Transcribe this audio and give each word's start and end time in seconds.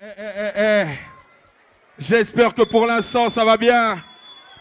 Eh, 0.00 0.52
eh, 0.56 0.86
J'espère 1.98 2.54
que 2.54 2.62
pour 2.62 2.86
l'instant 2.86 3.28
ça 3.30 3.44
va 3.44 3.56
bien. 3.56 3.98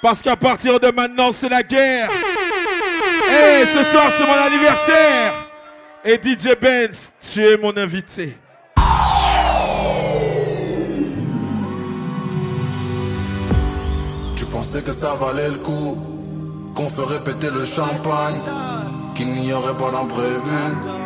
Parce 0.01 0.19
qu'à 0.19 0.35
partir 0.35 0.79
de 0.79 0.89
maintenant 0.89 1.31
c'est 1.31 1.49
la 1.49 1.61
guerre. 1.61 2.09
Et 2.09 3.65
ce 3.67 3.83
soir 3.83 4.11
c'est 4.17 4.25
mon 4.25 4.33
anniversaire. 4.33 5.33
Et 6.03 6.15
DJ 6.15 6.55
Benz, 6.59 7.09
tu 7.21 7.45
es 7.45 7.55
mon 7.55 7.75
invité. 7.77 8.35
Tu 14.35 14.45
pensais 14.45 14.81
que 14.81 14.91
ça 14.91 15.13
valait 15.13 15.49
le 15.49 15.57
coup, 15.57 15.97
qu'on 16.73 16.89
ferait 16.89 17.23
péter 17.23 17.51
le 17.51 17.63
champagne, 17.63 18.41
qu'il 19.13 19.27
n'y 19.33 19.53
aurait 19.53 19.77
pas 19.77 19.91
d'imprévu. 19.91 20.97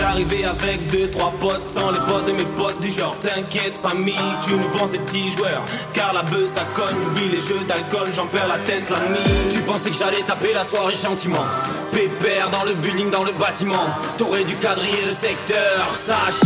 J'arrivais 0.00 0.44
avec 0.44 0.86
deux, 0.88 1.08
trois 1.10 1.32
potes 1.38 1.68
Sans 1.68 1.90
les 1.90 1.98
potes 1.98 2.26
de 2.26 2.32
mes 2.32 2.44
potes 2.56 2.80
du 2.80 2.90
genre 2.90 3.14
T'inquiète 3.20 3.78
famille, 3.78 4.14
tu 4.44 4.52
nous 4.52 4.68
penses 4.70 4.90
petits 4.90 5.30
joueurs. 5.30 5.62
Car 5.92 6.12
la 6.12 6.22
bœuf 6.22 6.46
ça 6.46 6.62
cogne, 6.74 6.96
oublie 7.06 7.28
les 7.28 7.40
jeux 7.40 7.60
d'alcool 7.68 8.08
J'en 8.14 8.26
perds 8.26 8.48
la 8.48 8.58
tête 8.58 8.88
la 8.90 8.98
nuit. 9.10 9.52
Tu 9.52 9.60
pensais 9.60 9.90
que 9.90 9.96
j'allais 9.96 10.22
taper 10.26 10.52
la 10.54 10.64
soirée 10.64 10.94
gentiment. 10.94 11.44
Pépère 11.92 12.50
dans 12.50 12.64
le 12.64 12.74
building, 12.74 13.10
dans 13.10 13.24
le 13.24 13.32
bâtiment. 13.32 13.86
T'aurais 14.18 14.44
dû 14.44 14.56
quadriller 14.56 15.04
le 15.06 15.12
secteur 15.12 15.94
Sache 15.94 16.40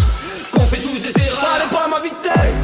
qu'on 0.52 0.66
fait 0.66 0.80
tous 0.80 1.00
des 1.00 1.22
erreurs. 1.22 1.38
Fallait 1.38 1.70
pas 1.70 1.88
m'inviter 1.88 2.30
Fallait 2.30 2.63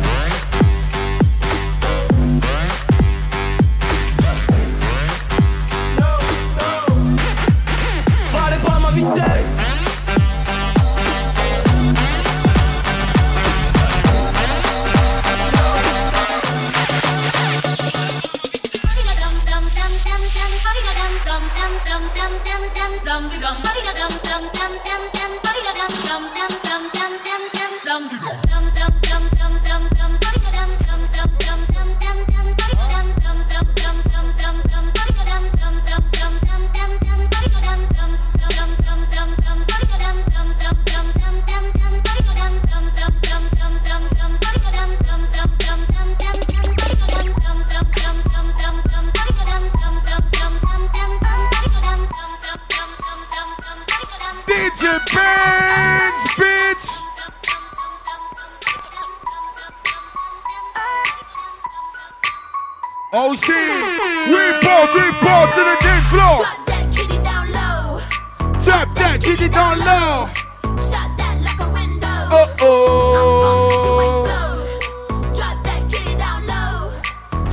Drop 69.21 69.33
that 69.33 69.37
kitty 69.37 69.49
down 69.49 69.79
low. 69.79 70.29
Shot 70.77 71.11
that 71.19 71.37
like 71.45 71.61
a 71.61 71.69
window. 71.71 72.07
Oh 72.33 72.47
To 72.57 72.65
oh. 72.65 74.01
explode. 74.09 75.35
Drop 75.37 75.65
that 75.65 75.83
kitty 75.91 76.15
down 76.17 76.47
low. 76.47 76.91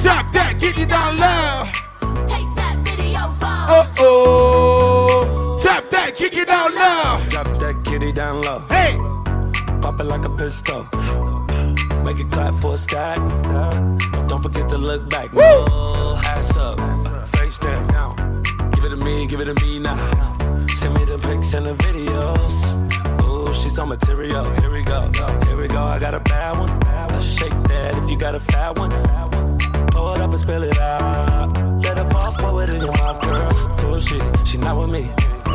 Drop 0.01 0.33
that 0.33 0.59
kitty 0.59 0.85
down 0.85 1.17
low. 1.17 1.65
Take 2.25 2.47
that 2.55 2.77
video 2.85 3.19
phone. 3.33 3.67
Oh 3.67 3.93
oh. 3.99 5.59
Drop 5.61 5.89
that, 5.89 6.15
kick 6.15 6.35
it 6.35 6.47
down 6.47 6.73
low. 6.73 7.19
Drop 7.29 7.59
that 7.59 7.83
kitty 7.83 8.11
down 8.13 8.41
low. 8.43 8.59
Hey. 8.69 8.97
Pop 9.81 9.99
it 9.99 10.05
like 10.05 10.23
a 10.25 10.29
pistol. 10.29 10.87
Make 12.03 12.19
it 12.19 12.31
clap 12.31 12.53
for 12.55 12.75
a 12.75 12.77
stack. 12.77 13.17
Don't 14.27 14.41
forget 14.41 14.69
to 14.69 14.77
look 14.77 15.09
back. 15.09 15.33
No, 15.33 16.17
ass 16.23 16.55
up, 16.55 16.79
face 17.35 17.59
down. 17.59 18.41
Give 18.71 18.85
it 18.85 18.89
to 18.89 18.97
me, 18.97 19.27
give 19.27 19.41
it 19.41 19.45
to 19.45 19.53
me 19.65 19.79
now. 19.79 20.36
Send 21.17 21.25
me 21.25 21.31
the 21.31 21.35
pics 21.35 21.53
and 21.53 21.65
the 21.65 21.73
videos. 21.73 22.55
Ooh, 23.23 23.53
she's 23.53 23.79
on 23.79 23.89
material. 23.89 24.45
Here 24.59 24.71
we 24.71 24.83
go, 24.83 25.11
here 25.45 25.57
we 25.57 25.67
go. 25.67 25.83
I 25.83 25.99
got 25.99 26.13
a 26.13 26.19
bad 26.19 26.59
one. 26.59 26.69
I 26.83 27.19
shake 27.19 27.51
that 27.51 27.97
if 27.97 28.09
you 28.09 28.17
got 28.17 28.35
a 28.35 28.39
fat 28.39 28.77
one. 28.77 28.91
Pull 29.91 30.13
it 30.13 30.21
up 30.21 30.29
and 30.29 30.39
spill 30.39 30.63
it 30.63 30.77
out. 30.77 31.81
Let 31.83 31.97
her 31.97 32.03
boss 32.05 32.35
pour 32.37 32.63
it 32.63 32.69
in 32.69 32.81
your 32.81 32.91
mouth, 32.91 33.21
girl. 33.21 33.49
Oh 33.79 33.99
shit, 33.99 34.47
she 34.47 34.57
not 34.57 34.77
with 34.77 34.89
me. 34.89 35.09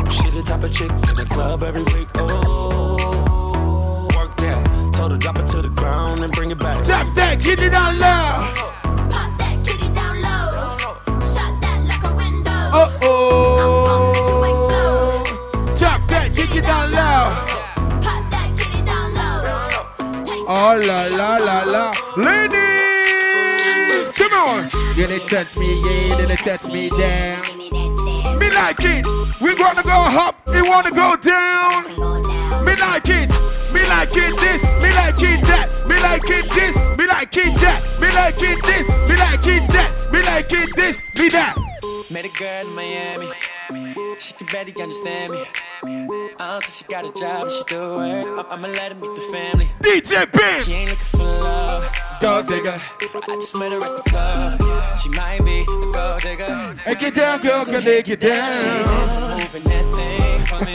She 0.09 0.29
the 0.31 0.43
type 0.45 0.63
of 0.63 0.73
chick 0.73 0.91
in 0.91 1.15
the 1.15 1.25
club 1.29 1.63
every 1.63 1.83
week. 1.83 2.09
Oh, 2.15 4.07
work 4.15 4.35
that. 4.37 4.93
Told 4.93 5.11
her 5.11 5.17
drop 5.17 5.39
it 5.39 5.47
to 5.47 5.61
the 5.61 5.69
ground 5.69 6.23
and 6.23 6.33
bring 6.33 6.51
it 6.51 6.59
back. 6.59 6.83
Drop 6.85 7.07
that, 7.15 7.39
kick 7.39 7.59
it 7.59 7.73
out 7.73 7.95
loud. 7.95 8.55
Pop 9.11 9.37
that 9.37 9.65
kitty 9.65 9.89
down 9.93 10.15
low. 10.21 11.19
Shot 11.21 11.61
that 11.61 11.83
like 11.87 12.03
a 12.03 12.15
window. 12.15 12.51
Oh 12.51 12.99
oh. 13.03 13.12
Oh 20.55 20.77
la 20.85 21.07
la 21.07 21.37
la 21.39 21.63
la. 21.63 21.91
Ladies, 22.15 24.11
come 24.11 24.33
on. 24.33 24.69
You 24.95 25.07
didn't 25.07 25.27
touch 25.27 25.57
me, 25.57 25.81
yeah, 25.81 26.09
you 26.09 26.15
didn't 26.15 26.37
touch 26.45 26.63
me 26.65 26.89
down. 26.91 27.41
Me 28.37 28.51
like 28.51 28.77
it. 28.81 29.07
We 29.41 29.55
wanna 29.55 29.81
go 29.81 29.89
up, 29.89 30.35
we 30.45 30.61
wanna 30.61 30.91
go 30.91 31.15
down. 31.15 31.85
Me 32.65 32.75
like 32.75 33.09
it. 33.09 33.33
Me 33.73 33.81
like 33.89 34.15
it 34.15 34.37
this, 34.39 34.63
me 34.83 34.91
like 34.93 35.23
it 35.23 35.41
that. 35.47 35.69
Me 35.87 35.95
like 36.03 36.29
it 36.29 36.47
this, 36.51 36.77
me 36.99 37.07
like 37.07 37.35
it 37.35 37.55
that. 37.55 37.81
Me 37.99 38.11
like 38.13 38.39
it 38.39 38.63
this, 38.63 38.87
me 39.09 39.15
like 39.15 39.47
it 39.47 39.67
that. 39.71 39.91
Me 40.11 40.21
like 40.21 40.53
it 40.53 40.75
this, 40.75 41.01
me 41.15 41.29
that. 41.29 41.57
Met 42.11 42.25
a 42.25 42.29
girl 42.37 42.67
in 42.67 42.75
Miami. 42.75 43.52
She 44.19 44.33
can 44.35 44.47
barely 44.51 44.73
understand 44.81 45.31
me. 45.31 45.39
I 46.39 46.53
don't 46.53 46.63
think 46.63 46.69
she 46.69 46.83
got 46.85 47.05
a 47.05 47.11
job, 47.19 47.49
she 47.49 47.63
do 47.65 47.95
work. 47.97 48.45
I- 48.49 48.53
I'ma 48.53 48.67
let 48.67 48.91
her 48.93 48.99
meet 48.99 49.15
the 49.15 49.21
family. 49.31 49.67
DJ 49.81 50.25
Ben. 50.31 50.63
She 50.63 50.73
ain't 50.73 50.91
looking 50.91 51.05
for 51.05 51.17
love. 51.17 51.89
Gold 52.21 52.47
digger. 52.47 52.77
I 53.27 53.35
just 53.35 53.55
met 53.57 53.73
her 53.73 53.83
at 53.83 53.97
the 53.97 54.03
club. 54.03 54.97
She 54.99 55.09
might 55.09 55.43
be 55.43 55.61
a 55.61 55.65
gold 55.91 56.21
digger. 56.21 56.75
Hey, 56.85 56.95
get 56.95 57.15
down, 57.15 57.41
girl, 57.41 57.65
can 57.65 57.83
they 57.83 58.03
get 58.03 58.19
down? 58.19 58.51
She 58.53 58.69
is 58.69 59.17
moving 59.37 59.63
that 59.71 59.85
thing 59.97 60.45
for 60.45 60.59
me. 60.65 60.73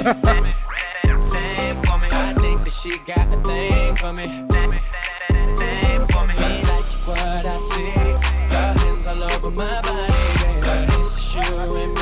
Thing 1.30 1.74
for 1.84 1.98
me. 1.98 2.08
I 2.10 2.34
think 2.34 2.64
that 2.64 2.72
she 2.72 2.90
got 3.06 3.32
a 3.32 3.40
thing 3.48 3.96
for 3.96 4.12
me. 4.12 4.26
Thing 5.56 6.00
for 6.10 6.26
me. 6.26 6.34
Me 6.34 6.62
like 6.62 6.88
what 7.06 7.46
I 7.46 7.56
see. 7.58 7.92
Got 8.50 8.76
hands 8.80 9.06
all 9.06 9.22
over 9.22 9.50
my 9.50 9.80
body, 9.82 10.12
baby. 10.42 11.00
It's 11.00 11.32
just 11.32 11.50
you 11.50 11.74
and 11.76 11.94
me. 11.94 11.97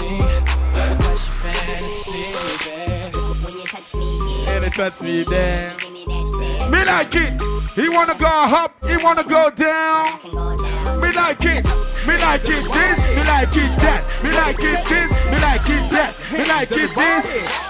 Me, 4.76 4.92
yeah. 4.92 5.00
And 5.00 5.00
they 5.00 5.00
touch 5.00 5.00
me 5.00 5.24
down. 5.24 5.76
Give 5.78 5.92
me 5.92 6.04
that 6.04 6.26
stare. 6.26 6.70
Me 6.70 6.84
like 6.84 7.14
it. 7.14 7.42
He 7.74 7.88
wanna 7.88 8.14
go 8.18 8.26
up, 8.26 8.84
he 8.84 8.96
wanna 9.02 9.24
go 9.24 9.50
down. 9.50 10.06
Can 10.18 10.30
go 10.32 10.56
down. 10.56 11.00
Me 11.00 11.12
like 11.12 11.44
it. 11.44 11.66
Me 12.06 12.16
like 12.18 12.44
it 12.44 12.64
this, 12.72 13.16
me 13.16 13.22
like 13.24 13.56
it 13.56 13.72
that. 13.82 14.04
Me 14.22 14.30
like 14.32 14.60
it 14.60 14.84
this, 14.86 15.12
me 15.30 15.38
like 15.40 15.68
it 15.68 15.90
that. 15.90 16.12
Me 16.32 16.46
like 16.46 16.70
it 16.72 16.94
this. 16.94 17.66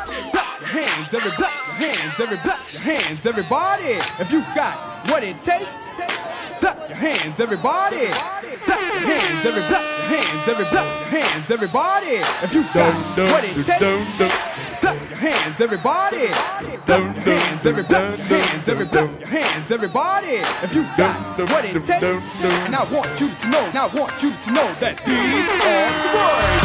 hands, 0.77 1.15
everybody, 1.15 1.56
hands, 1.78 2.21
everybody, 2.21 2.78
hands, 2.78 3.27
everybody. 3.27 3.93
If 4.21 4.33
you 4.33 4.41
got 4.55 4.75
what 5.09 5.22
it 5.22 5.42
takes, 5.42 5.95
clap 6.60 6.89
your 6.89 6.98
hands, 6.98 7.41
everybody. 7.41 8.09
Clap 8.09 8.81
your 8.81 9.01
hands, 9.01 9.47
everybody, 9.47 9.86
hands, 10.10 10.48
everybody, 10.48 10.89
hands, 11.15 11.51
everybody. 11.51 12.16
If 12.42 12.53
you 12.53 12.65
got 12.75 12.95
what 13.31 13.45
it 13.45 13.65
takes, 13.65 14.66
clap 14.86 15.10
your 15.10 15.18
hands, 15.18 15.60
everybody. 15.60 16.28
Clap 16.86 17.03
your 17.03 17.22
hands, 17.22 17.66
everybody, 17.66 18.16
hands, 18.22 18.68
everybody, 18.68 19.24
hands, 19.24 19.72
everybody. 19.72 20.36
If 20.62 20.74
you 20.74 20.83
got 20.97 21.16
what 21.50 21.65
it 21.65 21.84
takes, 21.84 22.44
and 22.65 22.74
I 22.74 22.84
want 22.92 23.21
you 23.21 23.28
to 23.34 23.48
know, 23.48 23.65
and 23.65 23.78
I 23.78 23.86
want 23.86 24.22
you 24.22 24.30
to 24.30 24.50
know 24.53 24.68
that 24.78 24.94
these 25.04 25.48
are 25.50 25.60
the 25.65 26.10
words. 26.15 26.62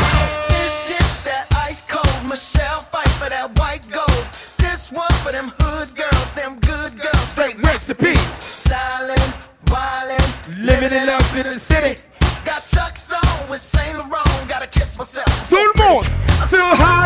This 0.53 0.73
shit 0.87 1.09
that 1.25 1.47
ice 1.67 1.81
cold. 1.81 2.29
Michelle 2.29 2.81
fight 2.81 3.09
for 3.19 3.29
that 3.29 3.57
white 3.57 3.89
gold. 3.89 4.25
This 4.57 4.91
one 4.91 5.13
for 5.23 5.31
them 5.31 5.51
hood 5.59 5.89
girls, 5.95 6.31
them 6.31 6.59
good 6.59 6.99
girls. 7.01 7.27
Straight 7.29 7.57
Rest 7.59 7.89
in 7.89 7.95
peace. 7.95 8.19
styling, 8.21 9.17
wildin'. 9.65 10.65
Living 10.65 10.93
it 10.93 11.09
up 11.09 11.25
in 11.35 11.43
the 11.43 11.57
city. 11.57 11.99
Got 12.45 12.61
Chuck's 12.67 13.11
on 13.11 13.49
with 13.49 13.61
Saint 13.61 13.97
Laurent. 13.97 14.47
Gotta 14.47 14.67
kiss 14.67 14.97
myself. 14.97 15.49
Tout 15.49 15.57
le 15.57 15.83
monde. 15.83 16.05
Too 16.49 16.57
hot. 16.57 17.00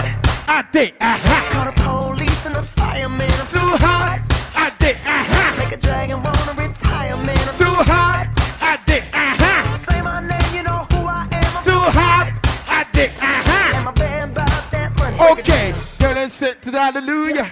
I 0.56 0.64
did. 0.72 0.94
Uh-huh. 1.02 1.52
Call 1.52 1.66
the 1.66 1.74
police 1.84 2.46
and 2.46 2.56
the 2.56 2.64
fireman. 2.64 3.30
I'm 3.30 3.48
too, 3.48 3.76
hot. 3.76 4.24
I 4.56 4.72
did. 4.80 4.96
Uh-huh. 4.96 5.60
Make 5.60 5.74
a 5.74 5.78
dragon 5.78 6.24
wanna 6.24 6.54
retire, 6.54 7.18
man. 7.18 7.38
I'm 7.50 7.58
too, 7.58 7.76
hot. 7.84 8.32
I 8.62 8.80
did. 8.86 9.04
Uh-huh. 9.12 9.70
Say 9.72 10.02
my 10.02 10.22
name, 10.22 10.56
you 10.56 10.64
know 10.64 10.88
who 10.92 11.08
I 11.08 11.28
am. 11.30 11.58
I'm 11.58 11.64
too, 11.66 11.86
hot. 12.00 12.32
I 12.70 12.86
did. 12.94 13.10
Uh-huh. 13.20 13.76
And 13.76 13.84
my 13.84 13.92
band 13.92 14.34
bought 14.34 14.72
that 14.72 14.98
money. 14.98 15.18
Okay, 15.32 15.74
girl, 16.00 16.18
I 16.18 16.30
said 16.30 16.62
to 16.62 16.72
the 16.72 16.80
hallelujah. 16.80 17.50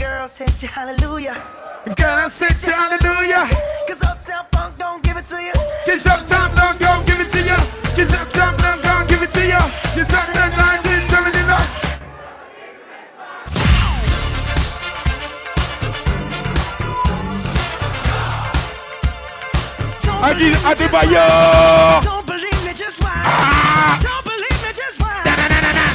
Girl, 0.00 0.26
said 0.26 0.62
you 0.62 0.68
hallelujah. 0.68 1.36
Girl, 1.96 2.16
I 2.16 2.28
said 2.28 2.56
you 2.64 2.72
hallelujah. 2.72 3.44
Cause 3.86 4.00
Uptown 4.00 4.46
Funk 4.52 4.78
don't 4.78 5.02
give 5.02 5.18
it 5.18 5.26
to 5.26 5.36
you. 5.36 5.52
Cause 5.84 6.06
Uptown 6.06 6.56
Funk 6.56 6.67
Adi, 20.20 20.50
Adebayo! 20.66 22.02
Don't 22.02 22.26
believe 22.26 22.64
me, 22.64 22.72
just 22.74 23.00
watch. 23.00 23.12
Ah! 23.14 24.00
Don't 24.02 24.24
believe 24.24 24.62
me, 24.64 24.72
just 24.74 25.00
watch. 25.00 25.24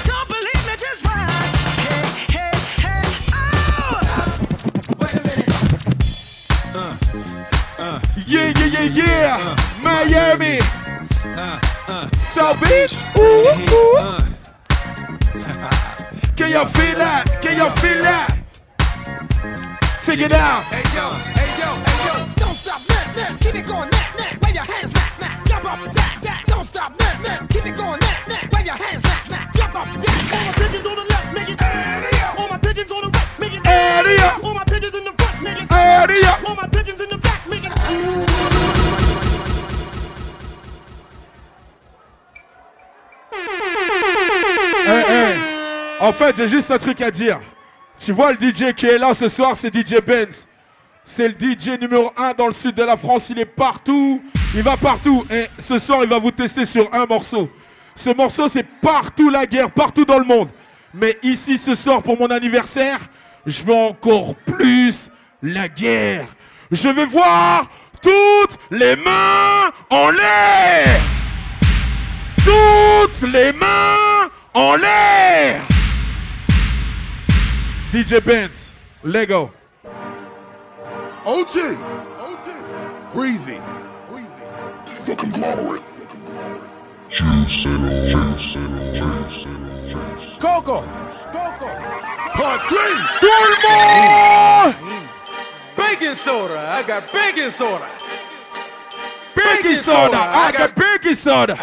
Don't 0.07 0.29
believe 0.29 0.65
me, 0.65 0.75
just 0.79 1.03
watch. 1.03 1.51
Hey, 1.83 2.07
hey, 2.31 2.55
hey, 2.79 3.03
oh! 3.33 3.99
Wait 4.99 5.13
a 5.13 5.21
minute. 5.27 5.51
Uh, 6.73 6.95
uh. 7.79 7.99
Yeah, 8.25 8.53
yeah, 8.55 8.65
yeah, 8.65 8.87
yeah! 8.95 9.37
Uh, 9.43 9.55
Miami! 9.83 10.59
South 12.31 12.59
Beach! 12.61 12.95
Ooh, 13.17 13.51
ooh. 13.75 14.23
Can 16.37 16.49
y'all 16.49 16.65
feel 16.67 16.95
that? 16.97 17.25
Can 17.41 17.57
y'all 17.57 17.75
feel 17.77 18.01
that? 18.03 18.37
Check 20.03 20.19
it 20.19 20.31
out! 20.31 20.63
Hey 20.63 20.83
yo, 20.95 21.32
stop, 23.23 23.31
man, 23.31 23.31
man, 23.31 23.37
keep 23.39 23.55
it 23.55 23.65
going, 23.65 23.89
man, 23.89 24.09
man, 24.17 24.39
wave 24.41 24.55
your 24.55 24.63
hands, 24.63 24.93
man, 24.93 25.11
man, 25.21 25.45
jump 25.45 25.65
up, 25.65 25.79
that, 25.93 26.19
that, 26.21 26.43
don't 26.47 26.65
stop, 26.65 26.91
man, 26.99 27.21
man, 27.21 27.47
keep 27.47 27.65
it 27.65 27.75
going, 27.75 27.99
man, 27.99 28.17
man, 28.27 28.49
wave 28.51 28.65
your 28.65 28.75
hands, 28.75 29.03
man, 29.03 29.21
man, 29.29 29.47
jump 29.55 29.75
up, 29.75 29.85
that. 29.85 30.13
All 30.33 30.45
my 30.45 30.53
pigeons 30.57 30.87
on 30.87 30.95
the 30.95 31.05
left, 31.05 31.33
make 31.33 31.49
it, 31.49 31.61
all 32.39 32.49
my 32.49 32.57
pigeons 32.57 32.91
on 32.91 33.01
the 33.01 33.09
right, 33.09 33.39
make 33.39 33.53
it, 33.53 33.67
Area! 33.67 34.39
all 34.43 34.53
my 34.53 34.63
pigeons 34.65 34.95
in 34.95 35.03
the 35.03 35.13
front, 35.17 35.41
make 35.43 35.61
it, 35.61 35.71
Area! 35.71 36.37
all 36.47 36.55
my 36.55 36.67
pigeons 36.67 37.01
in 37.01 37.09
the 37.09 37.17
back, 37.17 37.49
make 37.49 37.63
it. 37.63 37.71
En 45.99 46.11
fait, 46.11 46.35
j'ai 46.35 46.49
juste 46.49 46.69
un 46.69 46.77
truc 46.77 46.99
à 46.99 47.11
dire. 47.11 47.39
Tu 47.97 48.11
vois 48.11 48.33
le 48.33 48.37
DJ 48.37 48.73
qui 48.73 48.87
est 48.87 48.97
là 48.97 49.13
ce 49.13 49.29
soir, 49.29 49.55
c'est 49.55 49.73
DJ 49.73 50.01
Benz. 50.05 50.45
C'est 51.05 51.27
le 51.27 51.35
DJ 51.39 51.79
numéro 51.79 52.11
1 52.15 52.33
dans 52.33 52.47
le 52.47 52.53
sud 52.53 52.75
de 52.75 52.83
la 52.83 52.97
France. 52.97 53.29
Il 53.29 53.39
est 53.39 53.45
partout. 53.45 54.21
Il 54.55 54.63
va 54.63 54.77
partout. 54.77 55.25
Et 55.29 55.47
ce 55.59 55.77
soir, 55.79 55.99
il 56.03 56.09
va 56.09 56.19
vous 56.19 56.31
tester 56.31 56.65
sur 56.65 56.93
un 56.93 57.05
morceau. 57.05 57.49
Ce 57.95 58.09
morceau, 58.09 58.47
c'est 58.47 58.63
partout 58.63 59.29
la 59.29 59.45
guerre, 59.45 59.69
partout 59.69 60.05
dans 60.05 60.17
le 60.17 60.25
monde. 60.25 60.49
Mais 60.93 61.17
ici, 61.23 61.57
ce 61.57 61.75
soir, 61.75 62.01
pour 62.01 62.17
mon 62.17 62.27
anniversaire, 62.27 62.99
je 63.45 63.63
veux 63.63 63.73
encore 63.73 64.35
plus 64.35 65.09
la 65.41 65.67
guerre. 65.67 66.27
Je 66.71 66.89
vais 66.89 67.05
voir 67.05 67.69
toutes 68.01 68.57
les 68.71 68.95
mains 68.95 69.71
en 69.89 70.09
l'air. 70.09 70.87
Toutes 72.43 73.29
les 73.29 73.51
mains 73.53 74.29
en 74.53 74.75
l'air. 74.75 75.67
DJ 77.93 78.19
Benz, 78.23 78.73
Lego. 79.03 79.51
OT. 81.25 81.77
Breezy. 83.13 83.61
The 85.05 85.15
conglomerate. 85.15 85.83
Coco, 90.39 90.81
Part 92.35 92.61
three. 92.67 92.95
Le 93.21 93.55
monde! 93.63 94.75
baking 95.77 96.15
soda, 96.15 96.59
I 96.59 96.83
got 96.85 97.11
baking 97.13 97.51
soda. 97.51 97.87
Baking 99.35 99.75
soda, 99.75 100.17
I 100.17 100.51
got 100.51 100.75
baking 100.75 101.13
soda. 101.13 101.55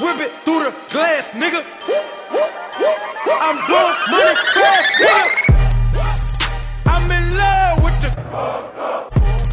Whip 0.00 0.18
it 0.18 0.32
through 0.44 0.64
the 0.64 0.74
glass, 0.88 1.34
nigga. 1.34 1.64
I'm 3.40 3.64
blowing 3.66 3.96
money 4.10 4.34
fast, 4.54 4.96
nigga. 4.98 5.49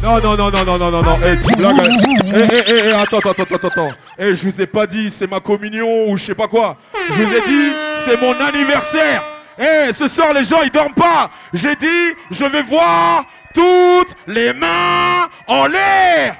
Non, 0.02 0.20
non, 0.20 0.36
non, 0.36 0.50
non, 0.50 0.64
non, 0.64 0.78
non, 0.78 0.90
non, 0.90 1.02
non. 1.02 1.18
Eh, 1.24 1.36
tu 1.38 1.56
blagues. 1.56 1.90
Eh, 2.32 2.36
eh, 2.38 2.62
eh, 2.68 2.88
eh, 2.88 2.92
attends, 2.92 3.18
attends, 3.18 3.30
attends, 3.30 3.54
attends, 3.56 3.68
attends. 3.68 3.92
Eh, 4.18 4.36
je 4.36 4.48
vous 4.48 4.60
ai 4.60 4.66
pas 4.66 4.86
dit 4.86 5.12
c'est 5.16 5.28
ma 5.28 5.40
communion 5.40 6.08
ou 6.08 6.16
je 6.16 6.24
sais 6.26 6.34
pas 6.34 6.46
quoi. 6.46 6.76
Je 7.08 7.22
vous 7.22 7.34
ai 7.34 7.40
dit 7.40 7.72
c'est 8.04 8.20
mon 8.20 8.34
anniversaire. 8.40 9.22
Eh, 9.58 9.92
ce 9.92 10.06
soir 10.06 10.32
les 10.32 10.44
gens 10.44 10.62
ils 10.62 10.70
dorment 10.70 10.94
pas. 10.94 11.30
J'ai 11.52 11.74
dit 11.74 12.14
je 12.30 12.44
vais 12.44 12.62
voir 12.62 13.24
toutes 13.52 14.14
les 14.28 14.52
mains 14.52 15.28
en 15.48 15.66
l'air. 15.66 16.36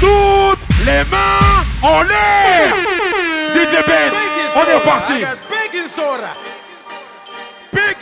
Toutes 0.00 0.58
les 0.86 1.04
mains 1.10 1.62
en 1.82 2.02
l'air. 2.02 2.74
DJ 3.54 3.86
Ben, 3.86 4.10
on 4.56 4.68
est 4.70 4.74
reparti. 4.74 5.24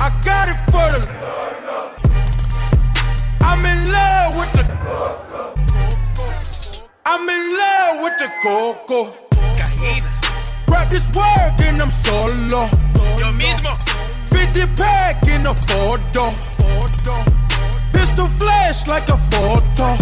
I 0.00 0.10
got 0.24 0.48
it 0.48 0.58
for 0.70 0.88
the. 0.92 1.00
I'm 3.42 3.64
in 3.66 3.90
love 3.90 4.36
with 4.36 4.52
the. 4.54 4.64
I'm 7.04 7.28
in 7.28 7.56
love 7.56 8.02
with 8.02 8.18
the 8.18 8.30
coco. 8.42 9.14
Grab 10.66 10.90
this 10.90 11.06
work 11.14 11.60
and 11.60 11.82
I'm 11.82 11.90
solo. 11.90 12.68
Yo 13.18 13.32
mismo. 13.32 13.91
50 14.32 14.66
pack 14.76 15.26
in 15.28 15.46
a 15.46 15.54
photo. 15.54 16.24
Pistol 17.92 18.28
flash 18.40 18.88
like 18.88 19.08
a 19.08 19.18
photo. 19.30 19.96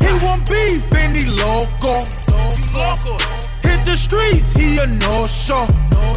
He 0.00 0.12
want 0.24 0.48
beef 0.48 0.92
and 0.94 1.16
he 1.16 1.24
loco. 1.26 2.04
Hit 3.62 3.84
the 3.84 3.96
streets, 3.96 4.52
he 4.52 4.78
a 4.78 4.86
no 4.86 5.26
show. 5.26 5.66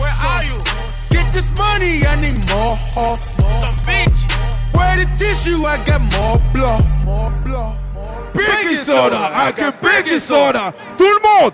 Where 0.01 0.17
are 0.25 0.43
you? 0.43 0.57
Get 1.09 1.33
this 1.33 1.49
money, 1.57 2.05
I 2.05 2.15
need 2.15 2.39
more. 2.49 2.77
Some 3.17 3.77
bitch. 3.85 4.19
Where 4.75 4.97
the 4.97 5.07
tissue, 5.17 5.63
I 5.65 5.77
got 5.85 6.01
more 6.01 6.39
blood. 6.53 6.85
More 7.05 7.31
blood. 7.43 7.77
Baking 8.33 8.83
soda, 8.83 9.17
I 9.17 9.51
got 9.51 9.81
baking 9.81 10.19
soda. 10.19 10.73
Tout 10.97 11.13
le 11.13 11.19
monde. 11.21 11.53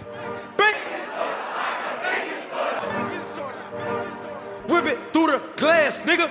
Whip 4.70 4.86
it 4.86 4.98
through 5.12 5.28
the 5.28 5.42
glass, 5.58 6.04
nigga. 6.04 6.30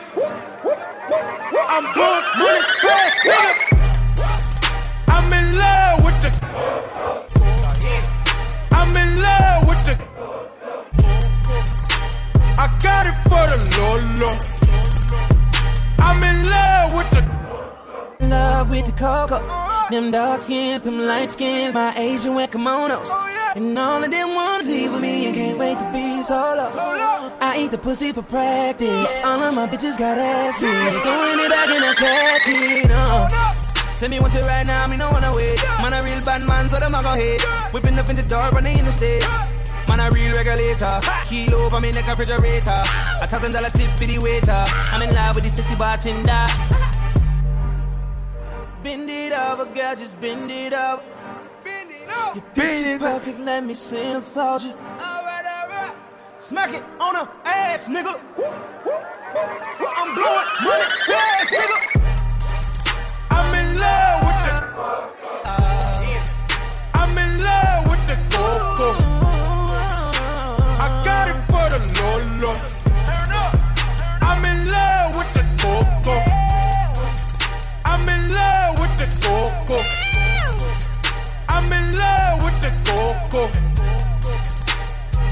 I'm 1.69 1.85
blowing 1.93 2.25
money 2.39 2.63
fast, 2.81 3.19
nigga. 3.27 3.55
I'm 5.09 5.31
in 5.33 5.53
love 5.59 6.03
with 6.03 6.23
the. 6.23 6.31
I'm 8.73 8.97
in 8.97 9.21
love 9.21 9.69
with 9.69 9.85
the. 9.85 9.95
I 12.59 12.67
got 12.81 13.07
it 13.07 13.17
for 13.29 13.47
the 13.53 13.59
Lolo. 13.77 14.33
I'm 15.99 16.23
in 16.23 16.49
love 16.49 16.95
with 16.95 17.11
the. 17.11 17.52
Love 18.31 18.71
with 18.71 18.87
the 18.87 18.93
cocoa. 18.93 19.41
Them 19.91 20.11
dark 20.11 20.43
skins, 20.43 20.83
them 20.83 21.01
light 21.01 21.29
skins, 21.29 21.75
my 21.75 21.95
Asian 21.97 22.35
wear 22.35 22.47
kimonos. 22.47 23.11
And 23.55 23.79
all 23.79 24.03
of 24.03 24.11
them 24.11 24.35
wanna 24.35 24.65
leave 24.65 24.93
with 24.93 25.01
me 25.01 25.27
and 25.27 25.35
can't 25.35 25.59
wait 25.59 25.79
to 25.79 25.85
be 25.93 26.23
solo. 26.23 26.69
I 27.41 27.57
eat 27.59 27.71
the 27.71 27.79
pussy 27.79 28.13
for 28.13 28.23
practice. 28.23 29.15
All 29.25 29.43
of 29.43 29.55
my 29.55 29.67
bitches 29.67 29.99
got 29.99 30.17
asses. 30.17 30.99
Throwing 31.03 31.41
it 31.41 31.51
back 31.51 31.69
and 31.69 31.85
I 31.85 31.95
catch 31.95 32.43
it. 32.47 32.89
No. 32.89 33.29
Send 33.95 34.11
me 34.13 34.21
one 34.21 34.31
to 34.31 34.41
right 34.43 34.67
now, 34.67 34.87
me 34.87 34.97
no 34.97 35.11
wanna 35.11 35.33
wait. 35.35 35.61
Man, 35.83 35.93
a 35.93 36.03
real 36.03 36.25
bad 36.25 36.45
man, 36.45 36.69
so 36.69 36.81
them 36.81 36.95
I 36.95 37.03
go 37.03 37.15
hate. 37.15 37.43
Whipping 37.73 37.99
up 37.99 38.09
in 38.09 38.17
the 38.17 38.23
door, 38.23 38.51
running 38.51 38.79
in 38.79 38.85
the 38.85 38.93
state. 38.93 39.23
Man, 39.87 40.01
a 40.01 40.11
real 40.11 40.33
regulator. 40.33 40.99
Kilo 41.27 41.67
over 41.67 41.81
me 41.81 41.93
neck 41.93 42.07
refrigerator. 42.07 42.83
A 43.21 43.27
thousand 43.27 43.53
dollar 43.53 43.71
tip 43.71 43.91
for 43.99 44.07
the 44.07 44.19
waiter. 44.19 44.65
I'm 44.93 45.03
in 45.03 45.15
love 45.15 45.35
with 45.37 45.45
the 45.45 45.51
sissy 45.51 45.77
bartender. 45.79 46.47
Bend 48.83 49.09
it 49.09 49.33
over, 49.33 49.65
girl, 49.67 49.95
just 49.95 50.21
bend 50.21 50.51
it 50.51 50.73
over. 50.73 51.03
Bend 51.63 51.91
it 51.93 52.09
up. 52.09 52.35
Your 52.35 52.45
picture 52.53 52.99
perfect, 52.99 53.39
let 53.39 53.63
me 53.65 53.75
centerfold 53.75 54.65
you. 54.65 54.73
Alright, 54.73 55.45
alright. 55.47 55.95
Smack 56.41 56.75
it 56.75 56.83
on 56.99 57.15
her 57.15 57.29
ass, 57.45 57.89
nigga. 57.89 58.19
I'm 59.97 60.15
blowing 60.17 60.49
money 60.65 60.85
fast, 61.07 61.53
nigga. 61.53 61.79
I'm 63.31 63.55
in 63.55 63.77
love 63.79 64.25
with 64.27 64.43
the. 64.51 64.57
Uh, 65.45 66.95
I'm 66.95 67.19
in 67.19 67.39
love 67.39 67.89
with 67.89 68.05
the 68.09 68.17
coco. 68.37 68.91
I 70.81 71.03
got 71.05 71.29
it 71.29 71.39
for 71.47 71.67
the 71.71 71.79
Lolo. 72.41 72.72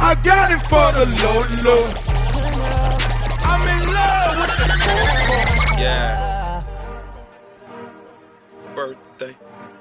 I 0.02 0.14
got 0.24 0.50
it 0.52 0.60
for 0.68 0.90
the 0.96 1.04
low, 1.20 1.40
low. 1.60 1.84
I'm 3.44 3.60
in 3.68 3.88
love 3.92 4.36
with 4.40 4.56
the 4.56 5.76
Yeah. 5.78 6.62
Birthday. 8.74 9.36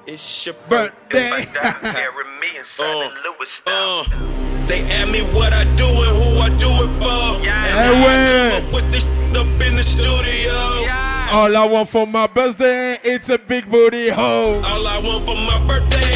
It's 0.06 0.44
your 0.44 0.54
birthday. 0.68 1.46
Carry 1.46 2.24
me 2.40 2.58
inside 2.58 2.84
the 3.10 3.10
Louis 3.24 3.62
uh, 3.66 4.04
They 4.66 4.82
ask 4.92 5.10
me 5.10 5.20
what 5.34 5.54
I 5.54 5.64
do 5.76 5.86
and 5.86 6.16
who 6.22 6.40
I 6.40 6.48
do 6.58 6.68
it 6.68 6.92
for. 6.98 7.40
And 7.40 7.44
Hey, 7.46 7.70
how 7.72 7.94
I 7.94 8.04
wait. 8.04 8.50
come 8.52 8.66
up 8.66 8.74
with 8.74 8.92
this 8.92 9.04
shit 9.04 9.36
up 9.38 9.46
in 9.62 9.76
the 9.76 9.82
studio. 9.82 10.52
All 11.32 11.56
I 11.56 11.64
want 11.64 11.88
for 11.88 12.06
my 12.06 12.26
birthday, 12.26 12.98
it's 13.02 13.28
a 13.30 13.38
big 13.38 13.70
booty 13.70 14.08
hoe. 14.10 14.60
All 14.62 14.86
I 14.86 14.98
want 14.98 15.24
for 15.24 15.36
my 15.36 15.58
birthday 15.66 16.09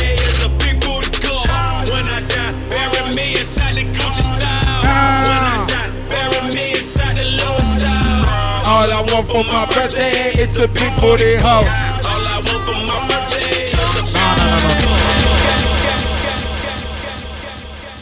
me 3.14 3.38
inside 3.38 3.76
the 3.76 3.84
Gucci 3.84 4.22
style. 4.22 4.82
When 4.82 5.42
I 5.52 5.64
die, 5.68 5.90
bury 6.10 6.54
me 6.54 6.76
inside 6.76 7.16
the 7.16 7.24
Louis 7.24 7.68
style. 7.74 8.24
All 8.66 8.90
I 8.90 9.00
want 9.12 9.28
for 9.30 9.44
my 9.44 9.66
birthday, 9.72 10.32
it's 10.34 10.56
a 10.56 10.66
big 10.66 10.92
booty 11.00 11.36
hoe. 11.36 11.48
All 11.48 11.64
I 11.64 12.42
want 12.44 12.62
for 12.66 12.74
my 12.86 12.98
birthday 13.08 13.64
is 13.64 13.74
a 13.74 13.84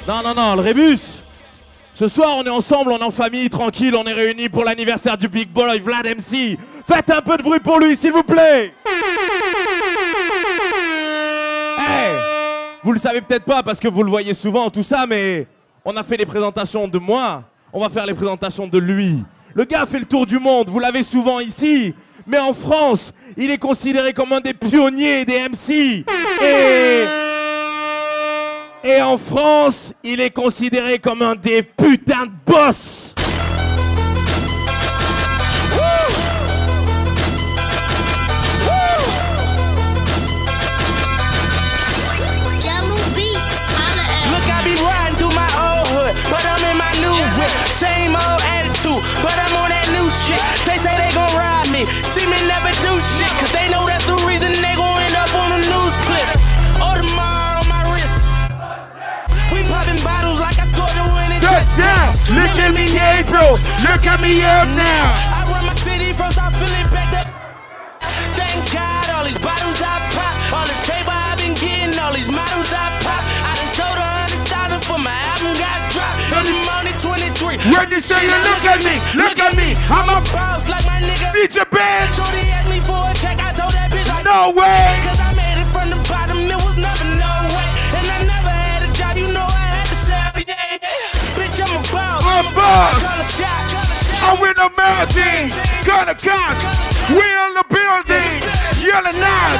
Non, 0.07 0.23
non, 0.23 0.35
non, 0.35 0.57
le 0.57 0.62
Rébus 0.62 0.99
Ce 1.95 2.09
soir, 2.09 2.37
on 2.37 2.45
est 2.45 2.50
ensemble, 2.50 2.90
on 2.92 2.99
est 2.99 3.04
en 3.04 3.11
famille, 3.11 3.49
tranquille, 3.50 3.95
on 3.95 4.04
est 4.04 4.12
réunis 4.12 4.49
pour 4.49 4.64
l'anniversaire 4.64 5.16
du 5.16 5.28
Big 5.28 5.49
Boy 5.49 5.78
Vlad 5.78 6.07
MC. 6.07 6.59
Faites 6.88 7.11
un 7.11 7.21
peu 7.21 7.37
de 7.37 7.42
bruit 7.42 7.61
pour 7.61 7.78
lui, 7.78 7.95
s'il 7.97 8.12
vous 8.12 8.25
plaît 8.25 8.75
Hey 11.78 12.31
Vous 12.84 12.90
le 12.92 12.98
savez 12.98 13.20
peut-être 13.20 13.44
pas 13.44 13.62
parce 13.62 13.78
que 13.78 13.86
vous 13.86 14.02
le 14.02 14.10
voyez 14.10 14.34
souvent, 14.34 14.68
tout 14.68 14.82
ça, 14.82 15.06
mais 15.08 15.46
on 15.84 15.96
a 15.96 16.02
fait 16.02 16.16
les 16.16 16.26
présentations 16.26 16.88
de 16.88 16.98
moi, 16.98 17.44
on 17.72 17.80
va 17.80 17.88
faire 17.88 18.06
les 18.06 18.14
présentations 18.14 18.66
de 18.66 18.78
lui. 18.78 19.22
Le 19.54 19.64
gars 19.64 19.86
fait 19.86 20.00
le 20.00 20.04
tour 20.04 20.26
du 20.26 20.38
monde, 20.38 20.68
vous 20.68 20.80
l'avez 20.80 21.04
souvent 21.04 21.38
ici, 21.38 21.94
mais 22.26 22.38
en 22.38 22.52
France, 22.52 23.12
il 23.36 23.50
est 23.50 23.58
considéré 23.58 24.12
comme 24.12 24.32
un 24.32 24.40
des 24.40 24.54
pionniers 24.54 25.24
des 25.24 25.48
MC. 25.48 26.04
Et... 26.42 27.04
Et 28.84 29.00
en 29.00 29.16
France, 29.16 29.94
il 30.02 30.20
est 30.20 30.30
considéré 30.30 30.98
comme 30.98 31.22
un 31.22 31.36
des 31.36 31.62
putains 31.62 32.26
de 32.26 32.32
boss. 32.44 33.01
Shit. 50.32 50.66
They 50.66 50.78
say 50.78 50.94
they 50.96 51.10
gon' 51.14 51.32
ride 51.36 51.68
me, 51.72 51.84
see 52.12 52.26
me 52.26 52.38
never 52.48 52.72
do 52.80 52.92
shit, 53.18 53.32
cause 53.40 53.52
they 53.52 53.68
know 53.68 53.84
that's 53.86 54.06
the 54.06 54.16
reason 54.24 54.52
they 54.52 54.74
gon' 54.74 54.98
end 55.02 55.16
up 55.16 55.32
on 55.34 55.48
the 55.56 55.60
news 55.68 55.94
clip. 56.06 56.28
Audemars 56.80 57.60
on 57.60 57.66
my 57.68 57.82
wrist. 57.92 58.20
We 59.52 59.60
popping 59.68 60.00
bottles 60.04 60.40
like 60.40 60.58
I 60.58 60.66
scored 60.68 60.96
a 60.96 61.04
winning 61.14 61.40
Touchdown! 61.40 62.16
Look 62.32 62.56
at 62.56 62.72
me, 62.72 62.88
April! 62.96 63.60
Look 63.84 64.06
at 64.06 64.20
me 64.20 64.42
up 64.42 64.68
now! 64.72 65.41
When 77.62 77.90
you 77.95 78.00
say 78.00 78.19
you 78.26 78.38
look 78.42 78.64
at 78.66 78.83
me, 78.83 78.99
look 79.14 79.38
at 79.38 79.54
me, 79.54 79.78
I'm 79.87 80.11
a 80.11 80.19
boss 80.35 80.66
like 80.69 80.83
my 80.83 80.99
nigga. 80.99 81.31
feature 81.31 81.64
band! 81.71 82.11
Shorty 82.11 82.42
asked 82.50 82.66
me 82.66 82.81
for 82.83 82.99
a 83.07 83.14
check, 83.14 83.38
I 83.38 83.54
told 83.54 83.71
that 83.71 83.87
bitch 83.95 84.09
like 84.11 84.26
No 84.26 84.50
way! 84.50 84.99
Cause 85.07 85.21
I 85.23 85.31
made 85.38 85.62
it 85.62 85.69
from 85.71 85.87
the 85.95 86.00
bottom, 86.11 86.42
it 86.42 86.59
was 86.59 86.75
never 86.75 87.07
no 87.23 87.33
way. 87.54 87.69
And 88.02 88.07
I 88.11 88.19
never 88.26 88.50
had 88.50 88.83
a 88.83 88.90
job, 88.99 89.14
you 89.14 89.31
know 89.31 89.47
I 89.47 89.78
had 89.78 89.87
to 89.87 89.95
sell, 89.95 90.35
yeah, 90.42 90.59
yeah. 90.83 91.38
Bitch, 91.38 91.59
I'm 91.62 91.71
a 91.71 91.83
boss. 91.87 92.26
I'm 92.26 92.42
a 92.42 92.54
boss. 92.59 92.99
Call 92.99 93.23
a 93.23 93.26
shot. 93.31 93.66
I'm 94.26 94.37
with 94.42 94.57
the 94.59 94.69
mountain, 94.75 95.47
gonna 95.87 96.19
catch. 96.19 96.62
We 97.14 97.23
in 97.23 97.50
the 97.54 97.66
building, 97.71 98.42
yelling 98.83 99.23
out. 99.23 99.54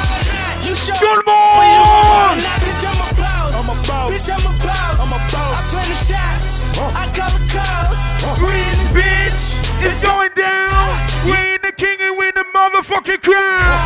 You 0.67 0.75
show 0.75 0.91
Tout 0.99 1.07
le 1.07 1.23
me 1.23 1.39
where 1.55 1.71
you 1.71 1.83
monde! 1.87 2.35
want. 2.35 2.43
Now, 2.43 2.59
bitch, 2.67 2.83
I'm 2.83 2.99
a 2.99 3.07
boss. 3.15 3.47
I'm 3.55 3.67
a 3.71 3.75
boss. 3.87 4.07
Bitch, 4.11 4.27
I'm 4.27 4.43
a 4.43 4.51
boss. 4.59 4.95
I'm 4.99 5.11
a 5.15 5.19
boss. 5.31 5.55
I 5.55 5.61
play 5.71 5.87
the 5.87 5.97
shots. 6.03 6.51
I 6.75 7.07
call 7.15 7.31
the 7.31 7.43
calls. 7.47 7.92
We 8.23 8.55
bitch, 8.95 9.59
it's 9.83 10.01
going 10.01 10.31
down. 10.35 10.89
We 11.25 11.57
the 11.59 11.73
king 11.75 11.99
and 11.99 12.17
we 12.17 12.31
the 12.31 12.45
motherfucking 12.55 13.21
crown. 13.21 13.83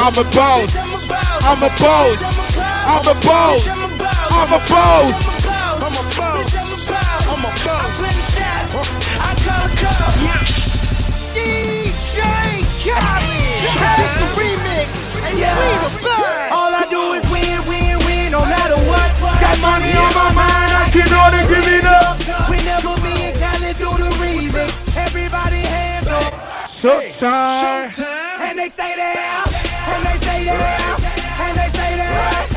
I'm 0.00 0.16
a 0.16 0.24
boss. 0.32 1.10
I'm 1.44 1.60
a 1.60 1.68
boss. 1.68 1.68
I'm 1.68 1.68
a 1.68 1.68
boss. 1.76 2.22
I'm 2.88 3.04
a 3.04 3.14
boss. 3.20 3.68
I'm 4.32 4.48
a 4.48 4.60
boss. 4.64 5.12
I'm 5.82 5.92
a 5.92 6.04
boss. 6.16 6.90
I'm 7.28 7.44
a 7.44 7.52
boss. 7.52 7.68
I 7.68 7.92
play 8.00 8.14
the 8.16 8.24
shots. 8.32 8.96
I 9.20 9.36
call 9.44 9.64
the 9.68 9.76
calls. 9.82 10.52
DJ 11.36 12.16
Khaled. 12.80 13.42
Just 13.98 14.14
the 14.16 14.28
remix. 14.40 14.90
And 15.28 15.38
yeah. 15.38 15.52
we 15.52 15.68
the 15.76 15.90
best. 16.00 16.52
All 16.52 16.72
I 16.72 16.84
do 16.88 17.12
is 17.12 17.24
win, 17.30 17.60
win, 17.68 17.98
win, 18.06 18.32
no 18.32 18.40
matter 18.40 18.80
what. 18.88 19.08
Got 19.40 19.60
money 19.60 19.92
on 19.92 20.12
my 20.14 20.32
mind, 20.32 20.72
I 20.72 20.88
can 20.90 21.12
only 21.12 21.44
give 21.52 21.68
it 21.72 21.81
up. 26.84 27.02
Showtime. 27.02 28.40
And 28.40 28.58
they 28.58 28.68
stay 28.68 28.94
there. 28.96 29.14
And 29.14 30.06
they 30.06 30.16
stay 30.18 30.44
there. 30.44 30.96
And 31.44 31.54
they 31.58 31.68
stay 31.70 31.92
there. 31.96 32.52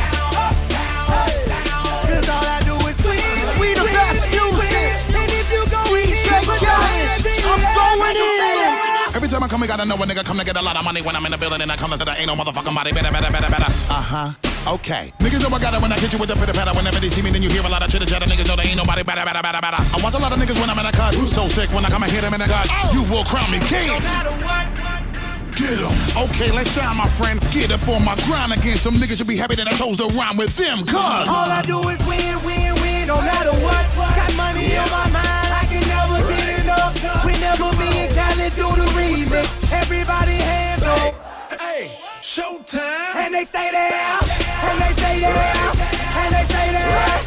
Cause 2.10 2.29
all 2.29 2.46
I 2.46 2.60
do 2.65 2.75
is 2.89 2.98
win. 3.05 3.60
We 3.60 3.74
the 3.74 3.86
best 3.86 4.22
music. 4.32 4.72
And 5.13 5.32
if 5.32 5.48
you 5.53 5.63
go 5.70 5.82
DJ 5.94 6.41
Khaled, 6.46 7.25
I'm 7.46 7.62
going 7.75 8.17
in. 8.17 9.15
Every 9.15 9.29
time 9.29 9.44
I 9.44 9.48
come, 9.48 9.63
I 9.63 9.67
gotta 9.67 9.86
know 9.86 9.96
a 9.96 10.05
nigga 10.05 10.24
come 10.25 10.38
to 10.38 10.46
get 10.46 10.58
a 10.58 10.62
lot 10.62 10.75
of 10.75 10.84
money 10.84 11.01
when 11.01 11.15
I'm 11.15 11.25
in 11.25 11.32
the 11.32 11.38
building 11.38 11.62
and 11.62 11.72
I 11.72 11.77
come 11.77 11.91
to 11.91 11.98
say 11.98 12.05
there 12.05 12.15
ain't 12.17 12.27
no 12.27 12.36
motherfucking 12.36 12.75
body. 12.75 12.91
Better, 12.91 13.12
better, 13.12 13.32
better, 13.32 13.50
better. 13.50 13.72
Uh 13.89 14.01
huh. 14.01 14.54
Okay. 14.67 15.13
Niggas 15.19 15.41
know 15.41 15.55
I 15.55 15.60
got 15.60 15.74
it 15.75 15.81
when 15.81 15.91
I 15.91 16.00
hit 16.00 16.12
you 16.12 16.17
with 16.19 16.29
the 16.29 16.36
pitter 16.36 16.53
patter. 16.53 16.74
Whenever 16.74 17.00
they 17.00 17.10
see 17.10 17.22
me, 17.22 17.29
then 17.29 17.43
you 17.43 17.50
hear 17.50 17.63
a 17.63 17.69
lot 17.69 17.84
of 17.84 17.89
chitter 17.89 18.05
chatter. 18.05 18.25
Niggas 18.25 18.48
know 18.48 18.55
there 18.55 18.65
ain't 18.65 18.77
nobody 18.77 19.03
better, 19.03 19.24
better, 19.24 19.41
better, 19.41 19.62
better. 19.62 19.77
I 19.77 19.98
watch 20.01 20.15
a 20.15 20.17
lot 20.17 20.31
of 20.31 20.39
niggas 20.39 20.60
when 20.60 20.69
I'm 20.69 20.79
in 20.79 20.86
a 20.88 20.91
cut. 20.91 21.13
Who's 21.13 21.31
So 21.31 21.48
sick 21.48 21.69
when 21.72 21.86
I 21.86 21.89
come 21.89 22.01
and 22.03 22.12
hit 22.12 22.22
them 22.22 22.34
in 22.34 22.41
the 22.41 22.48
gut. 22.48 22.67
Oh. 22.69 22.91
You 22.93 23.03
will 23.13 23.24
crown 23.25 23.51
me 23.51 23.60
king. 23.60 23.88
No 23.88 24.00
matter 24.00 24.31
what. 24.41 24.65
Get 25.55 25.79
'em. 25.79 25.93
Okay, 26.17 26.51
let's 26.51 26.74
shine, 26.74 26.98
my 26.98 27.07
friend. 27.07 27.39
Get 27.51 27.72
up 27.72 27.88
on 27.88 28.03
my 28.03 28.15
grind 28.27 28.51
again. 28.51 28.77
Some 28.77 28.95
niggas 28.95 29.17
should 29.17 29.27
be 29.27 29.38
happy 29.38 29.55
that 29.55 29.67
I 29.67 29.74
chose 29.74 29.98
to 29.98 30.07
rhyme 30.17 30.36
with 30.36 30.55
them. 30.57 30.84
Cause 30.84 31.27
All 31.29 31.50
I 31.50 31.62
do 31.62 31.79
is 31.88 31.98
win, 32.10 32.36
win, 32.43 32.74
win, 32.81 33.07
no 33.07 33.22
matter 33.22 33.53
what. 33.63 33.86
Got 33.95 34.36
money 34.36 34.75
on 34.75 34.89
my 34.91 35.07
mind, 35.15 35.50
I 35.55 35.63
can 35.72 35.84
never 35.88 36.27
get 36.27 36.60
enough. 36.60 37.24
Whenever 37.24 37.72
me 37.77 37.88
and 38.03 38.12
Khaled 38.17 38.53
do 38.55 38.67
the 38.81 38.88
remix, 39.00 39.48
everybody 39.72 40.34
hands 40.34 40.84
up. 40.84 41.13
Hey, 41.62 41.91
showtime. 42.22 43.15
And 43.15 43.34
they 43.34 43.45
stay 43.45 43.69
there, 43.72 44.19
stay 45.17 45.31
there, 45.31 45.72
and 46.19 46.34
they 46.34 46.43
stay 46.43 46.69
there. 46.72 47.24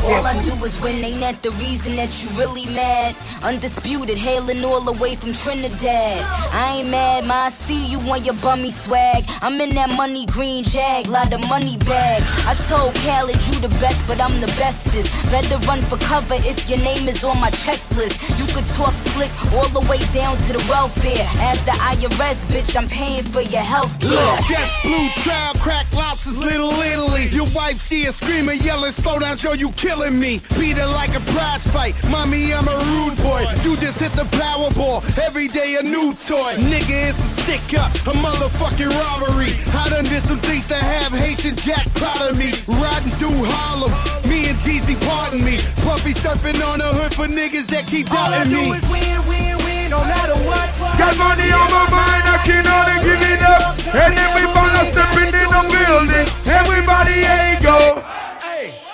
All 0.04 0.28
I 0.28 0.42
do 0.44 0.52
is 0.66 0.80
win, 0.82 1.04
ain't 1.04 1.20
that 1.22 1.42
the 1.42 1.52
reason 1.52 1.96
that 1.96 2.12
you 2.22 2.30
really 2.38 2.66
mad? 2.66 3.16
Undisputed, 3.42 4.18
hailing 4.18 4.63
all 4.63 4.82
the 4.82 4.92
way 4.94 5.16
from 5.16 5.34
Trinidad. 5.34 6.24
I 6.54 6.78
ain't 6.80 6.90
mad, 6.90 7.25
ma, 7.25 7.46
I 7.46 7.50
see 7.50 7.86
you 7.86 8.00
on 8.12 8.24
your 8.24 8.36
bummy 8.36 8.70
swag. 8.70 9.24
I'm 9.42 9.60
in 9.62 9.70
that 9.75 9.90
money 9.90 10.25
green 10.25 10.63
jag, 10.63 11.08
lot 11.08 11.32
of 11.34 11.42
money 11.48 11.78
bags. 11.78 12.25
I 12.46 12.56
told 12.68 12.96
Khaled 12.96 13.40
you 13.48 13.60
the 13.62 13.70
best, 13.80 14.06
but 14.08 14.20
I'm 14.20 14.40
the 14.42 14.48
bestest. 14.60 15.10
Better 15.32 15.58
run 15.68 15.82
for 15.82 15.98
cover 15.98 16.36
if 16.36 16.70
your 16.70 16.80
name 16.80 17.08
is 17.08 17.24
on 17.24 17.40
my 17.40 17.52
checklist. 17.52 18.20
You 18.40 18.46
could 18.54 18.68
talk 18.75 18.94
slick 19.16 19.32
all 19.54 19.70
the 19.70 19.82
way 19.90 20.00
down 20.13 20.38
to 20.48 20.54
the 20.54 20.63
welfare. 20.70 21.28
As 21.50 21.63
the 21.66 21.72
IRS, 21.72 22.38
bitch, 22.52 22.75
I'm 22.75 22.88
paying 22.88 23.24
for 23.24 23.42
your 23.42 23.62
health 23.63 24.00
care. 24.00 24.38
Just 24.48 24.84
blue 24.84 25.10
child, 25.24 25.60
crack 25.60 25.88
lobsters, 26.25 26.38
little 26.38 26.72
Italy. 26.82 27.27
Your 27.27 27.48
wife, 27.56 27.82
she 27.82 28.06
is 28.06 28.15
screaming, 28.15 28.60
yelling, 28.62 28.92
slow 28.92 29.20
down, 29.20 29.38
Joe, 29.38 29.53
you 29.53 29.72
killing 29.72 30.20
me. 30.20 30.42
Beat 30.60 30.77
it 30.77 30.88
like 30.88 31.15
a 31.15 31.20
prize 31.32 31.65
fight. 31.68 31.96
Mommy, 32.10 32.53
I'm 32.53 32.68
a 32.68 32.77
rude 32.92 33.18
boy. 33.18 33.42
You 33.63 33.75
just 33.77 34.00
hit 34.00 34.12
the 34.13 34.24
Powerball. 34.38 35.03
Every 35.25 35.48
day 35.48 35.77
a 35.80 35.84
new 35.84 36.13
toy. 36.13 36.53
Nigga, 36.56 37.10
it's 37.10 37.20
a 37.20 37.42
stick 37.42 37.80
up, 37.80 37.92
a 38.08 38.15
motherfucking 38.18 38.89
robbery. 38.89 39.53
I 39.74 39.89
done 39.89 40.06
did 40.06 40.24
some 40.24 40.39
things 40.39 40.68
that 40.68 40.82
have 40.82 41.12
Haitian 41.13 41.56
Jack 41.56 41.86
proud 41.96 42.32
of 42.32 42.38
me. 42.38 42.51
Riding 42.68 43.12
through 43.20 43.46
Harlem, 43.46 43.92
me 44.30 44.50
and 44.50 44.58
Jeezy, 44.60 45.00
pardon 45.08 45.44
me. 45.44 45.58
Puffy 45.84 46.13
surfing 46.13 46.62
on 46.65 46.80
the 46.80 46.88
hood 46.88 47.13
for 47.13 47.27
niggas 47.27 47.68
that 47.68 47.88
keep 47.88 48.08
doubting 48.08 48.51
me. 48.51 48.65
All 48.65 48.74
I 48.74 48.80
do 48.80 48.92
me. 48.92 49.00
is 49.03 49.27
win, 49.27 49.27
win, 49.27 49.58
win, 49.58 49.65
win 49.65 49.89
no 49.92 50.00
matter 50.01 50.38
what. 50.48 50.68
Got 50.98 51.18
money 51.18 51.51
on 51.51 51.70
my 51.72 51.89
mind, 51.89 52.24
I 52.30 52.38
can 52.46 52.65
only 52.68 52.98
give 53.03 53.22
it 53.22 53.42
up. 53.44 53.77
And 53.94 54.18
everybody 54.18 54.92
stepping 54.92 55.39
in 55.39 55.43
the 55.53 55.62
building. 55.69 56.27
Everybody, 56.45 57.24
hey, 57.24 57.60
go. 57.62 58.03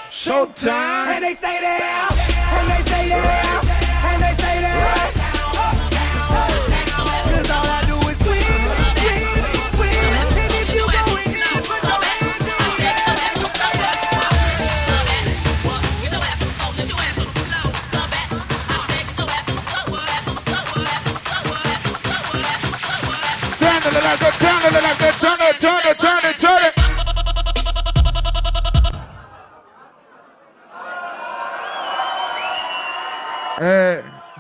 Showtime. 0.09 1.15
And 1.15 1.23
they 1.23 1.33
stay 1.33 1.59
there. 1.61 2.18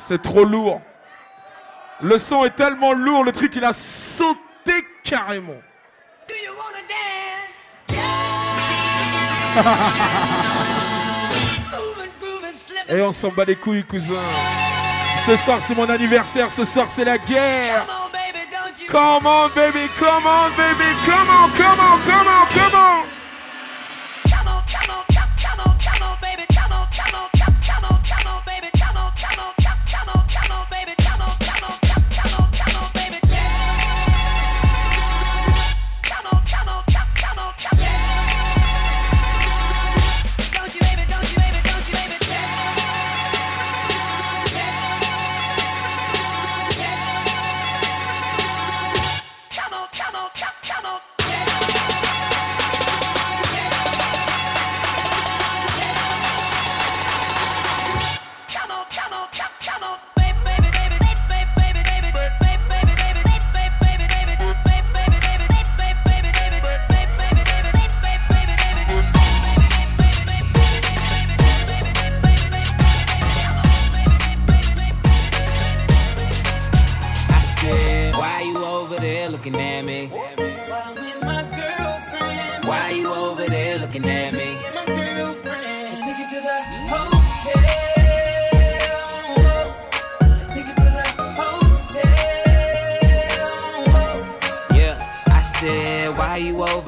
C'est 0.09 0.21
trop 0.23 0.43
lourd. 0.43 0.81
Le 2.01 2.17
son 2.17 2.43
est 2.43 2.55
tellement 2.55 2.93
lourd, 2.93 3.23
le 3.23 3.31
truc 3.31 3.51
il 3.55 3.63
a 3.63 3.73
sauté 3.73 4.83
carrément. 5.03 5.61
Et 12.89 13.01
on 13.01 13.13
s'en 13.13 13.29
bat 13.29 13.45
les 13.45 13.55
couilles, 13.55 13.83
cousin. 13.83 14.15
Ce 15.27 15.35
soir 15.37 15.59
c'est 15.67 15.75
mon 15.75 15.87
anniversaire, 15.87 16.49
ce 16.49 16.65
soir 16.65 16.87
c'est 16.89 17.05
la 17.05 17.19
guerre. 17.19 17.85
Come 18.87 19.27
on, 19.27 19.49
baby, 19.49 19.87
come 19.99 20.25
on, 20.25 20.49
baby, 20.57 20.89
come 21.05 21.29
on, 21.29 21.49
come 21.55 21.79
on, 21.79 21.99
come 22.09 22.27
on, 22.27 22.45
come 22.55 22.73
on. 22.73 22.98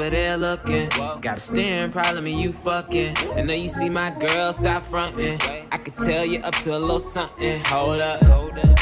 Over 0.02 0.10
there 0.10 0.38
looking? 0.38 0.90
Got 1.22 1.38
a 1.38 1.40
staring 1.40 1.92
problem 1.92 2.26
and 2.26 2.40
you 2.40 2.52
fucking. 2.52 3.16
I 3.36 3.42
know 3.42 3.54
you 3.54 3.70
see 3.70 3.90
my 3.90 4.10
girl, 4.12 4.54
stop 4.54 4.82
fronting. 4.84 5.40
I 5.72 5.78
could 5.78 5.98
tell 5.98 6.26
you 6.26 6.40
up 6.40 6.56
to 6.64 6.76
a 6.76 6.80
little 6.80 7.00
something. 7.00 7.62
Hold 7.66 8.02
up, 8.02 8.24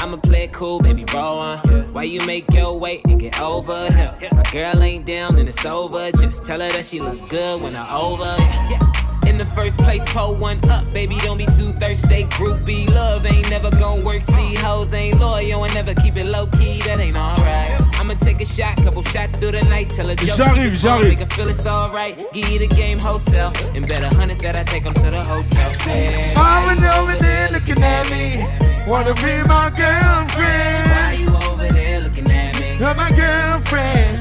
I'ma 0.02 0.18
play 0.18 0.44
it 0.44 0.54
cool, 0.54 0.80
baby, 0.80 1.06
roll 1.14 1.40
on. 1.40 1.60
Why 1.94 2.04
you 2.04 2.26
make 2.26 2.46
your 2.54 2.80
way 2.80 3.02
and 3.08 3.20
get 3.20 3.42
over 3.42 3.92
here? 3.92 4.16
My 4.32 4.44
girl 4.52 4.82
ain't 4.82 5.06
down 5.06 5.38
and 5.38 5.50
it's 5.50 5.66
over. 5.66 6.12
Just 6.12 6.46
tell 6.46 6.62
her 6.62 6.70
that 6.70 6.86
she 6.86 7.00
look 7.00 7.28
good 7.30 7.62
when 7.62 7.76
I 7.76 7.86
over. 7.96 9.28
In 9.28 9.38
the 9.38 9.46
first 9.46 9.78
place, 9.78 10.02
pull 10.14 10.36
one 10.36 10.58
up, 10.70 10.92
baby. 10.94 11.18
Don't 11.20 11.38
be 11.38 11.46
too 11.46 11.74
thirsty. 11.74 12.24
Groupie 12.38 12.88
love 12.90 13.26
ain't 13.26 13.50
never 13.50 13.70
gonna 13.72 14.04
work. 14.04 14.24
See, 14.24 14.56
hoes 14.56 14.94
ain't 14.94 15.20
loyal 15.20 15.66
and 15.66 15.74
never 15.74 15.94
keep 15.96 16.16
it 16.16 16.26
low 16.26 16.48
key. 16.48 16.80
That 16.80 17.00
ain't 17.00 17.18
alright. 17.18 17.89
I'ma 18.00 18.14
take 18.14 18.40
a 18.40 18.46
shot, 18.46 18.78
couple 18.78 19.04
shots 19.04 19.34
through 19.34 19.52
the 19.52 19.64
night. 19.64 19.90
Tell 19.90 20.08
her 20.08 20.16
joke. 20.16 20.38
J'arrive, 20.38 20.74
j'arrive. 20.74 21.10
Make 21.10 21.20
her 21.20 21.26
feel 21.26 21.50
it's 21.50 21.66
alright. 21.66 22.16
Give 22.32 22.50
you 22.50 22.60
the 22.60 22.68
game 22.68 22.98
wholesale. 22.98 23.52
And 23.76 23.86
bet 23.86 24.04
a 24.04 24.10
hundred 24.16 24.40
that 24.40 24.56
I 24.56 24.64
take 24.64 24.86
them 24.86 24.94
to 24.94 25.10
the 25.12 25.22
hotel. 25.24 25.70
Said, 25.70 26.38
I 26.38 26.66
was 26.68 26.80
over 26.98 27.16
there 27.22 27.52
looking 27.52 27.84
at 27.84 28.10
me. 28.10 28.48
Wanna 28.88 29.14
be 29.16 29.44
my 29.44 29.70
girlfriend. 29.70 30.92
Why 30.92 31.18
you 31.20 31.30
over 31.52 31.74
there 31.74 32.00
looking 32.00 32.32
at 32.32 32.60
me? 32.60 32.78
You're 32.80 32.96
my 32.96 33.12
girlfriend. 33.12 34.18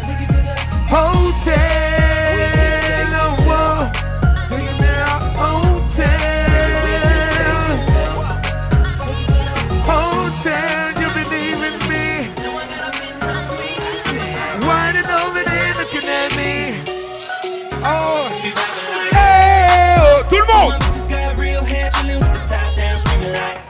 Hotel. 0.89 2.08
Tout 20.49 20.59
le 20.59 20.71
monde. 20.71 20.83
Just 20.93 21.11
got 21.11 21.37
real 21.37 21.63
hair, 21.65 21.91
chillin' 21.91 22.21
with 22.21 22.33
the 22.33 22.41
top 22.47 22.77
down, 22.77 22.99
screaming 22.99 23.33
like. 23.33 23.61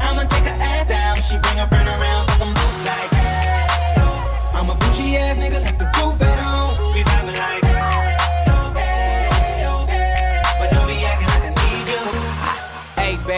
I'ma 0.00 0.24
take 0.24 0.44
her 0.44 0.58
ass 0.60 0.86
down. 0.86 1.16
She 1.16 1.38
bring 1.38 1.58
her 1.58 1.66
friend 1.68 1.88
around, 1.88 2.30
fuck 2.30 2.40
'em 2.42 2.54
both 2.54 2.86
like. 2.86 3.10
I'm 4.54 4.70
a 4.70 4.74
bougie 4.74 5.16
ass 5.16 5.38
nigga, 5.38 5.62
like 5.62 5.78
the 5.78 5.86
roof 6.00 6.20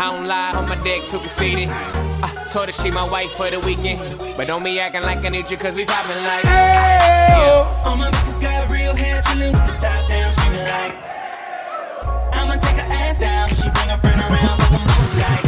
I 0.00 0.12
don't 0.14 0.26
lie 0.28 0.52
on 0.54 0.68
my 0.68 0.76
dick, 0.84 1.06
too 1.06 1.18
conceited. 1.18 1.68
I 1.68 2.46
told 2.52 2.66
her 2.66 2.72
she 2.72 2.90
my 2.90 3.02
wife 3.02 3.32
for 3.32 3.50
the 3.50 3.58
weekend. 3.58 3.98
But 4.36 4.46
don't 4.46 4.62
be 4.62 4.78
acting 4.78 5.02
like 5.02 5.24
I 5.24 5.28
need 5.28 5.50
you, 5.50 5.56
cause 5.56 5.74
we 5.74 5.84
poppin' 5.84 6.22
like. 6.24 6.44
Yeah. 6.44 7.82
All 7.84 7.96
my 7.96 8.08
bitches 8.10 8.40
got 8.40 8.70
real 8.70 8.94
hair, 8.94 9.20
chillin' 9.22 9.52
with 9.52 9.66
the 9.66 9.72
top 9.72 10.08
down, 10.08 10.30
screaming 10.30 10.60
like. 10.60 10.94
I'ma 12.32 12.54
take 12.56 12.78
her 12.78 12.92
ass 12.92 13.18
down. 13.18 13.48
She 13.48 13.68
bring 13.70 13.88
her 13.88 13.98
friend 13.98 14.20
around, 14.20 14.60
fuck 14.60 14.72
'em 14.72 14.86
both 14.86 15.14
like. 15.18 15.44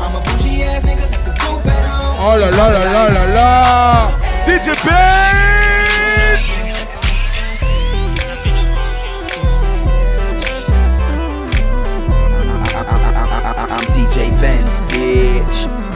I'm 0.00 0.16
a 0.16 0.20
bougie 0.24 0.62
ass 0.62 0.82
nigga, 0.84 1.04
like 1.12 1.24
the 1.24 1.32
roof 1.44 1.66
at 1.66 1.84
home. 1.84 2.16
Oh 2.18 2.36
là 2.40 2.50
là 2.50 2.68
là 2.70 2.82
là 2.84 3.08
là 3.08 3.24
là. 3.36 4.10
DJ 4.46 4.74
Page. 4.84 5.61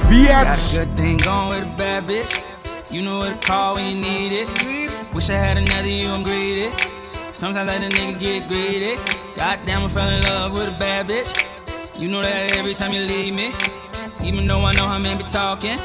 Bitch. 0.09 0.29
Got 0.29 0.59
a 0.59 0.73
good 0.73 0.97
thing 0.97 1.17
going 1.19 1.49
with 1.49 1.75
a 1.75 1.77
bad 1.77 2.07
bitch. 2.07 2.43
You 2.91 3.03
know 3.03 3.19
what 3.19 3.41
to 3.41 3.47
call 3.47 3.75
when 3.75 3.97
you 3.97 4.01
need 4.01 4.33
it. 4.33 5.15
Wish 5.15 5.31
I 5.31 5.35
had 5.35 5.57
another 5.57 5.89
you, 5.89 6.09
I'm 6.09 6.23
greedy. 6.23 6.71
Sometimes 7.33 7.57
I 7.57 7.65
let 7.65 7.83
a 7.83 7.95
nigga 7.97 8.19
get 8.19 8.49
greedy. 8.49 8.97
Goddamn, 9.35 9.85
I 9.85 9.89
fell 9.89 10.09
in 10.09 10.23
love 10.23 10.53
with 10.53 10.69
a 10.69 10.79
bad 10.79 11.09
bitch. 11.09 11.47
You 11.99 12.09
know 12.09 12.23
that 12.23 12.57
every 12.57 12.75
time 12.75 12.93
you 12.93 13.01
leave 13.01 13.35
me. 13.35 13.53
Even 14.23 14.47
though 14.47 14.65
I 14.65 14.73
know 14.73 14.87
how 14.87 14.99
men 14.99 15.19
be 15.19 15.25
talking. 15.25 15.79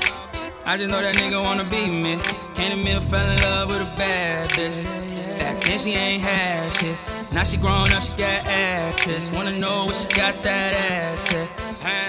I 0.65 0.77
just 0.77 0.89
know 0.89 1.01
that 1.01 1.15
nigga 1.15 1.41
wanna 1.41 1.63
be 1.63 1.87
me. 1.87 2.19
To 2.55 2.75
me 2.75 2.91
and 2.91 3.03
fell 3.03 3.27
in 3.27 3.41
love 3.41 3.69
with 3.69 3.81
a 3.81 3.95
bad 3.97 4.49
bitch. 4.51 5.10
Back 5.71 5.79
then 5.79 5.93
she 5.93 5.97
ain't 5.97 6.21
had 6.21 6.73
shit. 6.73 6.97
Now 7.31 7.43
she 7.43 7.55
grown 7.55 7.89
up, 7.93 8.03
she 8.03 8.11
got 8.11 8.45
ass 8.45 8.95
tits. 8.97 9.31
Wanna 9.31 9.57
know 9.57 9.85
what 9.85 9.95
she 9.95 10.05
got 10.09 10.43
that 10.43 10.73
ass 10.73 11.33
at. 11.33 11.47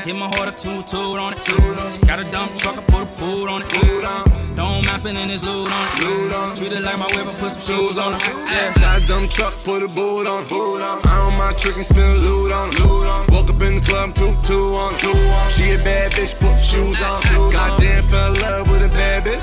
She 0.03 0.11
hit 0.11 0.17
my 0.17 0.27
heart 0.27 0.49
a 0.49 0.53
toot 0.53 0.89
toot 0.89 1.17
on 1.17 1.33
it. 1.33 1.41
She 1.41 2.07
got 2.07 2.19
a 2.19 2.25
dump 2.33 2.57
truck, 2.57 2.77
I 2.77 2.83
put 2.83 3.03
a 3.03 3.07
boot 3.21 3.49
on 3.49 3.63
it. 3.63 4.57
Don't 4.57 4.85
mind 4.85 4.99
spending 4.99 5.29
this 5.29 5.45
loot 5.45 5.71
on 5.71 6.53
it. 6.53 6.57
Treat 6.57 6.73
it 6.73 6.83
like 6.83 6.99
my 6.99 7.07
whip, 7.15 7.29
I 7.29 7.35
put 7.39 7.53
some 7.53 7.61
shoes 7.61 7.99
on 7.99 8.15
it. 8.15 8.21
Yeah. 8.27 8.75
Got 8.75 9.03
a 9.03 9.07
dumb 9.07 9.29
truck, 9.29 9.55
put 9.63 9.85
a 9.85 9.89
boot 9.89 10.27
on. 10.27 10.45
Boot 10.49 10.83
on. 10.83 11.01
I 11.07 11.23
don't 11.23 11.39
mind 11.39 11.57
tricking, 11.57 11.85
spin 11.85 12.19
loot 12.19 12.51
on. 12.51 12.71
Loot 12.83 13.07
on. 13.07 13.27
Woke 13.29 13.49
up 13.49 13.63
in 13.63 13.77
the 13.77 13.81
club, 13.81 14.15
two 14.17 14.37
two 14.43 14.75
on. 14.75 14.99
Two. 14.99 15.15
She 15.49 15.71
a 15.71 15.79
bad 15.79 16.11
bitch, 16.13 16.35
put 16.41 16.59
shoes 16.59 17.01
on. 17.01 17.23
Goddamn, 17.53 18.03
fell 18.05 18.35
in 18.35 18.41
love 18.41 18.69
with 18.69 18.83
a 18.83 18.89
bad 18.89 19.25
bitch. 19.25 19.43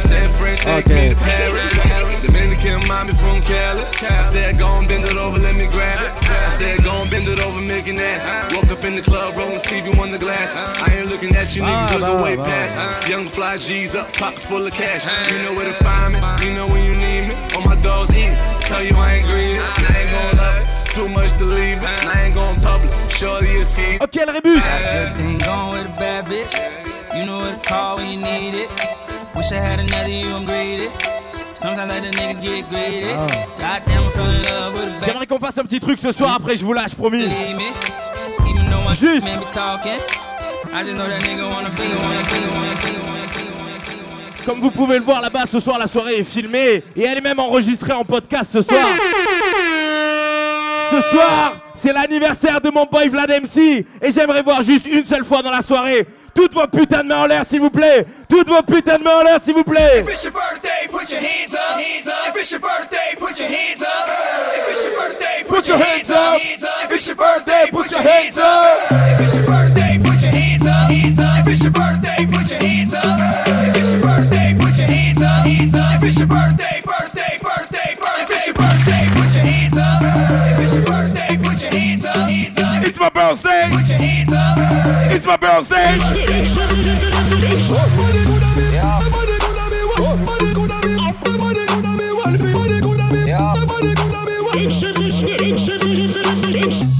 Said 0.00 0.30
French, 0.30 0.60
take 0.60 0.86
me 0.88 1.10
to 1.10 1.14
Paris. 1.16 1.99
Dominican 2.22 2.86
mommy 2.86 3.14
from 3.14 3.40
Cali. 3.42 3.82
I 4.02 4.22
said, 4.22 4.58
go 4.58 4.68
and 4.78 4.86
bend 4.86 5.04
it 5.04 5.16
over, 5.16 5.38
let 5.38 5.54
me 5.56 5.66
grab 5.66 5.98
it. 5.98 6.12
I 6.30 6.50
said, 6.50 6.82
go 6.84 6.92
and 7.02 7.10
bend 7.10 7.26
it 7.26 7.40
over, 7.44 7.60
make 7.60 7.86
it 7.86 7.94
nasty. 7.94 8.56
Woke 8.56 8.70
up 8.70 8.84
in 8.84 8.94
the 8.96 9.02
club, 9.02 9.36
rolling 9.36 9.58
Stevie 9.58 9.90
the 9.90 10.18
glass. 10.18 10.54
I 10.82 10.96
ain't 10.96 11.08
looking 11.08 11.34
at 11.34 11.56
you 11.56 11.62
niggas, 11.62 11.98
looking 11.98 12.16
bah, 12.16 12.22
way 12.22 12.36
bah, 12.36 12.44
past. 12.44 13.08
Young 13.08 13.26
fly 13.26 13.56
G's 13.58 13.94
up, 13.94 14.12
pocket 14.12 14.40
full 14.40 14.66
of 14.66 14.72
cash. 14.72 15.04
You 15.32 15.42
know 15.42 15.54
where 15.54 15.66
to 15.66 15.72
find 15.72 16.12
me, 16.14 16.20
you 16.44 16.52
know 16.52 16.66
when 16.66 16.84
you 16.84 16.94
need 16.94 17.28
me. 17.28 17.34
All 17.56 17.62
my 17.62 17.80
dogs 17.82 18.10
eat, 18.10 18.36
tell 18.62 18.82
you 18.82 18.94
I 18.96 19.14
ain't 19.14 19.26
greedy. 19.26 19.58
I 19.58 20.00
ain't 20.00 20.10
gon' 20.10 20.36
love 20.36 20.62
it, 20.62 20.86
too 20.94 21.08
much 21.08 21.32
to 21.38 21.44
leave 21.44 21.78
it. 21.78 22.06
I 22.06 22.24
ain't 22.24 22.34
gon' 22.34 22.60
public, 22.60 22.92
surely 23.10 23.60
a 23.60 23.64
ski. 23.64 23.98
Ok, 24.00 24.16
le 24.26 24.32
rébus. 24.32 24.60
Good 24.60 25.16
thing 25.16 25.38
going 25.38 25.72
with 25.72 25.86
a 25.86 25.96
bad 25.98 26.26
bitch. 26.26 26.54
You 27.16 27.24
know 27.24 27.38
what 27.38 27.62
to 27.62 27.68
call 27.68 27.96
when 27.96 28.10
you 28.10 28.20
need 28.20 28.54
it. 28.54 28.70
Wish 29.34 29.52
I 29.52 29.56
had 29.56 29.80
another 29.80 30.08
you, 30.08 30.26
I'm 30.26 30.44
greedy. 30.44 30.90
J'aimerais 35.04 35.26
qu'on 35.26 35.38
fasse 35.38 35.58
un 35.58 35.62
petit 35.64 35.80
truc 35.80 35.98
ce 35.98 36.12
soir, 36.12 36.34
après 36.36 36.56
je 36.56 36.64
vous 36.64 36.72
lâche, 36.72 36.94
promis. 36.94 37.28
Juste. 38.94 39.24
Comme 44.46 44.60
vous 44.60 44.70
pouvez 44.70 44.98
le 44.98 45.04
voir 45.04 45.20
là-bas, 45.20 45.44
ce 45.46 45.60
soir 45.60 45.78
la 45.78 45.86
soirée 45.86 46.16
est 46.20 46.24
filmée 46.24 46.82
et 46.96 47.02
elle 47.04 47.18
est 47.18 47.22
même 47.22 47.38
enregistrée 47.38 47.92
en 47.92 48.04
podcast 48.04 48.50
ce 48.52 48.62
soir. 48.62 48.86
Ce 50.90 51.00
soir, 51.02 51.52
c'est 51.74 51.92
l'anniversaire 51.92 52.60
de 52.60 52.70
mon 52.70 52.84
boy 52.84 53.08
Vlad 53.08 53.30
MC 53.30 53.84
et 54.02 54.10
j'aimerais 54.10 54.42
voir 54.42 54.62
juste 54.62 54.86
une 54.86 55.04
seule 55.04 55.24
fois 55.24 55.42
dans 55.42 55.50
la 55.52 55.62
soirée 55.62 56.06
toutes 56.34 56.54
vos 56.54 56.66
putains 56.66 57.02
de 57.02 57.08
mains 57.08 57.22
en 57.22 57.26
l'air 57.26 57.44
s'il 57.44 57.60
vous 57.60 57.70
plaît. 57.70 58.06
Toutes 58.28 58.48
vos 58.48 58.62
putains 58.62 58.98
de 58.98 59.04
mains 59.04 59.20
en 59.20 59.22
l'air 59.22 59.40
s'il 59.42 59.54
vous 59.54 59.64
plaît. 59.64 60.00
If 60.00 60.08
it's 60.08 60.24
your 60.24 60.32
birthday, 60.32 60.88
put 60.88 61.10
your 61.10 61.20
hands 61.20 61.54
up. 61.54 61.80
If 61.80 62.36
it's 62.36 62.50
your 62.50 62.60
birthday, 62.60 63.16
put 63.18 63.38
your 63.38 63.48
hands 63.48 63.82
up. 63.82 64.08
If 64.54 64.68
it's 64.70 64.84
your 64.84 64.94
birthday, 64.94 65.30
Put 65.50 65.66
your 65.66 65.78
hands 65.78 66.10
up. 66.10 66.40
If 66.40 66.92
it's 66.92 67.06
your 67.08 67.16
birthday, 67.16 67.68
put 67.72 67.90
your 67.90 68.00
hands 68.02 68.38
up. 68.38 68.78
If 68.92 69.20
it's 69.20 69.34
your 69.34 69.46
birthday, 69.46 69.98
put 70.02 70.22
your 70.22 70.30
hands 70.30 70.66
up. 70.66 70.90
If 70.92 71.48
it's 71.48 71.62
your 71.64 71.72
birthday, 71.72 72.26
put 72.30 72.50
your 72.50 72.60
hands 72.60 72.94
up. 72.94 73.18
If 73.48 73.76
it's 73.76 73.92
your 73.92 74.00
birthday, 74.00 74.56
put 74.58 74.78
your 74.78 74.86
hands 74.86 75.22
up. 75.22 75.46
If 75.46 76.04
it's 76.04 76.18
your 76.18 76.28
birthday, 76.28 76.80
birthday, 76.86 77.38
birthday, 77.42 77.90
birthday. 77.90 78.22
If 78.22 78.30
it's 78.30 78.46
your 78.46 78.54
birthday, 78.54 79.04
put 79.10 79.34
your 79.34 79.44
hands 79.44 79.76
up. 79.76 80.02
If 80.46 80.60
it's 80.60 80.74
your 80.76 80.84
birthday, 80.84 81.36
put 81.42 81.62
your. 81.62 81.70
Hands 81.70 82.04
up. 82.06 82.86
It's 82.86 82.98
my 82.98 83.08
birthday. 83.10 83.70
Put 83.72 83.88
your 83.88 83.98
hands 83.98 84.32
up. 84.32 84.79
It's 85.12 85.26
my 85.26 85.36
birthday. 85.36 85.98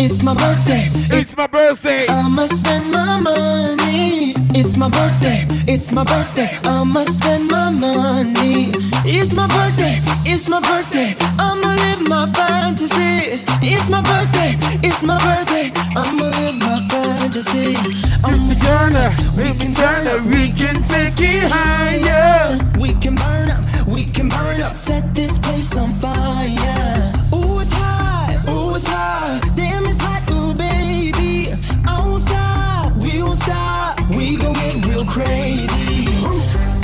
It's 0.02 0.22
my 0.22 0.34
birthday. 0.34 0.88
It's 1.12 1.36
my 1.36 1.46
birthday. 1.46 2.06
I'ma 2.08 2.46
spend 2.46 2.90
my 2.90 3.20
money. 3.20 4.34
It's 4.54 4.76
my 4.76 4.88
birthday. 4.88 5.46
It's 5.68 5.92
my 5.92 6.02
birthday. 6.02 6.50
I'ma 6.64 7.04
spend 7.04 7.48
my 7.48 7.70
money. 7.70 8.72
It's 9.04 9.32
my 9.32 9.46
birthday. 9.46 10.00
It's 10.26 10.48
my 10.48 10.60
birthday. 10.60 11.14
I'ma 11.38 11.74
live 11.82 12.08
my 12.08 12.26
fantasy. 12.32 13.40
It's 13.62 13.88
my 13.88 14.02
birthday. 14.02 14.56
It's 14.82 15.02
my 15.04 15.16
birthday. 15.22 15.70
I'ma 15.94 16.24
live 16.24 16.56
my 16.56 16.89
fantasy. 17.20 17.76
I'm 18.24 18.50
a 18.50 18.54
turner. 18.54 19.10
We 19.36 19.52
can 19.60 19.72
turn 19.74 20.06
up. 20.06 20.24
We 20.24 20.48
can 20.60 20.82
take 20.82 21.20
it 21.20 21.44
higher. 21.52 22.58
We 22.80 22.94
can 22.94 23.14
burn 23.14 23.50
up. 23.50 23.62
We 23.86 24.04
can 24.04 24.28
burn 24.28 24.62
up. 24.62 24.74
Set 24.74 25.14
this 25.14 25.36
place 25.38 25.76
on 25.76 25.90
fire. 25.92 27.12
Ooh, 27.34 27.60
it's 27.60 27.72
hot. 27.72 28.40
Ooh, 28.48 28.74
it's 28.74 28.86
hot. 28.86 29.40
Damn, 29.54 29.84
it's 29.86 30.00
hot. 30.00 30.22
Ooh, 30.30 30.54
baby. 30.54 31.52
I 31.86 31.92
won't 32.06 32.22
stop. 32.22 32.96
We 32.96 33.22
won't 33.22 33.38
stop. 33.38 34.00
We 34.10 34.36
gon' 34.36 34.54
get 34.54 34.86
real 34.86 35.04
crazy. 35.04 36.08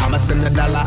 I'ma 0.03 0.19
spend 0.19 0.45
a 0.45 0.51
dollar, 0.51 0.87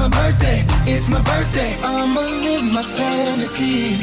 My 0.00 0.08
birthday, 0.08 0.64
it's 0.86 1.08
my 1.10 1.20
birthday. 1.22 1.76
I'ma 1.82 2.20
live 2.20 2.64
my 2.72 2.82
fantasy. 2.82 3.98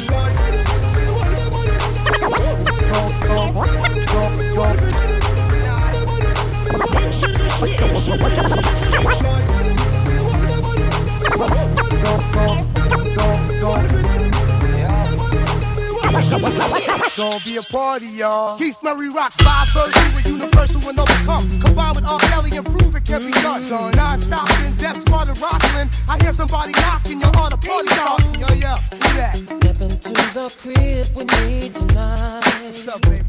Gonna 16.08 17.40
be 17.44 17.56
a 17.56 17.62
party, 17.62 18.06
y'all. 18.06 18.56
Keith 18.56 18.78
Murray 18.82 19.10
rocks 19.10 19.36
five 19.36 19.68
versions 19.74 20.14
with 20.14 20.26
universal 20.26 20.88
and 20.88 20.98
overcome. 20.98 21.50
Combined 21.60 21.96
with 21.96 22.06
R. 22.06 22.18
Kelly 22.20 22.56
and 22.56 22.64
prove 22.64 22.94
it 22.94 23.04
can 23.04 23.26
be 23.26 23.32
mm-hmm. 23.32 23.42
done. 23.42 23.60
So 23.60 23.90
non-stop 23.90 24.48
in 24.64 24.74
Def 24.76 24.96
Squad 24.98 25.28
and 25.28 25.38
Rockland. 25.38 25.90
I 26.08 26.16
hear 26.22 26.32
somebody 26.32 26.72
knocking, 26.72 27.20
you're 27.20 27.36
on 27.36 27.52
a 27.52 27.56
party 27.56 27.88
starting. 27.88 28.34
Yo, 28.40 28.46
yo, 28.54 28.74
who 28.76 28.98
that? 29.18 29.36
Step 29.36 29.80
into 29.82 30.12
the 30.32 30.48
crib 30.60 31.16
with 31.16 31.28
me 31.42 31.68
tonight. 31.70 32.44
What's 32.62 32.88
up, 32.88 33.02
baby? 33.02 33.24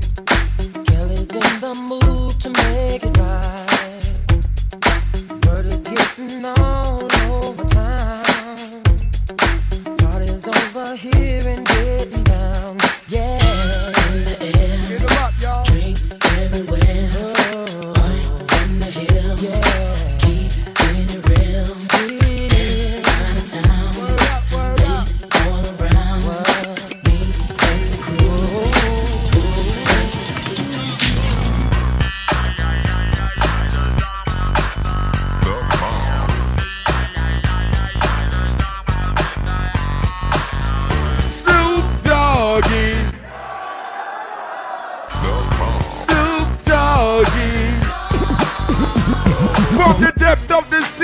Kelly's 0.85 1.31
in 1.31 1.59
the 1.59 1.75
mood 1.75 2.39
to 2.39 2.49
make 2.49 3.03
it 3.03 3.17
right. 3.17 3.89
Word 5.47 5.65
is 5.65 5.83
getting 5.83 6.45
all 6.45 7.09
over 7.33 7.65
town. 7.65 8.28
Over 10.79 10.95
here 10.95 11.41
and 11.45 11.67
getting 11.67 12.23
down. 12.23 12.77
Yeah. 13.09 13.37
In 14.13 14.23
the 14.23 14.37
air. 14.41 14.87
Get 14.87 15.11
'em 15.11 15.23
up, 15.25 15.33
y'all. 15.41 15.65
Drinks 15.65 16.13
everywhere. 16.37 16.88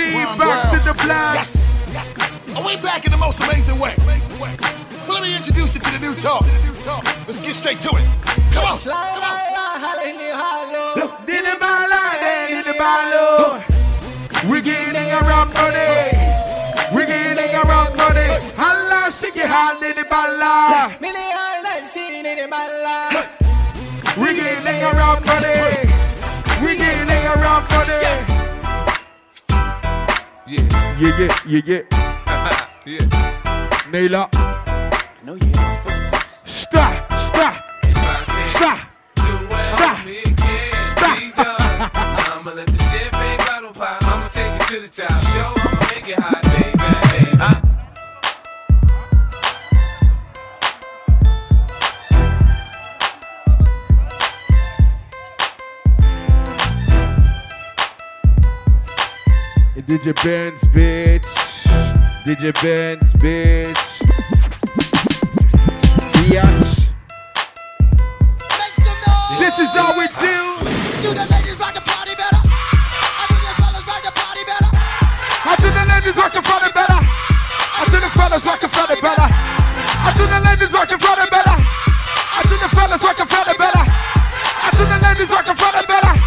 We 0.05 0.13
World. 0.13 0.37
back 0.37 0.71
to 0.71 0.79
the 0.85 0.93
blast. 0.93 1.55
Yes. 1.91 2.17
yes. 2.17 2.55
Are 2.55 2.65
we 2.65 2.77
back 2.77 3.05
in 3.05 3.11
the 3.11 3.17
most 3.17 3.41
amazing 3.41 3.79
way. 3.79 3.93
Well, 4.37 5.15
let 5.15 5.23
me 5.23 5.35
introduce 5.35 5.73
you 5.73 5.81
to 5.81 5.91
the 5.91 5.99
new 5.99 6.13
talk. 6.15 6.45
Let's 7.27 7.41
get 7.41 7.55
straight 7.55 7.79
to 7.81 7.89
it. 7.97 8.05
Come 8.53 8.65
on. 8.65 8.77
Come 8.77 8.93
on. 8.93 9.45
We're 14.47 14.61
getting 14.61 14.95
around 15.11 15.53
money. 15.53 16.13
We're 16.93 17.07
getting 17.07 17.55
around 17.55 17.97
money. 17.97 18.29
Allah, 18.59 19.11
shake 19.11 19.35
your 19.35 19.47
hand 19.47 19.81
in 19.81 19.95
the 19.95 20.03
balla. 20.03 20.93
We're 24.17 24.35
getting 24.35 24.83
around 24.83 25.25
money. 25.25 25.89
We're 26.61 26.77
getting 26.77 27.09
around 27.09 27.67
money. 27.69 28.54
Yeah. 30.47 30.61
Yeah, 30.99 31.17
yeah, 31.17 31.39
yeah, 31.47 31.61
yeah. 31.65 31.81
yeah. 32.85 33.01
Naila. 33.89 34.29
No, 35.23 35.33
you 35.33 35.54
DJ 59.87 60.15
Benz, 60.23 60.63
bitch. 60.73 61.21
DJ 62.25 62.49
Benz, 62.57 63.13
bitch. 63.21 63.77
Biatch. 66.25 66.89
This 69.37 69.59
is 69.59 69.69
how 69.77 69.93
we 69.93 70.09
do. 70.17 70.41
Do 71.05 71.13
the 71.13 71.27
ladies 71.29 71.59
rock 71.61 71.77
the 71.77 71.85
party 71.85 72.17
better. 72.17 72.41
I 72.41 73.29
do 73.29 73.37
the 73.37 73.53
fellas 73.61 73.85
rock 73.85 74.01
the 74.01 74.09
party 74.09 74.41
better. 74.49 74.73
I 74.73 75.53
do 75.61 75.69
the 75.69 75.85
ladies 75.85 76.17
for 76.17 76.33
the 76.33 76.41
better. 76.73 77.01
I 77.77 77.85
do 77.85 77.99
the 78.01 78.09
fellas 78.09 78.41
for 78.41 78.57
the 78.57 78.97
better. 79.05 79.29
I 80.01 80.13
do 80.17 80.25
the 80.25 80.39
ladies 80.49 80.73
for 80.73 80.85
the 80.89 80.97
better. 81.29 81.57
I 81.61 82.41
do 82.41 82.57
the 82.57 82.69
fellas 82.73 83.01
for 83.05 83.13
the 83.13 83.25
better. 83.53 83.85
I 83.85 84.69
do 84.73 84.81
the 84.81 84.97
ladies 84.97 85.29
for 85.29 85.43
the 85.45 85.85
better. 85.85 86.24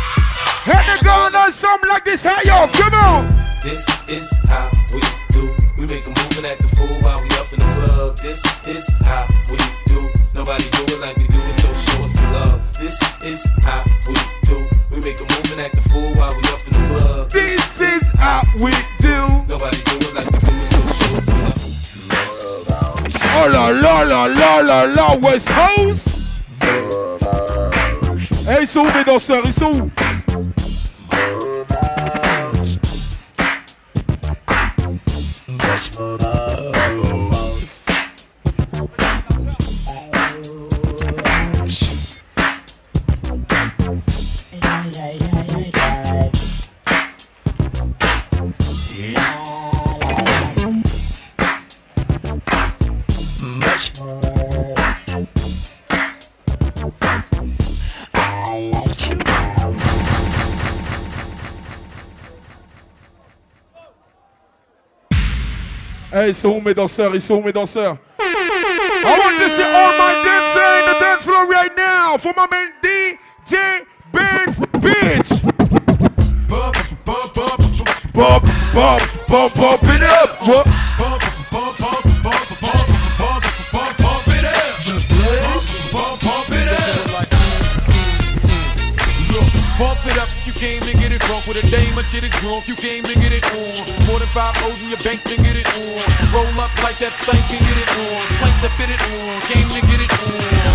And 0.70 0.84
they 0.86 1.02
going 1.02 1.34
on 1.34 1.50
something 1.52 1.88
like 1.88 2.04
this. 2.04 2.22
Hey 2.22 2.42
yo, 2.44 2.66
come 2.68 2.94
on. 2.94 3.26
This 3.64 3.86
is 4.08 4.30
how 4.44 4.70
we 4.92 5.00
do. 5.30 5.50
We 5.78 5.86
make 5.86 6.04
a 6.04 6.08
move 6.10 6.36
and 6.36 6.46
act 6.46 6.60
the 6.60 6.68
fool 6.76 6.94
while 7.00 7.20
we 7.22 7.28
up 7.40 7.50
in 7.52 7.58
the 7.58 7.64
club. 7.64 8.16
This 8.18 8.44
is 8.66 8.86
how 9.00 9.26
we 9.50 9.56
do. 9.86 10.08
Nobody 10.34 10.64
do 10.70 10.82
it 10.92 11.00
like 11.00 11.16
we 11.16 11.26
do 11.28 11.38
it, 11.40 11.54
so 11.54 11.72
show 11.72 12.04
us 12.04 12.12
some 12.12 12.32
love. 12.32 12.60
This 12.78 13.00
is 13.24 13.42
how 13.62 13.82
we 14.06 14.14
do. 14.44 14.58
We 14.90 15.00
make 15.00 15.18
a 15.18 15.24
move 15.24 15.52
and 15.52 15.60
act 15.62 15.74
the 15.76 15.88
fool 15.88 16.14
while 16.14 16.34
we 16.36 16.42
up 16.52 16.60
in 16.66 16.72
the 16.76 16.86
club. 16.88 17.30
This 17.30 17.80
is 17.80 18.02
how 18.18 18.42
we 18.60 18.72
do. 19.00 19.16
Nobody 19.48 19.78
do 19.88 19.96
it 20.04 20.14
like 20.14 20.30
we 20.30 20.38
do 20.38 20.52
it, 20.52 20.66
so 20.68 20.80
show 21.00 21.16
us 21.16 21.24
some 21.24 21.40
love. 21.40 21.58
Oh 23.40 23.48
la 23.50 23.68
la 23.68 24.02
la 24.02 24.26
la 24.26 24.60
la 24.60 24.82
la 24.84 25.16
West 25.16 25.48
Coast. 25.48 26.44
Hey, 28.46 28.62
ils 28.62 28.68
sont 28.68 28.80
où 28.80 28.84
mes 28.96 29.04
danseurs 29.04 29.42
Ils 29.44 29.52
sont 29.52 29.70
où 29.70 29.90
ils 66.28 66.34
sont 66.34 66.50
où 66.50 66.60
mes 66.60 66.74
danseurs 66.74 67.14
Ils 67.14 67.20
sont 67.20 67.36
où 67.36 67.42
mes 67.42 67.52
danseurs 67.52 67.96
I 68.20 69.18
want 69.18 69.38
to 69.38 69.48
see 69.56 69.62
all 69.62 69.92
my 69.96 70.12
dancers 70.24 70.74
in 70.78 70.92
the 70.92 71.00
dance 71.00 71.24
floor 71.24 71.46
right 71.46 71.74
now 71.76 72.18
for 72.18 72.34
my 72.36 72.46
man 72.50 72.72
DJ 72.82 73.86
Benz, 74.12 74.58
bitch. 74.80 75.40
Bump, 76.48 76.76
bump, 78.74 79.82
it 79.84 80.02
up. 80.02 80.87
With 91.48 91.64
a 91.64 91.66
dame 91.72 91.96
and 91.96 92.06
shit 92.12 92.22
it 92.22 92.32
drunk, 92.44 92.68
you 92.68 92.76
came 92.76 93.02
to 93.08 93.16
get 93.16 93.32
it 93.32 93.40
on. 93.56 93.80
More 94.04 94.20
than 94.20 94.28
five 94.36 94.52
O's 94.68 94.76
in 94.84 94.92
your 94.92 95.00
bank 95.00 95.24
to 95.24 95.36
get 95.40 95.56
it 95.56 95.64
on. 95.80 96.04
Roll 96.28 96.44
up 96.60 96.68
like 96.84 97.00
that 97.00 97.16
thing 97.24 97.40
can 97.48 97.64
get 97.64 97.80
it 97.80 97.88
on. 97.88 98.20
Plank 98.36 98.56
to 98.60 98.70
fit 98.76 98.92
it 98.92 99.00
on, 99.16 99.40
came 99.48 99.68
to 99.72 99.80
get 99.80 99.96
it 100.04 100.12
on. 100.12 100.68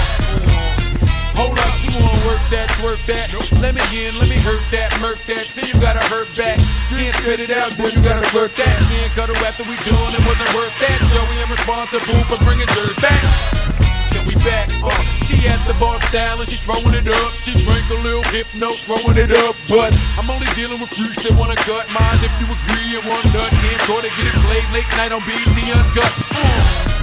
Hold 1.38 1.62
up, 1.62 1.74
you 1.86 1.94
wanna 1.94 2.18
work 2.26 2.42
that, 2.50 2.74
work 2.82 2.98
that. 3.06 3.30
Let 3.62 3.78
me 3.78 3.86
in, 3.94 4.18
let 4.18 4.26
me 4.26 4.42
hurt 4.42 4.66
that, 4.74 4.90
murk 4.98 5.22
that. 5.30 5.46
Say 5.46 5.70
you 5.70 5.78
gotta 5.78 6.02
hurt 6.10 6.34
back. 6.34 6.58
Can't 6.90 7.16
spit 7.22 7.40
it 7.40 7.54
out, 7.54 7.78
boy, 7.78 7.94
you 7.94 8.02
gotta 8.02 8.26
flirt 8.34 8.58
that. 8.58 8.82
Can't 8.90 9.14
cut 9.14 9.30
her 9.30 9.38
after 9.46 9.62
we 9.70 9.78
done, 9.86 10.10
it 10.10 10.26
wasn't 10.26 10.50
worth 10.58 10.74
that. 10.82 10.98
Joey, 11.06 11.38
I'm 11.38 11.54
responsible 11.54 12.26
for 12.26 12.42
bringing 12.42 12.70
dirt 12.74 12.98
back. 12.98 13.22
Then 14.10 14.26
we 14.26 14.34
back, 14.42 14.74
uh, 14.82 15.23
she 15.34 15.48
at 15.50 15.60
the 15.66 15.74
bar 15.82 15.98
style 16.10 16.40
and 16.40 16.50
she 16.50 16.58
throwing 16.62 16.94
it 16.94 17.08
up. 17.08 17.32
She 17.42 17.58
drank 17.66 17.90
a 17.90 17.98
little 18.06 18.24
hypno, 18.30 18.74
throwing 18.86 19.18
it 19.18 19.32
up. 19.34 19.56
But 19.70 19.94
I'm 20.18 20.30
only 20.30 20.48
dealing 20.54 20.80
with 20.80 20.94
freaks 20.94 21.24
that 21.26 21.34
wanna 21.34 21.58
cut 21.58 21.90
mine. 21.90 22.22
If 22.22 22.34
you 22.38 22.46
agree 22.46 22.98
and 22.98 23.06
one 23.10 23.26
nut, 23.34 23.50
can't 23.50 23.82
try 23.90 24.00
to 24.06 24.12
get 24.14 24.26
it 24.30 24.38
played 24.46 24.68
late 24.74 24.90
night 24.98 25.12
on 25.12 25.22
BET 25.26 25.42
Uncut. 25.42 26.12
Uh. 26.38 26.94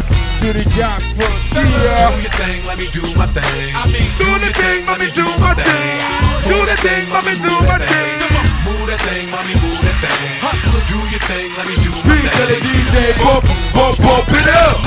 Do 0.41 0.55
the 0.57 0.65
job 0.73 1.03
for 1.21 1.29
Do 1.53 1.61
your 1.61 2.33
thing, 2.41 2.65
let 2.65 2.79
me 2.79 2.89
do 2.89 3.05
my 3.13 3.27
thing. 3.29 3.77
I 3.77 3.85
mean, 3.93 4.09
Do 4.17 4.25
the 4.41 4.49
thing, 4.57 4.87
let 4.87 4.97
me 4.97 5.11
do 5.13 5.27
my 5.37 5.53
thing. 5.53 6.01
Do 6.49 6.65
the 6.65 6.77
thing, 6.81 7.05
let 7.13 7.25
me 7.29 7.35
do 7.37 7.53
my 7.69 7.77
thing. 7.77 8.21
Move 8.65 8.87
that 8.89 9.01
thing, 9.05 9.29
mommy, 9.31 9.55
move 9.61 9.81
that 9.85 9.97
thing. 10.01 10.41
Hustle, 10.41 10.81
do 10.89 10.97
your 11.13 11.21
thing, 11.29 11.53
let 11.57 11.69
me 11.69 11.77
do 11.85 11.91
my 11.93 12.01
Please 12.09 12.31
tell 12.33 12.49
the 12.49 12.57
thing. 12.57 12.89
DJ 12.89 13.21
bump, 13.21 13.45
bump, 13.77 13.97
bump 14.01 14.33
it 14.33 14.49
up. 14.49 14.81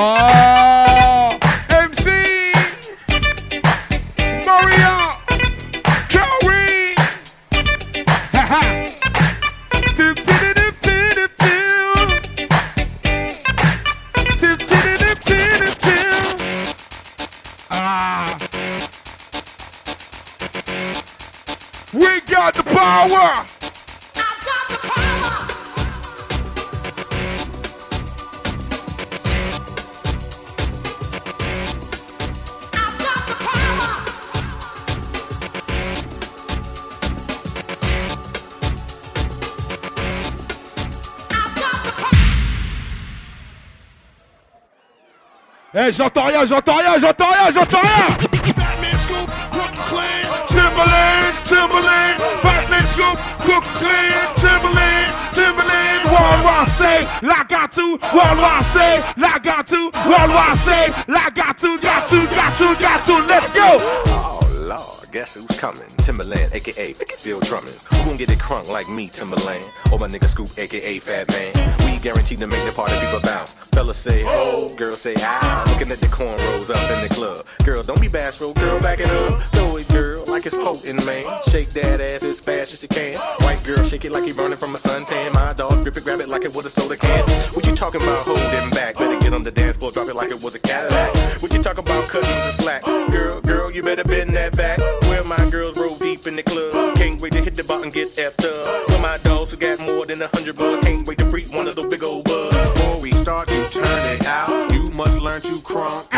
Oh, 0.00 0.87
Eh, 45.88 45.92
j'entends 45.92 46.24
rien, 46.24 46.44
j'entends 46.44 46.76
rien, 46.76 46.98
j'entends 46.98 47.32
rien, 47.32 47.50
j'entends 47.50 47.80
rien. 47.80 48.08
Timbaland, 50.48 51.32
Timbaland, 51.44 52.18
Fatman 52.42 52.86
Scoop, 52.88 53.18
Brooklyn, 53.42 54.12
Timbaland, 54.36 55.12
Timbaland, 55.32 56.04
Worldwide 56.04 56.68
say, 56.68 57.08
like 57.22 57.48
got 57.48 57.72
to, 57.72 57.98
Worldwide 58.14 58.64
say, 58.64 59.02
like 59.16 59.42
got 59.42 59.66
to, 59.68 59.90
Worldwide 60.06 60.58
say, 60.58 60.92
like 61.08 61.34
got 61.34 61.58
to, 61.58 61.78
got 61.78 62.06
to, 62.08 62.26
got 62.26 62.56
to, 62.58 62.76
got 62.78 63.04
to, 63.06 63.18
let's 63.26 63.52
go. 63.52 63.78
Oh 64.08 64.40
Lord, 64.60 65.10
guess 65.10 65.34
who's 65.34 65.58
coming? 65.58 65.88
Timbaland, 65.98 66.52
aka 66.52 66.94
Bill 67.24 67.40
Drummond. 67.40 67.82
Who 67.90 68.04
gon' 68.04 68.16
get 68.18 68.30
it 68.30 68.38
crunk 68.38 68.68
like 68.68 68.88
me, 68.90 69.08
Timbaland? 69.08 69.64
Or 69.90 69.98
my 69.98 70.08
nigga 70.08 70.28
Scoop, 70.28 70.50
aka 70.58 70.98
Fat 70.98 71.28
Man. 71.28 71.87
Guaranteed 72.02 72.38
to 72.40 72.46
make 72.46 72.64
the 72.64 72.72
party 72.72 72.94
people 73.00 73.20
bounce. 73.20 73.54
Fellas 73.72 73.96
say 73.96 74.22
oh, 74.24 74.72
girls 74.76 75.00
say 75.00 75.14
ah. 75.18 75.64
Looking 75.68 75.90
at 75.90 75.98
the 75.98 76.06
cornrows 76.06 76.70
up 76.70 76.90
in 76.92 77.08
the 77.08 77.12
club. 77.12 77.44
Girl, 77.64 77.82
don't 77.82 78.00
be 78.00 78.08
bashful, 78.08 78.54
girl, 78.54 78.80
back 78.80 79.00
it 79.00 79.10
up. 79.10 79.42
Throw 79.52 79.76
it, 79.76 79.88
girl, 79.88 80.24
like 80.26 80.46
it's 80.46 80.54
potent, 80.54 81.04
man. 81.04 81.24
Shake 81.48 81.70
that 81.70 82.00
ass 82.00 82.22
as 82.22 82.40
fast 82.40 82.72
as 82.72 82.82
you 82.82 82.88
can. 82.88 83.18
White 83.42 83.62
girl, 83.64 83.84
shake 83.84 84.04
it 84.04 84.12
like 84.12 84.26
you 84.26 84.34
running 84.34 84.58
from 84.58 84.74
a 84.74 84.78
suntan. 84.78 85.34
My 85.34 85.52
dog, 85.52 85.82
grip 85.82 85.96
it, 85.96 86.04
grab 86.04 86.20
it 86.20 86.28
like 86.28 86.44
it 86.44 86.54
was 86.54 86.66
a 86.66 86.70
soda 86.70 86.96
can. 86.96 87.28
What 87.54 87.66
you 87.66 87.74
talking 87.74 88.00
about 88.00 88.24
holding 88.24 88.70
back? 88.70 88.96
Better 88.96 89.18
get 89.18 89.34
on 89.34 89.42
the 89.42 89.50
dance 89.50 89.76
floor, 89.76 89.90
drop 89.90 90.08
it 90.08 90.14
like 90.14 90.30
it 90.30 90.42
was 90.42 90.54
a 90.54 90.60
Cadillac. 90.60 91.42
What 91.42 91.52
you 91.52 91.62
talking 91.62 91.84
about 91.84 92.08
cutting 92.08 92.30
the 92.30 92.52
slack? 92.52 92.84
Girl, 92.84 93.40
girl, 93.40 93.70
you 93.70 93.82
better 93.82 94.04
bend 94.04 94.34
that 94.36 94.56
back. 94.56 94.78
Where 95.02 95.24
my 95.24 95.50
girls 95.50 95.76
roll 95.76 95.96
deep 95.96 96.26
in 96.26 96.36
the 96.36 96.42
club. 96.42 96.96
Can't 96.96 97.20
wait 97.20 97.32
to 97.32 97.42
hit 97.42 97.56
the 97.56 97.64
and 97.82 97.92
get 97.92 98.08
effed 98.16 98.44
up. 98.44 98.88
Where 98.88 98.98
my 98.98 99.18
dogs 99.18 99.50
who 99.50 99.56
got 99.56 99.78
more 99.80 100.06
than 100.06 100.22
a 100.22 100.28
hundred 100.28 100.56
bucks. 100.56 100.84
Can't 100.86 100.97
you 105.44 105.58
to 105.58 105.64
crunk. 105.64 106.10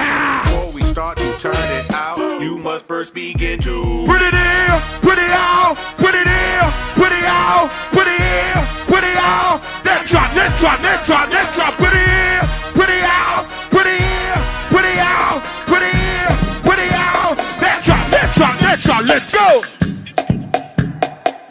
Before 0.45 0.73
we 0.73 0.83
start 0.83 1.19
to 1.19 1.39
turn 1.39 1.55
it 1.55 1.93
out, 1.93 2.41
you 2.41 2.59
must 2.59 2.87
first 2.87 3.13
begin 3.15 3.61
to 3.61 4.05
Put 4.07 4.23
it 4.23 4.33
in, 4.35 4.81
put 5.03 5.19
it 5.19 5.31
out, 5.31 5.77
put 5.99 6.15
it 6.15 6.27
in, 6.27 6.73
put 6.95 7.13
it 7.13 7.25
out, 7.25 7.71
put 7.93 8.07
it 8.07 8.21
in, 8.21 8.67
put 8.87 9.05
it 9.05 9.17
out. 9.17 9.61
That 9.85 10.07
drop, 10.07 10.33
that 10.35 10.57
drop, 10.59 10.81
that 10.81 11.05
drop, 11.05 11.31
that 11.31 11.53
drop. 11.55 11.77
Put 11.77 11.93
it 11.93 12.09
in, 12.09 12.49
put 12.73 12.89
it 12.89 13.05
out, 13.05 13.49
put 13.71 13.87
it 13.87 14.01
in, 14.01 14.41
put 14.71 14.85
it 14.85 14.99
out, 14.99 15.45
put 15.67 15.83
it 15.83 15.95
in, 15.95 16.63
put 16.63 16.79
it 16.79 16.93
out. 16.93 17.37
That 17.61 17.83
drop, 17.85 18.11
that 18.11 18.33
drop, 18.35 18.59
that 18.61 18.81
drop. 18.81 19.05
Let's 19.05 19.33
go. 19.33 19.63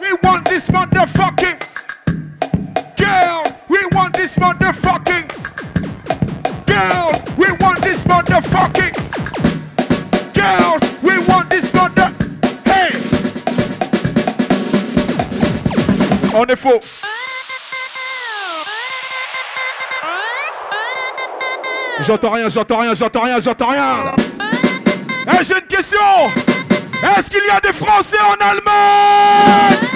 We 0.00 0.12
want 0.24 0.44
this 0.46 0.68
motherfucking 0.68 1.60
girls. 2.96 3.52
We 3.68 3.86
want 3.92 4.14
this 4.16 4.36
motherfucking 4.36 4.99
On 16.32 16.44
est 16.46 16.56
faux. 16.56 16.80
J'entends 22.06 22.30
rien, 22.30 22.48
j'entends 22.48 22.78
rien, 22.78 22.94
j'entends 22.94 23.20
rien, 23.20 23.40
j'entends 23.40 23.68
rien. 23.68 23.96
Eh, 25.26 25.44
j'ai 25.44 25.54
une 25.54 25.66
question. 25.66 25.98
Est-ce 27.18 27.28
qu'il 27.28 27.44
y 27.46 27.50
a 27.50 27.60
des 27.60 27.74
Français 27.74 28.16
en 28.20 28.42
Allemagne? 28.42 29.89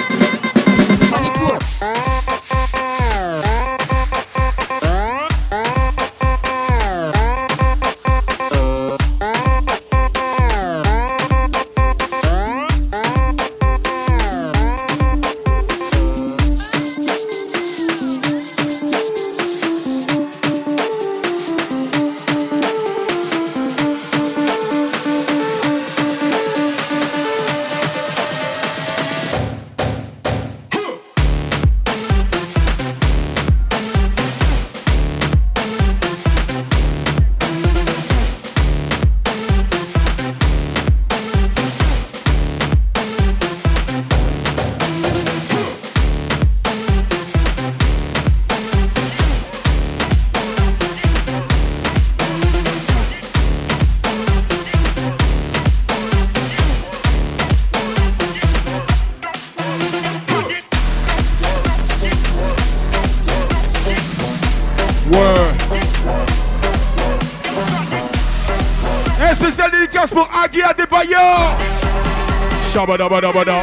Shabadabadabada. 72.85 73.61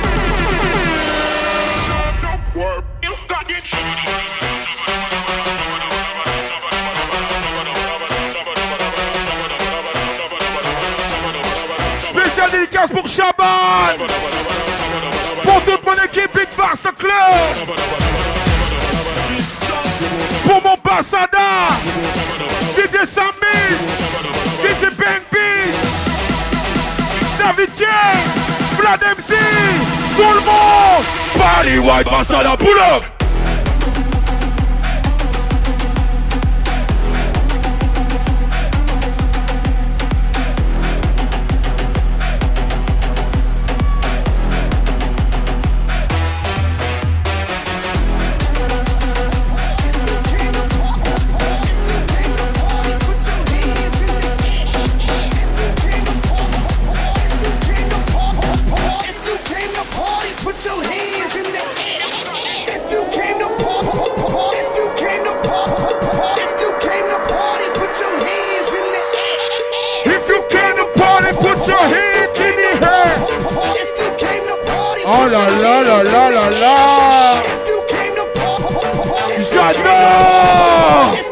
Spécial 12.03 12.51
dédicace 12.51 12.91
pour 12.91 13.07
Shaban. 13.07 13.95
Pour 15.45 15.63
toute 15.63 15.87
mon 15.87 16.05
équipe 16.05 16.35
Big 16.35 16.49
Bass 16.59 16.83
Club. 16.99 17.69
Pour 20.49 20.63
mon 20.65 20.77
Bassada. 20.85 21.69
DJ 22.77 23.07
Sambis. 23.07 23.79
DJ 24.65 24.97
Bang. 24.97 25.23
David 27.39 27.75
King. 27.77 28.52
Vlad 28.83 29.01
MC. 29.01 29.35
Tout 30.17 30.23
le 30.23 30.41
monde. 30.45 31.05
Bali 31.39 31.79
White 31.79 32.11
Bassada. 32.11 32.57
Pull 32.57 32.79
up. 32.79 33.22
If 77.45 77.67
you 77.67 77.83
came 77.89 78.15
to 78.15 78.25
party, 78.39 78.75
if 79.35 79.53
you 79.53 79.59
J'adore. 79.59 81.32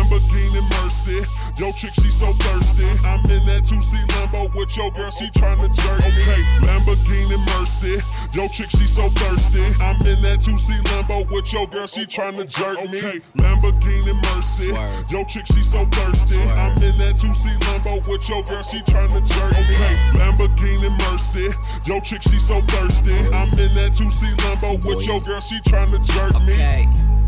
Yo, 1.61 1.71
chick, 1.73 1.93
she 1.93 2.09
so 2.09 2.33
thirsty. 2.33 2.89
I'm 3.05 3.23
in 3.29 3.45
that 3.45 3.61
2C 3.61 3.93
Lambo 4.17 4.51
with 4.55 4.75
your 4.75 4.89
girl, 4.89 5.11
she 5.11 5.27
tryna 5.29 5.69
jerk 5.71 5.99
me. 5.99 6.21
Okay, 6.23 6.41
Lamborghini 6.65 7.37
Mercy. 7.53 8.01
Yo, 8.33 8.47
chick, 8.47 8.71
she 8.71 8.87
so 8.87 9.09
thirsty. 9.09 9.61
I'm 9.79 9.95
in 10.01 10.19
that 10.23 10.39
2C 10.39 10.81
Lambo 10.89 11.29
with 11.29 11.53
your 11.53 11.67
girl, 11.67 11.85
she 11.85 12.07
tryna 12.07 12.49
jerk 12.49 12.89
me. 12.89 12.97
Okay, 12.97 13.21
Lamborghini 13.37 14.15
Mercy. 14.33 14.73
Yo, 15.13 15.23
chick, 15.25 15.45
she 15.53 15.63
so 15.63 15.85
thirsty. 15.85 16.41
I'm 16.41 16.81
in 16.81 16.97
that 16.97 17.17
2C 17.21 17.53
Lambo 17.59 18.07
with 18.09 18.27
your 18.27 18.41
girl, 18.41 18.63
she 18.63 18.79
tryna 18.79 19.21
jerk 19.21 19.53
me. 19.53 19.75
Okay, 19.75 19.95
Lamborghini 20.17 20.89
Mercy. 21.11 21.53
Yo, 21.85 21.99
chick, 21.99 22.23
she 22.23 22.39
so 22.39 22.59
thirsty. 22.61 23.13
I'm 23.37 23.53
in 23.59 23.71
that 23.75 23.93
2C 23.93 24.33
Lambo 24.37 24.83
with 24.83 25.05
your 25.05 25.21
girl, 25.21 25.39
she 25.39 25.59
tryna 25.59 26.03
jerk 26.07 26.41
me. 26.41 26.53
Okay. 26.53 27.20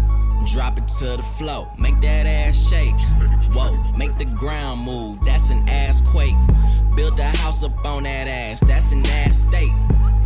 Drop 0.46 0.78
it 0.78 0.88
to 1.00 1.18
the 1.18 1.24
floor, 1.38 1.72
make 1.78 2.00
that 2.02 2.26
ass 2.28 2.70
shake. 2.70 2.94
Whoa, 3.54 3.72
make 3.98 4.18
the 4.20 4.26
ground 4.26 4.82
move, 4.82 5.20
that's 5.26 5.50
an 5.50 5.68
ass 5.68 6.02
quake. 6.02 6.36
Build 6.96 7.20
a 7.20 7.30
house 7.38 7.64
up 7.64 7.74
on 7.86 8.04
that 8.04 8.28
ass, 8.28 8.60
that's 8.62 8.92
an 8.92 9.06
ass 9.08 9.42
state. 9.42 9.72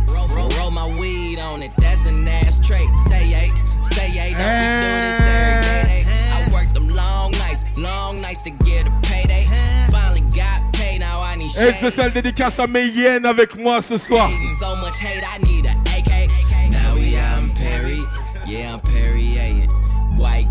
Roll, 0.08 0.28
roll, 0.28 0.48
roll 0.58 0.70
my 0.70 0.86
weed 0.98 1.38
on 1.38 1.62
it, 1.62 1.70
that's 1.78 2.04
an 2.04 2.26
ass 2.28 2.58
trait. 2.58 2.88
Say 3.08 3.32
eight, 3.34 3.52
say 3.82 4.08
eight, 4.08 4.34
don't 4.34 4.52
we 4.52 4.68
do 4.76 4.90
this 5.06 5.20
every 5.20 5.62
day? 5.62 6.04
I 6.32 6.50
worked 6.52 6.74
them 6.74 6.88
long 6.88 7.30
nights, 7.32 7.64
long 7.78 8.20
nights 8.20 8.42
to 8.42 8.50
get 8.50 8.86
a 8.86 8.90
payday. 9.02 9.46
Finally 9.90 10.22
got 10.36 10.72
paid, 10.74 10.98
now 11.00 11.22
I 11.22 11.36
need 11.36 11.50
Et 11.56 11.72
shade. 11.72 11.76
spéciale 11.76 12.12
dédicace 12.12 12.58
à 12.58 12.66
Mayenne 12.66 13.24
avec 13.24 13.56
moi 13.56 13.80
ce 13.80 13.96
soir. 13.96 14.28
So 14.58 14.76
much 14.76 14.98
hate, 15.00 15.24
I 15.24 15.38
need 15.44 15.66
a 15.66 15.70
AK. 15.96 16.28
Now 16.70 16.94
we 16.96 17.16
out 17.16 17.42
in 17.42 17.50
Perry, 17.54 18.02
yeah, 18.46 18.74
I'm 18.74 18.80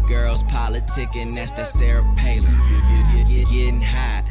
girls 0.08 0.43
politicking, 0.43 1.36
that's 1.36 1.51
that 1.53 1.68
Sarah 1.68 2.03
Palin. 2.16 2.45
Getting 3.28 3.82
hot, 3.82 4.24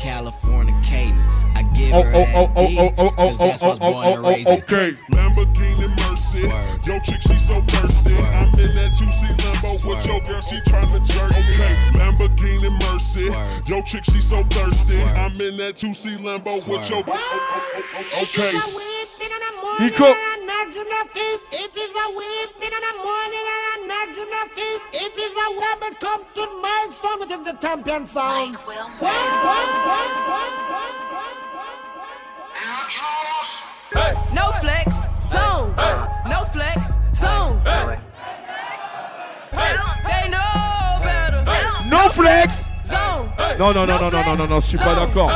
California 0.00 0.74
Caden. 0.82 1.18
I 1.56 1.62
give 1.74 1.92
Oh, 1.94 2.02
her 2.02 2.12
oh, 2.14 2.18
that 2.24 2.34
oh, 2.34 2.52
oh, 2.56 2.66
D, 2.66 2.78
oh, 2.78 2.94
oh, 2.98 3.04
oh, 3.06 3.10
'cause 3.28 3.38
that's 3.38 3.62
oh, 3.62 3.76
oh, 3.80 4.02
oh, 4.04 4.22
oh, 4.24 4.52
okay. 4.54 4.96
Lamborghini 5.12 5.88
Mercy. 6.10 6.48
Yo, 6.88 6.98
chick, 7.00 7.22
she 7.22 7.38
so 7.38 7.60
thirsty. 7.62 8.16
I'm 8.16 8.48
in 8.58 8.74
that 8.74 8.92
2C 8.98 9.34
Lambo 9.38 9.86
with 9.86 10.06
your 10.06 10.20
girl, 10.20 10.40
she 10.40 10.56
tryna 10.70 11.04
jerk 11.06 11.30
me. 11.30 11.54
Okay, 11.54 11.74
Lamborghini 11.98 12.70
Mercy. 12.92 13.30
Yo, 13.70 13.82
chick, 13.82 14.04
she 14.04 14.20
so 14.20 14.42
thirsty. 14.44 15.02
I'm 15.02 15.40
in 15.40 15.56
that 15.58 15.74
2C 15.76 16.18
Lambo 16.18 16.66
with 16.68 16.88
your. 16.90 17.02
Oh, 17.06 17.12
oh, 17.12 17.82
oh, 17.94 18.22
okay. 18.22 18.52
It 20.76 20.80
is 20.80 21.94
a 21.94 22.06
in 22.60 22.70
the 22.70 22.92
morning 22.98 23.46
and 23.70 23.88
a. 23.88 24.02
It 24.92 25.16
is 25.16 25.32
a 25.32 25.48
web 25.56 25.82
it 25.84 26.00
come 26.00 26.24
to 26.34 26.46
my 26.60 26.88
song. 26.90 27.22
It 27.22 27.30
is 27.30 27.44
the 27.44 27.52
champion 27.60 28.06
song. 28.08 28.50
Mike 28.50 28.58
No 34.34 34.50
flex, 34.60 35.06
zone. 35.24 35.74
No 36.28 36.44
flex, 36.44 36.98
zone. 37.14 37.62
They 39.52 40.28
know 40.28 40.98
better. 41.04 41.44
No 41.88 42.08
flex 42.08 42.70
Zone. 42.84 43.32
Non, 43.58 43.72
non, 43.72 43.86
non, 43.86 43.98
non, 43.98 44.10
non, 44.10 44.24
non, 44.24 44.36
non, 44.36 44.46
non, 44.46 44.60
je 44.60 44.66
suis 44.66 44.78
pas 44.78 44.94
d'accord. 44.94 45.32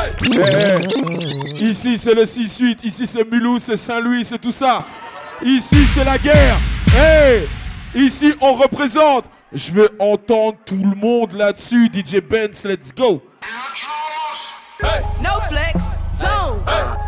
Ici, 1.59 1.97
c'est 1.97 2.13
le 2.13 2.25
6-8, 2.25 2.77
ici, 2.83 3.07
c'est 3.07 3.23
Mulhouse, 3.29 3.63
c'est 3.65 3.77
Saint-Louis, 3.77 4.23
c'est 4.23 4.37
tout 4.37 4.51
ça. 4.51 4.85
Ici, 5.41 5.85
c'est 5.93 6.03
la 6.03 6.17
guerre. 6.17 6.57
Hey 6.97 7.47
Ici, 7.95 8.33
on 8.41 8.53
représente. 8.53 9.25
Je 9.51 9.71
veux 9.71 9.89
entendre 9.99 10.57
tout 10.65 10.75
le 10.83 10.95
monde 10.95 11.33
là-dessus. 11.33 11.89
DJ 11.91 12.21
Benz, 12.21 12.63
let's 12.65 12.93
go. 12.95 13.21
No 15.21 15.39
flex, 15.47 15.97
zone. 16.13 16.63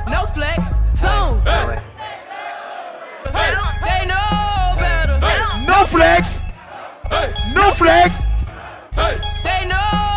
No 0.10 0.26
flex, 0.34 0.80
zone. 0.96 1.42
They 3.26 4.06
know 4.08 4.76
better. 4.78 5.20
No 5.68 5.86
flex 5.86 6.42
No 7.56 7.72
flex 7.74 8.24
They 9.44 9.68
know 9.68 10.11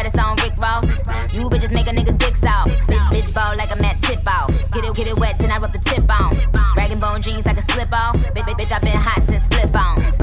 Ass 0.00 0.12
still 0.12 0.22
fat, 0.22 0.36
it's 0.36 0.40
on 0.42 0.48
Rick 0.48 0.58
Ross. 0.58 0.86
You 1.32 1.48
bitches 1.48 1.72
make 1.72 1.86
a 1.86 1.90
nigga 1.90 2.16
dick 2.16 2.34
off. 2.44 2.68
Bitch, 2.86 3.10
bitch 3.10 3.34
ball 3.34 3.56
like 3.56 3.70
I'm 3.70 3.82
tip 4.00 4.26
off. 4.26 4.50
Get 4.72 4.84
it, 4.84 4.94
get 4.94 5.06
it 5.08 5.18
wet, 5.18 5.38
then 5.38 5.50
I 5.50 5.58
rub 5.58 5.72
the 5.72 5.78
tip 5.78 6.08
on. 6.08 6.36
Rag 6.76 6.90
and 6.90 7.00
bone 7.00 7.22
jeans, 7.22 7.46
I 7.46 7.54
can 7.54 7.66
slip 7.68 7.92
off. 7.92 8.16
Bitch, 8.16 8.44
bitch, 8.44 8.58
bitch, 8.58 8.72
I've 8.72 8.82
been 8.82 8.96
hot 8.96 9.22
since 9.26 9.48
flip 9.48 9.70
phones. 9.72 10.19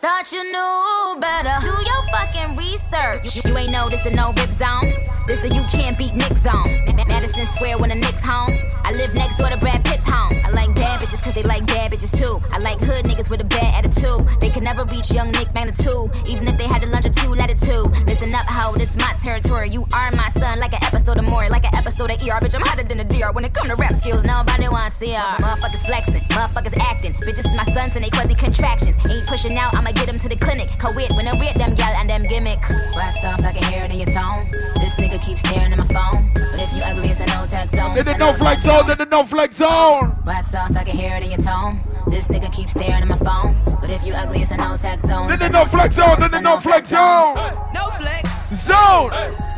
Thought 0.00 0.32
you 0.32 0.42
knew 0.44 1.20
better. 1.20 1.60
Do 1.60 1.76
your 1.84 2.02
fucking 2.08 2.56
research. 2.56 3.36
You, 3.36 3.42
you 3.44 3.58
ain't 3.58 3.70
know 3.70 3.90
this 3.90 4.00
the 4.00 4.10
no 4.10 4.32
rip 4.32 4.48
zone. 4.48 4.96
This 5.26 5.40
the 5.40 5.52
you 5.52 5.60
can't 5.68 5.92
beat 5.98 6.14
Nick 6.14 6.32
zone. 6.40 6.88
Ma- 6.96 7.04
Madison 7.04 7.44
Square 7.52 7.76
when 7.76 7.90
the 7.90 7.96
Knicks 7.96 8.24
home. 8.24 8.48
I 8.82 8.92
live 8.92 9.14
next 9.14 9.36
door 9.36 9.50
to 9.50 9.58
Brad 9.58 9.84
Pitt's 9.84 10.08
home. 10.08 10.40
I 10.42 10.48
like 10.52 10.74
bad 10.74 11.00
bitches 11.00 11.22
cause 11.22 11.34
they 11.34 11.42
like 11.42 11.66
bad 11.66 11.92
bitches 11.92 12.16
too. 12.16 12.40
I 12.50 12.56
like 12.60 12.80
hood 12.80 13.04
niggas 13.04 13.28
with 13.28 13.42
a 13.42 13.44
bad 13.44 13.84
attitude. 13.84 14.26
They 14.40 14.48
can 14.48 14.64
never 14.64 14.84
reach 14.84 15.10
young 15.10 15.32
Nick 15.32 15.52
magnitude. 15.52 16.08
Even 16.26 16.48
if 16.48 16.56
they 16.56 16.64
had 16.66 16.82
a 16.82 17.10
two 17.10 17.34
latitude. 17.34 17.92
Listen 18.08 18.34
up, 18.34 18.46
ho, 18.46 18.72
this 18.78 18.96
my 18.96 19.12
territory. 19.22 19.68
You 19.68 19.84
are 19.92 20.10
my 20.12 20.30
son, 20.30 20.60
like 20.60 20.72
an 20.72 20.82
episode 20.82 21.18
of 21.18 21.24
more, 21.24 21.46
like 21.50 21.64
an 21.64 21.74
episode 21.74 22.10
of 22.10 22.16
ER. 22.22 22.40
Bitch, 22.40 22.54
I'm 22.54 22.62
hotter 22.62 22.84
than 22.84 23.00
a 23.00 23.04
DR. 23.04 23.32
When 23.34 23.44
it 23.44 23.52
come 23.52 23.68
to 23.68 23.76
rap 23.76 23.94
skills, 23.94 24.24
nobody 24.24 24.60
see 25.00 25.12
her. 25.12 25.36
Motherfuckers 25.40 25.84
flexing, 25.86 26.20
motherfuckers 26.36 26.76
acting. 26.78 27.14
Bitches 27.14 27.46
is 27.48 27.56
my 27.56 27.64
sons 27.72 27.94
and 27.96 28.04
they 28.04 28.10
quasi 28.10 28.34
contractions. 28.34 28.96
Ain't 29.10 29.26
pushing 29.26 29.56
out, 29.56 29.72
I'ma 29.90 29.98
get 29.98 30.06
them 30.06 30.20
to 30.20 30.28
the 30.28 30.36
clinic. 30.36 30.68
Co-ed 30.78 31.10
when 31.16 31.26
I 31.26 31.32
read 31.40 31.56
them 31.56 31.74
gal 31.74 31.92
and 31.98 32.08
them 32.08 32.22
gimmick. 32.22 32.60
Wax 32.94 33.24
off, 33.24 33.44
I 33.44 33.52
can 33.52 33.64
hear 33.72 33.82
it 33.82 33.90
in 33.90 33.98
your 33.98 34.06
tone. 34.14 34.46
This 34.78 34.94
nigga 34.94 35.20
keeps 35.20 35.40
staring 35.40 35.72
at 35.72 35.78
my 35.78 35.86
phone. 35.86 36.30
But 36.32 36.60
if 36.62 36.72
you 36.72 36.82
ugly, 36.84 37.08
it's 37.08 37.18
a 37.18 37.26
no 37.26 37.44
tech 37.46 37.70
zone. 37.70 37.98
In 37.98 38.04
the 38.04 38.16
no 38.16 38.32
flex 38.32 38.62
zone, 38.62 38.88
in 38.88 38.98
the 38.98 39.06
no 39.06 39.24
flex 39.26 39.56
zone. 39.56 40.16
Wax 40.24 40.52
sauce, 40.52 40.76
I 40.76 40.84
can 40.84 40.96
hear 40.96 41.16
it 41.16 41.24
in 41.24 41.30
your 41.32 41.42
tone. 41.42 41.80
This 42.08 42.28
nigga 42.28 42.52
keeps 42.52 42.70
staring 42.70 43.02
at 43.02 43.08
my 43.08 43.18
phone. 43.18 43.56
But 43.80 43.90
if 43.90 44.06
you 44.06 44.12
ugly, 44.14 44.42
it's 44.42 44.52
a 44.52 44.56
no 44.58 44.76
tech 44.76 45.00
zone. 45.00 45.32
In 45.32 45.38
the 45.40 45.48
no 45.48 45.64
flex 45.64 45.96
zone, 45.96 46.22
in 46.22 46.30
the 46.30 46.40
no 46.40 46.60
flex 46.60 46.88
zone. 46.88 47.34
No 47.74 47.90
flex, 47.98 48.30
Zone. 48.64 49.10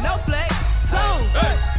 no 0.02 0.16
flex, 0.24 0.88
zone. 0.88 1.71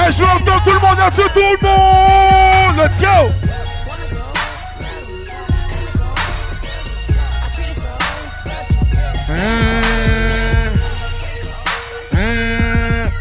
Eh, 0.00 0.12
je 0.12 0.18
veux 0.18 0.28
entendre 0.28 0.62
tout 0.62 0.70
le 0.70 0.78
monde 0.80 0.98
là-dessus, 0.98 1.28
tout 1.34 1.40
le 1.40 1.66
monde. 1.66 2.76
Let's 2.76 3.00
go. 3.00 3.32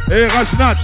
Hey, 0.09 0.27
Rajnat. 0.27 0.77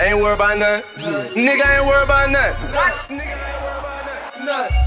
Ain't 0.00 0.16
worried 0.18 0.34
about 0.34 0.58
nothing. 0.58 0.82
Nigga 1.36 1.64
ain't 1.76 1.86
worried 1.86 2.04
about 2.04 2.30
nothing. 2.30 2.70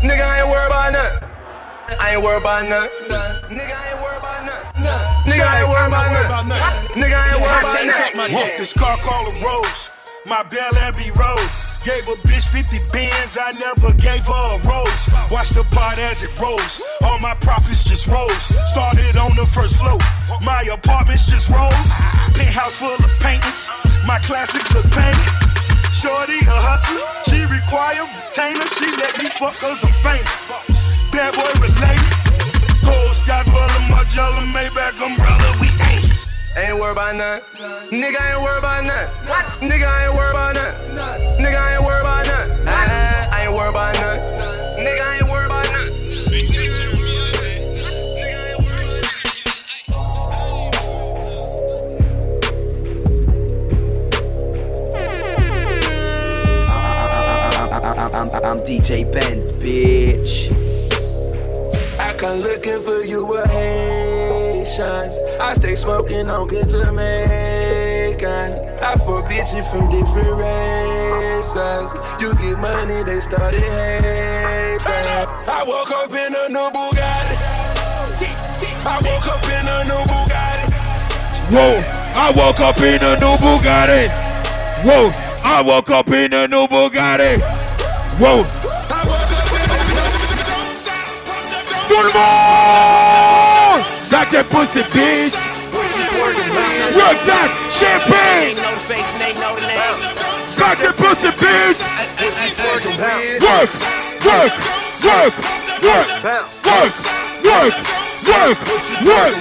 Nigga 0.03 0.26
ain't 0.38 0.49
worried 0.49 0.67
about 0.67 0.91
nothing. 0.91 1.30
I 1.99 2.13
ain't 2.13 2.24
worried 2.24 2.41
about 2.41 2.67
nothing. 2.67 2.89
Nigga 2.89 2.91
ain't 2.91 3.01
worried 3.01 3.01
about 3.07 3.09
nothing. 3.09 3.57
Nigga 3.57 3.76
ain't 3.91 4.01
worried 4.01 4.12
about 5.40 6.48
nothing. 6.48 7.02
Nigga 7.02 7.16
I 7.16 7.34
ain't 7.34 7.42
worried 7.42 7.66
about 7.66 8.16
nothing. 8.16 8.36
Whoa, 8.36 8.58
this 8.58 8.74
car 8.74 8.98
called 8.98 9.28
a 9.28 9.34
Rose. 9.46 9.92
My 10.28 10.44
Bel 10.44 10.76
Abbey 10.86 11.10
Rose. 11.18 11.74
Gave 11.84 12.08
a 12.08 12.16
bitch 12.24 12.48
50 12.48 12.80
bands, 12.96 13.36
I 13.36 13.52
never 13.60 13.92
gave 14.00 14.24
her 14.24 14.46
a 14.56 14.58
rose. 14.64 15.12
Watch 15.28 15.52
the 15.52 15.68
pot 15.76 16.00
as 16.00 16.24
it 16.24 16.32
rose. 16.40 16.82
All 17.04 17.20
my 17.20 17.36
profits 17.44 17.84
just 17.84 18.08
rose. 18.08 18.56
Started 18.72 19.18
on 19.18 19.36
the 19.36 19.46
first 19.46 19.84
floor. 19.84 20.00
My 20.46 20.64
apartments 20.72 21.26
just 21.26 21.52
rose. 21.52 21.76
Penthouse 22.40 22.80
full 22.80 22.96
of 22.96 23.12
paintings. 23.20 23.68
My 24.08 24.20
classics 24.24 24.72
look 24.74 24.88
painted. 24.96 25.28
Shorty 25.92 26.40
a 26.48 26.56
hustler. 26.56 27.04
She 27.28 27.44
require 27.52 28.08
retainer. 28.08 28.64
She 28.80 28.88
let 28.96 29.20
me 29.20 29.28
fuck 29.36 29.60
cause 29.60 29.84
I'm 29.84 29.92
famous. 30.00 31.12
Bad 31.12 31.36
boy 31.36 31.52
related. 31.60 32.22
Gold 33.90 34.08
sky 34.08 34.14
dweller, 34.14 34.44
Margiela, 34.44 34.44
Maybach 34.54 35.02
umbrella. 35.02 35.58
We 35.60 35.68
ain't. 35.84 36.04
Ain't 36.56 36.80
worried 36.80 36.92
about 36.92 37.16
nothing. 37.16 38.00
Nigga 38.00 38.32
ain't 38.32 38.42
worried 38.42 38.60
about 38.60 38.84
nothing. 38.86 39.28
What? 39.28 39.46
Nigga 39.60 40.06
ain't 40.06 40.14
worried 40.14 40.32
about 40.32 40.56
nothing. 40.56 41.44
Nigga 41.44 41.76
ain't 41.76 41.84
worried 41.84 42.02
about 42.02 42.26
nothing. 42.28 42.68
I, 42.68 43.30
I 43.32 43.46
ain't 43.46 43.54
worried 43.54 43.70
about 43.70 43.94
nothing. 43.96 44.86
Nigga 44.86 45.16
ain't 45.16 45.30
worried 45.30 45.46
about 45.48 45.66
nothing. 45.72 45.94
I'm, 58.16 58.30
I'm 58.46 58.58
DJ 58.60 59.12
Benz, 59.12 59.52
bitch. 59.52 60.72
I 62.04 62.14
come 62.18 62.41
looking 62.41 62.82
for 62.82 62.99
you 63.01 63.26
with 63.26 63.49
Haitians. 63.49 65.16
I 65.39 65.54
stay 65.54 65.76
smoking 65.76 66.30
on 66.30 66.49
good 66.49 66.68
Jamaican. 66.70 68.49
I 68.84 68.95
fuck 68.97 69.24
bitches 69.32 69.66
from 69.72 69.89
different 69.89 70.36
races. 70.36 71.93
You 72.20 72.36
get 72.36 72.60
money, 72.60 73.04
they 73.04 73.22
started 73.22 73.64
hating. 73.64 75.28
I 75.47 75.64
woke 75.66 75.91
up 75.91 76.12
in 76.12 76.36
a 76.36 76.49
new 76.49 76.70
Bugatti. 76.76 77.38
I 78.86 78.99
woke 78.99 79.28
up 79.28 79.45
in 79.45 79.66
a 79.66 79.84
new 79.88 80.04
Bugatti. 80.12 80.68
Whoa, 81.54 81.80
I 82.20 82.34
woke 82.36 82.60
up 82.60 82.80
in 82.80 83.01
a 83.01 83.16
new 83.16 83.38
Bugatti. 83.38 84.10
Whoa, 84.84 85.10
I 85.45 85.62
woke 85.62 85.89
up 85.89 86.10
in 86.10 86.34
a 86.34 86.47
new 86.49 86.68
Bugatti. 86.68 87.39
Whoa. 88.20 88.62
Tout 91.94 92.02
le 92.02 92.10
monde! 92.12 93.84
Suck 94.00 94.32
that 94.32 94.50
pussy, 94.50 94.82
bitch! 94.89 95.38
Work 96.98 97.22
that 97.30 97.54
champagne! 97.70 98.50
Suck 100.48 100.78
that 100.80 100.98
pussy, 100.98 101.30
bitch! 101.38 101.86
Work, 103.46 103.70
work, 104.26 104.54
work, 105.06 105.38
work, 105.86 106.10
work, 106.74 106.98
work, 107.46 107.78
work, 108.26 108.58
work, 109.06 109.38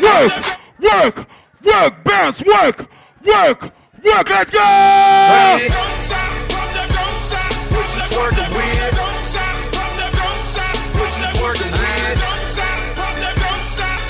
work, 0.00 0.32
work, 0.80 1.28
work, 1.62 1.92
bounce, 2.04 2.40
work, 2.42 2.88
work, 3.26 3.60
work, 4.02 4.30
let's 4.30 4.50
go! 4.50 4.64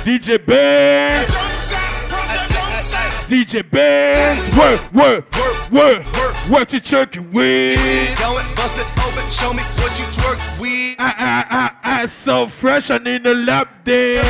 DJ 0.08 0.38
Ben. 0.38 1.22
DJ 3.28 3.60
Ben. 3.70 4.38
Work, 4.56 4.80
work, 4.94 5.36
work, 5.70 5.70
work, 5.70 6.48
work 6.48 6.68
to 6.68 6.80
jerky 6.80 7.18
with. 7.18 7.76
Go 8.18 8.38
it, 8.38 8.56
bust 8.56 8.80
it 8.80 8.88
open, 9.04 9.28
show 9.28 9.52
me 9.52 9.60
what 9.84 9.92
you 10.00 10.06
twerk 10.16 10.40
with. 10.58 10.96
I, 10.98 11.12
I, 11.12 11.44
I, 11.84 12.00
I, 12.00 12.06
so 12.06 12.48
fresh, 12.48 12.90
I 12.90 12.96
need 12.96 13.26
a 13.26 13.34
lap 13.34 13.84
dance. 13.84 14.24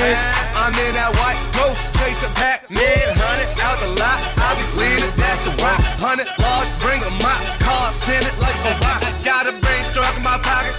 I'm 0.58 0.74
in 0.74 0.94
that 0.98 1.14
white 1.14 1.38
ghost, 1.54 1.94
chasing 1.94 2.34
Pac-Man, 2.34 2.82
hundred 3.14 3.46
out 3.62 3.78
the 3.78 4.02
lot. 4.02 4.18
I 4.34 4.58
be 4.58 4.66
bleeding, 4.74 5.14
that's 5.14 5.46
a 5.46 5.54
rock. 5.62 5.78
Hundred 6.02 6.26
large, 6.42 6.74
bring 6.82 6.98
a 7.06 7.12
mop, 7.22 7.38
cars 7.62 8.02
tinted 8.02 8.34
like 8.42 8.58
a 8.66 8.74
rock. 8.82 8.98
Got 9.22 9.46
a 9.46 9.54
brain 9.62 9.84
struck 9.86 10.10
in 10.18 10.26
my 10.26 10.42
pocket, 10.42 10.74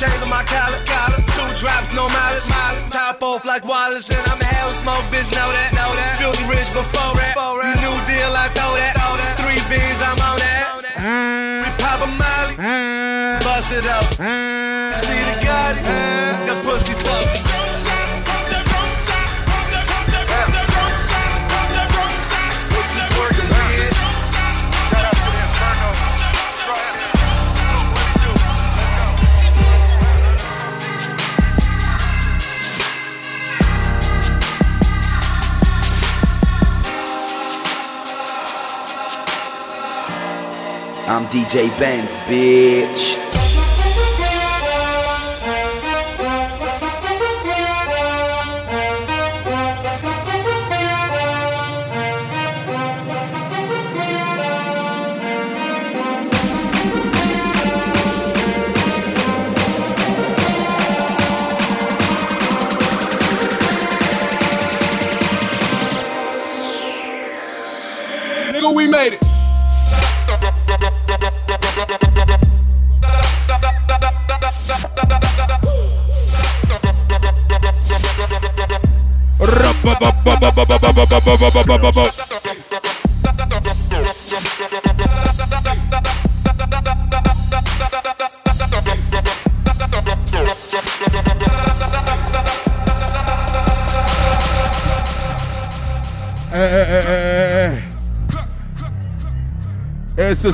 chains 0.00 0.22
on 0.24 0.30
my 0.32 0.42
collar, 0.48 0.80
collar. 0.88 1.20
Two 1.36 1.44
drops, 1.60 1.92
no 1.92 2.08
mileage, 2.08 2.48
mileage. 2.48 2.88
Top 2.88 3.22
off 3.22 3.44
like 3.44 3.64
Wallace, 3.68 4.08
and 4.08 4.24
I'm 4.32 4.40
a 4.40 4.48
hell 4.48 4.72
smoke, 4.72 5.04
bitch. 5.12 5.28
Know 5.36 5.48
that, 5.52 5.70
know 5.76 5.92
that. 5.92 6.16
Filthy 6.16 6.48
rich 6.48 6.72
before 6.72 7.12
that. 7.20 7.36
New 7.36 7.96
deal, 8.08 8.32
I 8.32 8.48
throw 8.56 8.72
that. 8.80 8.96
Three 9.36 9.60
beans, 9.68 10.00
I'm 10.00 10.16
on 10.24 10.40
that. 10.40 10.80
We 11.60 11.68
pop 11.76 12.00
a 12.00 12.08
molly, 12.16 12.56
mm. 12.56 13.44
bust 13.44 13.76
it 13.76 13.84
up. 13.84 14.08
Mm. 14.16 14.94
See 14.96 15.20
the 15.20 15.36
Gotti, 15.44 15.84
the 16.48 16.54
pussy 16.64 16.92
suck. 16.92 17.49
DJ 41.30 41.70
Benz, 41.78 42.18
bitch. 42.28 43.19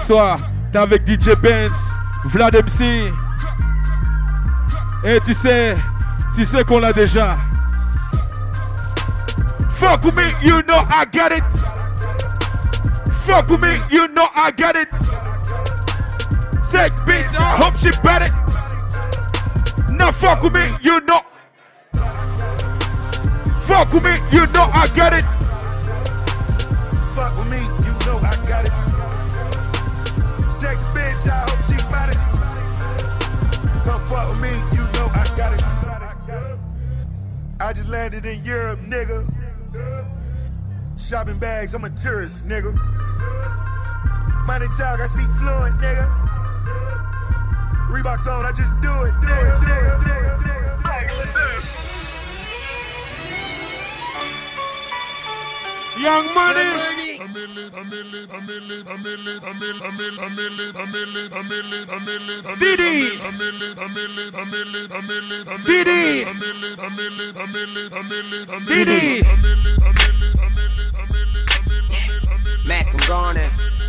Soir, 0.07 0.39
t'es 0.73 0.79
avec 0.79 1.03
DJ 1.05 1.35
Benz, 1.35 1.73
Vlad 2.27 2.55
MC. 2.55 3.13
Et 5.05 5.21
tu 5.25 5.35
sais, 5.35 5.77
tu 6.35 6.45
sais 6.45 6.65
qu'on 6.65 6.79
l'a 6.79 6.93
déjà. 6.93 7.37
Fuck 9.75 10.05
with 10.05 10.15
me, 10.15 10.25
you 10.43 10.63
know 10.63 10.81
I 10.91 11.05
got 11.13 11.33
it. 11.33 11.45
Fuck 13.27 13.49
with 13.49 13.61
me, 13.61 13.75
you 13.91 14.07
know 14.09 14.29
I 14.35 14.53
got 14.53 14.77
it. 14.77 14.89
Sex 16.63 17.01
bitch, 17.01 17.35
hope 17.35 17.77
she 17.77 17.91
bet 18.03 18.23
it. 18.23 18.33
Now 19.93 20.13
fuck 20.13 20.43
with 20.43 20.53
me, 20.53 20.63
you 20.83 21.01
know. 21.01 21.21
Fuck 23.67 23.93
with 23.93 24.05
me, 24.05 24.15
you 24.31 24.47
know 24.53 24.71
I 24.73 24.89
got 24.95 25.13
it. 25.13 25.36
Landed 37.97 38.27
in 38.27 38.45
Europe, 38.45 38.81
nigga. 38.81 39.25
Shopping 40.99 41.39
bags, 41.39 41.73
I'm 41.75 41.83
a 41.85 41.91
tourist, 41.91 42.47
nigga. 42.47 42.75
Money 44.47 44.67
talk, 44.77 45.01
I 45.01 45.07
speak 45.07 45.31
fluent, 45.41 45.81
nigga. 45.81 46.07
Reeboks 47.89 48.27
on, 48.31 48.45
I 48.45 48.53
just 48.53 48.75
do 48.83 48.93
it, 49.05 49.15
nigga, 49.25 49.61
nigga, 49.63 49.93
nigga, 50.05 50.33
nigga. 50.43 50.83
Young 56.03 56.35
money. 56.35 56.61
Diddy. 56.61 56.77
Diddy. 56.77 56.97
Diddy. 56.97 57.06
Mac, 72.67 72.87
I'm 72.89 72.97
gone. 73.07 73.86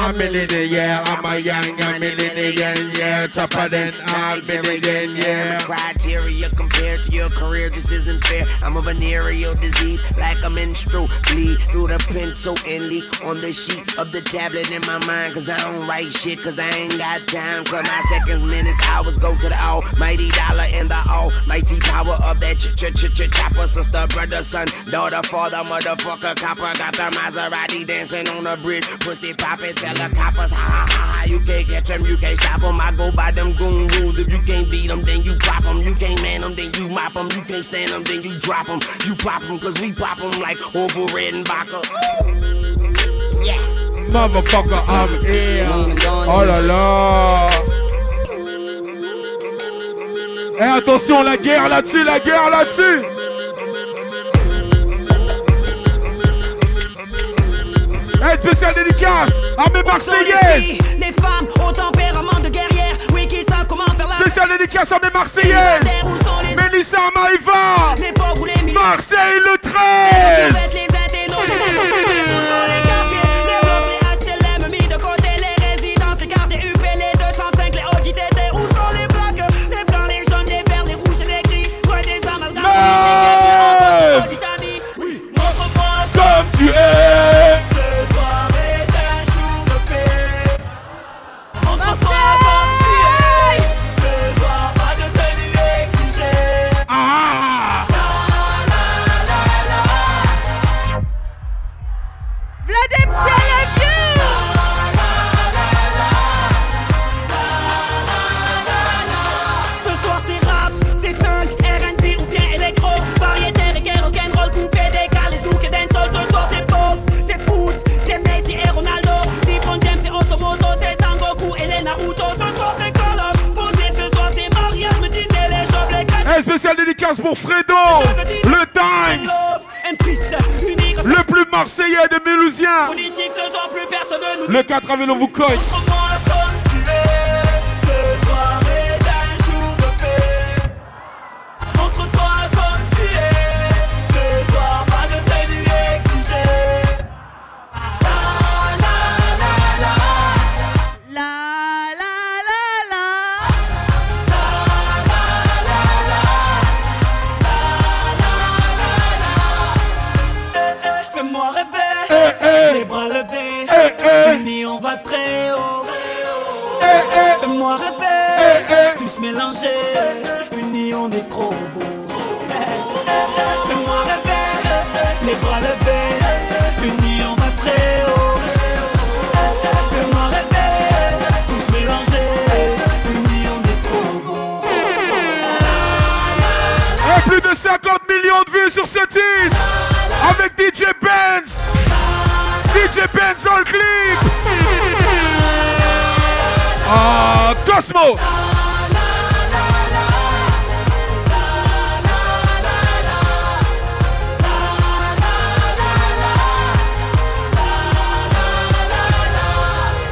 A 0.00 0.12
millionaire. 0.12 1.02
I'm 1.06 1.24
a 1.24 1.38
young 1.38 1.64
a 1.82 1.98
millionaire, 1.98 2.74
yeah. 2.98 3.26
Tougher 3.26 3.68
than 3.68 3.92
all 4.14 4.40
million, 4.42 5.16
yeah. 5.16 5.58
Criteria 5.60 6.48
compared 6.50 7.00
to 7.00 7.12
your 7.12 7.30
career, 7.30 7.70
just 7.70 7.90
isn't 7.92 8.24
fair. 8.24 8.46
I'm 8.62 8.76
a 8.76 8.82
venereal 8.82 9.54
disease, 9.54 10.02
like 10.18 10.42
a 10.44 10.50
menstrual 10.50 11.08
bleed 11.30 11.58
through 11.70 11.88
the 11.88 11.98
pencil 12.10 12.56
and 12.66 12.88
leak 12.88 13.04
on 13.24 13.40
the 13.40 13.52
sheet 13.52 13.98
of 13.98 14.12
the 14.12 14.20
tablet 14.20 14.70
in 14.70 14.80
my 14.86 15.04
mind. 15.06 15.34
Cause 15.34 15.48
I 15.48 15.56
don't 15.58 15.86
write 15.86 16.12
shit, 16.12 16.40
cause 16.42 16.58
I 16.58 16.68
ain't 16.70 16.96
got 16.96 17.20
time. 17.26 17.64
Cause 17.64 17.86
my 17.86 18.02
seconds, 18.08 18.44
minutes, 18.44 18.82
hours 18.88 19.18
go 19.18 19.36
to 19.36 19.48
the 19.48 19.60
almighty 19.62 20.30
dollar 20.30 20.68
and 20.72 20.90
the 20.90 21.02
almighty 21.08 21.78
power 21.80 22.18
of 22.24 22.40
that 22.40 22.58
ch 22.58 22.74
ch 22.76 22.94
ch 22.94 23.12
ch 23.14 23.30
chopper. 23.30 23.66
Sister, 23.66 24.06
brother, 24.08 24.42
son, 24.42 24.66
daughter, 24.90 25.22
father, 25.24 25.58
motherfucker, 25.58 26.34
copper. 26.36 26.72
Got 26.78 26.94
the 26.94 27.10
Maserati 27.16 27.86
dancing 27.86 28.28
on 28.28 28.44
the 28.44 28.56
bridge. 28.62 28.88
Pussy 29.00 29.34
poppin', 29.34 29.74
tell 29.82 29.94
the 29.94 30.16
ha 30.16 30.30
ha 30.30 30.86
ha. 30.88 31.24
You 31.26 31.40
can't 31.40 31.66
catch 31.66 31.88
them, 31.88 32.04
you 32.04 32.16
can't 32.16 32.38
stop 32.38 32.60
them. 32.60 32.80
I 32.80 32.92
go 32.92 33.10
by 33.10 33.30
them 33.32 33.52
goon 33.54 33.88
rules. 33.88 34.18
If 34.18 34.28
you 34.30 34.40
can't 34.42 34.70
beat 34.70 34.88
them, 34.88 35.02
then 35.02 35.22
you 35.22 35.34
pop 35.40 35.64
them. 35.64 35.78
You 35.78 35.94
can't 35.94 36.22
man 36.22 36.42
them, 36.42 36.54
then 36.54 36.70
you 36.78 36.88
mop 36.88 37.14
them. 37.14 37.28
You 37.34 37.42
can't 37.42 37.64
stand 37.64 37.90
them, 37.90 38.04
then 38.04 38.22
you 38.22 38.38
drop 38.38 38.66
them. 38.66 38.80
You 39.04 39.14
pop 39.16 39.42
them, 39.42 39.58
cause 39.58 39.80
we 39.80 39.92
pop 39.92 40.18
them 40.18 40.30
like 40.40 40.58
Orville 40.74 41.08
Redenbacher. 41.08 41.82
Yeah. 43.42 43.58
Motherfucker, 44.14 44.82
I'm 44.88 45.24
here. 45.24 45.66
Oh 46.30 46.44
là 46.46 46.60
là. 46.60 47.48
Eh 50.60 50.78
attention, 50.78 51.22
la 51.24 51.36
guerre 51.36 51.68
là-dessus, 51.68 52.04
la 52.04 52.20
guerre 52.20 52.50
là-dessus. 52.50 53.02
Eh, 58.24 58.38
spécial 58.38 58.72
dédicace 58.74 59.41
à 59.58 59.70
mes 59.70 59.82
Marseillaises. 59.82 60.78
Les 60.98 61.12
femmes 61.12 61.46
au 61.66 61.72
tempérament 61.72 62.40
de 62.42 62.48
guerrière, 62.48 62.96
oui, 63.12 63.26
qui 63.26 63.44
savent 63.44 63.66
comment 63.68 63.86
faire 63.96 64.08
la 64.08 64.16
Spécial 64.24 64.48
dédicace 64.58 64.92
à 64.92 64.98
mes 65.02 65.10
Marseillaises. 65.10 65.80
Mélissa 66.56 66.98
Maïva. 67.14 67.94
Les 67.98 68.12
pauvres 68.12 68.40
ou 68.40 68.44
les 68.44 68.62
millions. 68.62 68.80
Marseille 68.80 69.40
le 69.44 69.52
Les 69.52 70.52
13. 70.52 70.91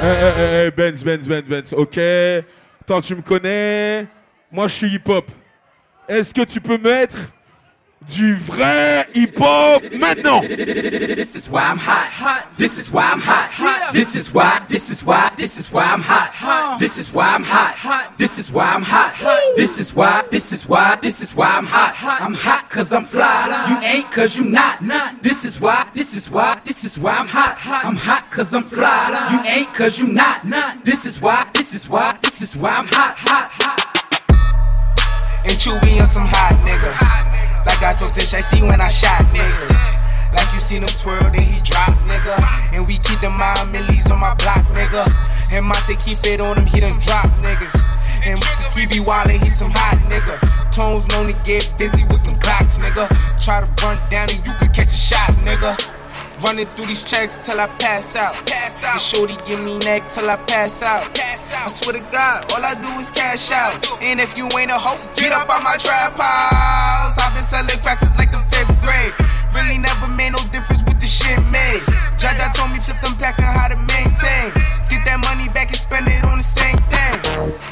Eh, 0.03 0.07
eh, 0.07 0.33
eh, 0.39 0.67
eh, 0.67 0.71
Benz, 0.71 1.03
Benz, 1.03 1.27
Benz, 1.27 1.45
Benz, 1.47 1.73
ok. 1.75 2.01
Tant 2.87 3.03
que 3.03 3.07
tu 3.07 3.15
me 3.15 3.21
connais, 3.21 4.07
moi 4.51 4.67
je 4.67 4.75
suis 4.75 4.95
hip-hop. 4.95 5.31
Est-ce 6.09 6.33
que 6.33 6.41
tu 6.43 6.59
peux 6.59 6.79
mettre 6.79 7.19
du 8.09 8.35
vrai 8.35 9.07
hip-hop 9.15 9.83
maintenant 9.99 10.41
This 10.41 11.35
is 11.35 11.49
why 11.51 11.63
I'm 11.63 11.79
hot. 11.79 12.49
This 12.59 12.79
is 12.79 12.91
why 12.91 13.11
I'm 13.13 13.21
hot. 13.21 13.93
This 13.93 14.15
is 14.15 14.33
why. 14.33 14.61
This 14.69 14.91
is 14.91 15.05
why. 15.05 15.31
This 15.37 15.59
is 15.59 15.73
why 15.73 15.85
I'm 15.85 16.03
hot. 16.03 16.79
This 16.79 16.99
is 16.99 17.13
why 17.13 17.35
I'm 17.35 17.45
hot. 17.45 18.19
This 18.19 18.39
is 18.39 18.53
why 18.53 18.73
I'm 18.73 18.83
hot. 18.83 19.15
This 19.57 19.79
is 19.79 19.95
why. 19.95 20.25
This 20.31 20.53
is 20.53 20.69
why. 20.69 20.97
This 21.01 21.21
is 21.21 21.35
why 21.35 21.49
I'm 21.49 21.67
hot. 21.67 21.95
I'm 22.21 22.35
hot 22.35 22.69
cause 22.71 22.93
I'm 22.93 23.05
fly. 23.05 23.67
You 23.71 23.87
ain't 23.87 24.11
cause 24.11 24.37
you 24.37 24.45
not. 24.45 24.81
This 25.23 25.45
is 25.45 25.61
why. 25.61 25.89
This 25.95 26.15
is 26.15 26.31
why. 26.31 26.61
This 26.65 26.85
is 26.85 26.99
why 26.99 27.13
I'm 27.13 27.29
hot. 27.29 27.59
I'm 27.85 27.97
hot 27.97 28.31
cause 28.31 28.53
I'm 28.55 28.65
fly. 28.65 29.29
You 29.33 29.41
ain't 29.49 29.73
cause 29.75 29.99
you 29.99 30.09
not. 30.09 30.43
This 30.85 31.07
is 31.07 31.21
why. 31.21 31.49
This 31.55 31.75
is 31.75 31.89
why. 31.89 32.19
This 32.23 32.43
is 32.43 32.57
why 32.57 32.71
I'm 32.71 32.87
hot. 32.87 33.15
Hot. 33.17 33.51
Hot. 33.51 33.90
And 35.45 35.57
Chewy 35.57 36.01
on 36.01 36.07
some 36.07 36.27
hot 36.27 36.57
nigga. 36.65 36.93
Like 37.67 37.83
I 37.83 37.95
told 37.95 38.15
Tish, 38.15 38.35
I 38.35 38.41
see 38.41 38.63
when 38.63 38.81
I 38.81 38.89
shot 38.89 39.25
niggas. 39.33 40.01
Like 40.35 40.53
you 40.53 40.61
seen 40.61 40.83
him 40.83 40.89
twirl, 40.89 41.31
then 41.33 41.43
he 41.43 41.61
drop, 41.63 41.95
nigga. 42.07 42.39
And 42.73 42.87
we 42.87 42.99
keep 42.99 43.21
the 43.21 43.31
mind 43.31 43.73
millies 43.73 44.11
on 44.11 44.19
my 44.21 44.35
block, 44.35 44.65
nigga. 44.77 45.05
And 45.53 45.67
Monte 45.67 45.97
keep 45.97 46.19
it 46.25 46.41
on 46.41 46.57
him, 46.57 46.67
he 46.67 46.81
done 46.81 46.99
drop 47.01 47.27
niggas. 47.43 47.75
And 48.25 48.39
he 48.77 48.87
be 48.87 49.03
wildin', 49.03 49.43
he 49.43 49.51
some 49.51 49.71
hot 49.73 49.99
nigga. 50.07 50.39
Tones 50.73 51.07
known 51.09 51.27
to 51.27 51.37
get 51.45 51.73
busy 51.79 52.05
with 52.05 52.23
them 52.25 52.37
clocks, 52.37 52.79
nigga. 52.79 53.09
Try 53.43 53.61
to 53.61 53.69
run 53.83 53.99
down 54.11 54.29
and 54.31 54.47
you 54.47 54.53
could 54.59 54.73
catch 54.73 54.93
a 54.93 54.97
shot, 54.97 55.31
nigga. 55.43 56.00
Running 56.43 56.65
through 56.65 56.87
these 56.87 57.03
checks 57.03 57.37
till 57.37 57.61
I 57.61 57.67
pass 57.67 58.17
out. 58.17 58.35
Pass 58.47 58.83
out. 58.85 59.01
shorty 59.01 59.37
give 59.47 59.61
me 59.65 59.77
neck 59.85 60.09
till 60.09 60.29
I 60.31 60.37
pass 60.49 60.83
out. 60.83 61.05
Pass 61.15 61.53
out. 61.53 61.67
I 61.67 61.69
swear 61.69 62.01
to 62.01 62.05
God, 62.11 62.51
all 62.53 62.65
I 62.65 62.75
do 62.81 62.89
is 62.97 63.11
cash 63.11 63.51
out. 63.51 63.77
And 64.01 64.21
if 64.21 64.37
you 64.39 64.49
ain't 64.57 64.71
a 64.71 64.79
hoe, 64.81 64.97
get 65.17 65.33
up 65.33 65.53
on 65.53 65.63
my 65.63 65.77
trap 65.77 66.17
house. 66.17 67.19
I've 67.19 67.35
been 67.35 67.45
selling 67.45 67.77
cracks 67.85 68.01
since 68.01 68.17
like 68.17 68.33
the 68.33 68.41
fifth 68.49 68.73
grade. 68.81 69.13
Really 69.53 69.77
never 69.77 70.09
made 70.09 70.33
no 70.33 70.41
difference 70.49 70.83
with 70.85 70.99
the 70.99 71.07
shit 71.07 71.37
made. 71.53 71.85
Jaja 72.17 72.53
told 72.57 72.73
me 72.73 72.81
flip 72.81 73.01
them 73.05 73.17
packs 73.21 73.39
and 73.39 73.47
how 73.47 73.69
to 73.69 73.77
maintain. 73.77 74.80
Get 75.01 75.17
that 75.17 75.25
money 75.33 75.49
back 75.49 75.69
and 75.69 75.77
spend 75.77 76.09
it 76.09 76.23
on 76.25 76.37
the 76.37 76.45
same 76.45 76.77
thing. 76.93 77.17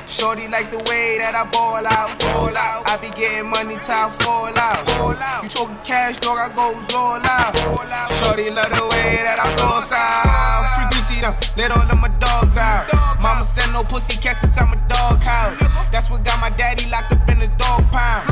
Shorty 0.09 0.49
like 0.49 0.71
the 0.73 0.81
way 0.89 1.21
that 1.21 1.37
I 1.37 1.45
ball 1.45 1.85
out, 1.85 2.17
ball 2.25 2.57
out. 2.57 2.89
I 2.89 2.97
be 2.97 3.13
getting 3.13 3.53
money 3.53 3.77
till 3.85 4.01
I 4.01 4.09
fall 4.25 4.49
out, 4.57 4.89
fall 4.97 5.13
out. 5.13 5.45
You 5.45 5.51
talking 5.51 5.77
cash, 5.85 6.17
dog? 6.25 6.41
I 6.41 6.49
goes 6.49 6.81
all 6.97 7.21
out, 7.21 7.53
out. 7.53 8.09
Shorty 8.25 8.49
love 8.49 8.73
the 8.73 8.81
way 8.81 9.21
that 9.29 9.37
I 9.37 9.45
floss 9.61 9.93
out. 9.93 10.73
Frequency 10.73 11.05
see 11.05 11.21
them. 11.21 11.37
Let 11.61 11.69
all 11.77 11.85
of 11.85 12.01
my 12.01 12.09
dogs 12.17 12.57
out. 12.57 12.89
Mama 13.21 13.45
send 13.45 13.75
no 13.75 13.85
pussy 13.85 14.17
cats 14.17 14.43
inside 14.43 14.73
my 14.73 14.81
dog 14.89 15.21
house. 15.21 15.61
That's 15.93 16.09
what 16.09 16.25
got 16.25 16.41
my 16.41 16.49
daddy 16.57 16.89
locked 16.89 17.13
up 17.13 17.29
in 17.29 17.41
the 17.41 17.49
dog 17.61 17.85
pound. 17.93 18.25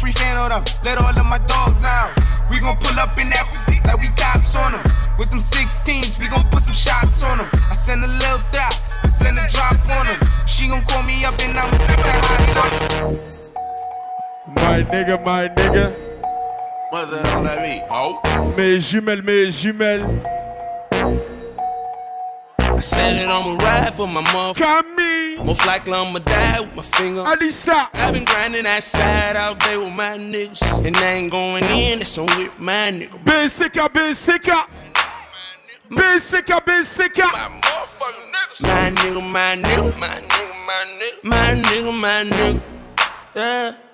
Free 0.00 0.12
fan 0.12 0.36
on 0.36 0.50
them, 0.50 0.62
let 0.84 0.96
all 0.98 1.10
of 1.10 1.26
my 1.26 1.38
dogs 1.38 1.82
out. 1.82 2.14
We 2.50 2.60
gon' 2.60 2.76
pull 2.76 2.98
up 3.00 3.18
in 3.18 3.30
that 3.30 3.50
like 3.84 3.98
we 4.00 4.06
cops 4.14 4.54
on 4.54 4.72
them. 4.72 4.82
With 5.18 5.30
them 5.30 5.40
16s, 5.40 6.20
we 6.20 6.28
gon' 6.28 6.46
put 6.50 6.62
some 6.62 6.72
shots 6.72 7.22
on 7.24 7.38
them. 7.38 7.48
I 7.52 7.74
send 7.74 8.04
a 8.04 8.06
little 8.06 8.38
drop, 8.52 8.74
I 9.02 9.08
send 9.08 9.38
a 9.38 9.46
drop 9.50 9.74
on 9.98 10.06
them. 10.06 10.20
She 10.46 10.68
gon' 10.68 10.84
call 10.84 11.02
me 11.02 11.24
up 11.24 11.34
and 11.40 11.58
I'ma 11.58 11.76
set 11.76 11.98
that 11.98 12.22
eyes 12.30 12.56
on. 12.62 13.16
My 14.54 14.82
nigga, 14.84 15.24
my 15.24 15.48
nigga. 15.48 15.92
What's 16.90 17.10
that 17.10 17.34
on 17.34 17.44
that 17.44 17.58
beat? 17.62 17.82
Oh. 17.90 18.22
Mes 18.56 18.78
jumelles, 18.78 19.24
mes 19.24 19.50
jumelles. 19.50 20.06
I 22.60 22.80
said 22.80 23.16
it, 23.16 23.28
I'ma 23.28 23.56
ride 23.64 23.94
for 23.94 24.06
my 24.06 24.22
mother. 24.32 24.54
Camille. 24.54 25.27
Most 25.44 25.66
likely 25.66 25.92
I'ma 25.92 26.18
die 26.18 26.60
with 26.60 26.76
my 26.76 26.82
finger. 26.82 27.22
Alisa. 27.22 27.88
I've 27.94 28.12
been 28.12 28.24
grinding 28.24 28.64
that 28.64 28.82
side 28.82 29.36
out 29.36 29.58
there 29.60 29.78
with 29.78 29.94
my 29.94 30.18
niggas. 30.18 30.62
And 30.84 30.96
I 30.96 31.12
ain't 31.14 31.30
going 31.30 31.64
in, 31.64 31.98
that's 31.98 32.18
on 32.18 32.26
with 32.36 32.58
my 32.60 32.90
nigga. 32.92 33.18
BCK, 33.24 33.88
BCK. 33.88 34.66
BCK, 35.90 36.60
BCK. 36.64 37.20
My 38.60 38.90
nigga, 38.90 39.32
my 39.32 39.56
nigga, 39.56 39.98
my 39.98 40.08
nigga, 40.28 40.66
my 40.66 40.84
nigga, 40.98 41.24
my 41.24 41.54
nigga, 41.54 42.00
my 42.00 42.24
nigga. 42.24 42.62
Yeah. 43.34 43.87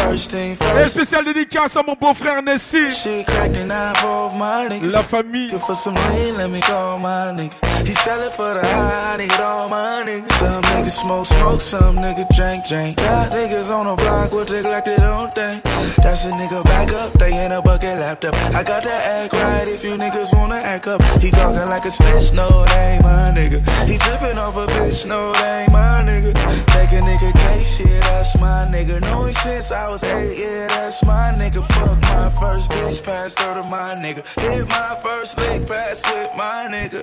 First 0.00 0.30
thing 0.32 0.52
Et 0.52 0.56
first. 0.56 0.94
spécial 0.94 1.24
dédicace 1.24 1.76
à 1.76 1.82
mon 1.86 1.94
beau-frère 1.94 2.42
Nessie. 2.42 2.90
She 2.90 3.24
cracked 3.24 3.54
the 3.54 3.64
nine 3.64 3.94
for 3.96 4.30
my 4.34 4.66
niggas. 4.68 4.92
La 4.92 5.02
famille. 5.02 5.50
Good 5.50 5.60
for 5.60 5.74
some 5.74 5.94
lean, 5.94 6.36
let 6.36 6.50
me 6.50 6.60
call 6.60 6.98
my 6.98 7.32
nigga. 7.32 7.54
He 7.86 7.92
sell 7.92 8.28
for 8.30 8.54
the 8.54 8.66
high, 8.66 9.14
I 9.14 9.16
need 9.18 9.32
all 9.40 9.68
my 9.68 10.02
niggas. 10.04 10.30
Some 10.32 10.62
niggas 10.62 11.00
smoke, 11.00 11.26
smoke, 11.26 11.60
some 11.60 11.96
niggas 11.96 12.28
drink, 12.34 12.66
drink. 12.68 12.96
Got 12.96 13.30
niggas 13.32 13.70
on 13.70 13.86
the 13.86 14.02
block 14.02 14.32
with 14.32 14.48
they 14.48 14.62
like 14.62 14.84
they 14.84 14.96
don't 14.96 15.32
think. 15.32 15.62
That's 16.02 16.24
a 16.24 16.30
nigga 16.30 16.64
back 16.64 16.92
up, 16.92 17.12
they 17.14 17.44
in 17.44 17.52
a 17.52 17.62
bucket 17.62 18.00
laptop. 18.00 18.34
I 18.54 18.62
got 18.64 18.82
to 18.82 18.92
act 18.92 19.32
right 19.34 19.68
if 19.68 19.84
you 19.84 19.96
niggas 19.96 20.32
wanna 20.36 20.56
act 20.56 20.88
up. 20.88 21.02
He 21.20 21.30
talking 21.30 21.68
like 21.68 21.84
a 21.84 21.90
snitch, 21.90 22.32
no, 22.34 22.64
they 22.66 22.94
ain't 22.94 23.02
my 23.02 23.32
nigga. 23.36 23.60
He 23.88 23.96
tripping 23.98 24.38
off 24.38 24.56
a 24.56 24.66
bitch, 24.66 25.06
no, 25.06 25.32
they 25.34 25.62
ain't 25.62 25.72
my 25.72 26.00
nigga. 26.04 26.32
Take 26.74 26.92
a 26.92 27.00
nigga 27.02 27.32
case, 27.32 27.76
shit, 27.76 28.02
that's 28.02 28.38
my 28.40 28.66
nigga. 28.70 29.00
Knowing 29.02 29.34
since 29.34 29.72
I 29.72 29.89
was 29.90 30.04
eight, 30.04 30.38
yeah, 30.38 30.68
that's 30.68 31.04
my 31.04 31.34
nigga. 31.36 31.66
Fuck 31.74 32.00
my 32.02 32.30
first 32.30 32.70
bitch, 32.70 33.04
passed 33.04 33.40
her 33.40 33.54
to 33.54 33.64
my 33.64 33.94
nigga. 33.98 34.22
Hit 34.38 34.68
my 34.68 34.96
first 35.02 35.36
lick, 35.38 35.66
pass 35.66 36.00
with 36.06 36.30
my 36.36 36.68
nigga. 36.70 37.02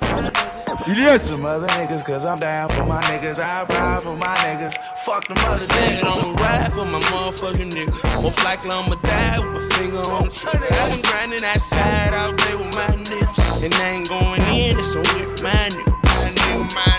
Yes. 0.87 1.27
Some 1.27 1.45
other 1.45 1.67
niggas, 1.67 2.05
cause 2.05 2.25
I'm 2.25 2.39
down 2.39 2.69
for 2.69 2.85
my 2.85 3.01
niggas. 3.01 3.39
I 3.39 3.65
ride 3.67 4.03
for 4.03 4.15
my 4.15 4.33
niggas. 4.35 4.77
Fuck 5.05 5.27
them 5.27 5.37
other 5.39 5.65
niggas. 5.65 6.03
I'ma 6.07 6.41
ride 6.41 6.73
for 6.73 6.85
my 6.85 6.99
motherfucking 7.11 7.71
nigga. 7.71 8.23
Most 8.23 8.41
likely 8.45 8.71
I'ma 8.71 8.95
die 8.95 9.39
with 9.39 9.53
my 9.53 9.69
finger 9.75 10.03
on 10.15 10.25
the 10.25 10.31
trigger. 10.31 10.67
I've 10.71 10.91
been 10.91 11.01
grinding 11.01 11.41
that 11.41 11.59
side 11.59 12.13
out 12.13 12.37
there 12.37 12.57
with 12.57 12.73
my 12.73 12.87
niggas. 13.03 13.63
And 13.65 13.73
I 13.73 13.89
ain't 13.99 14.07
going 14.07 14.41
in, 14.55 14.77
that's 14.77 14.95
on 14.95 15.03
with 15.03 15.43
my 15.43 15.51
nigga. 15.75 15.91
My 15.91 16.31
nigga, 16.31 16.63
my 16.71 16.79
nigga. 16.79 16.87
My 16.87 16.96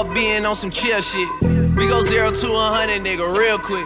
Fuck 0.00 0.14
being 0.14 0.46
on 0.46 0.56
some 0.56 0.70
chill 0.70 0.98
shit. 1.02 1.28
We 1.42 1.84
go 1.86 2.00
zero 2.00 2.30
to 2.30 2.48
a 2.52 2.66
hundred, 2.72 3.02
nigga, 3.04 3.36
real 3.36 3.58
quick. 3.58 3.84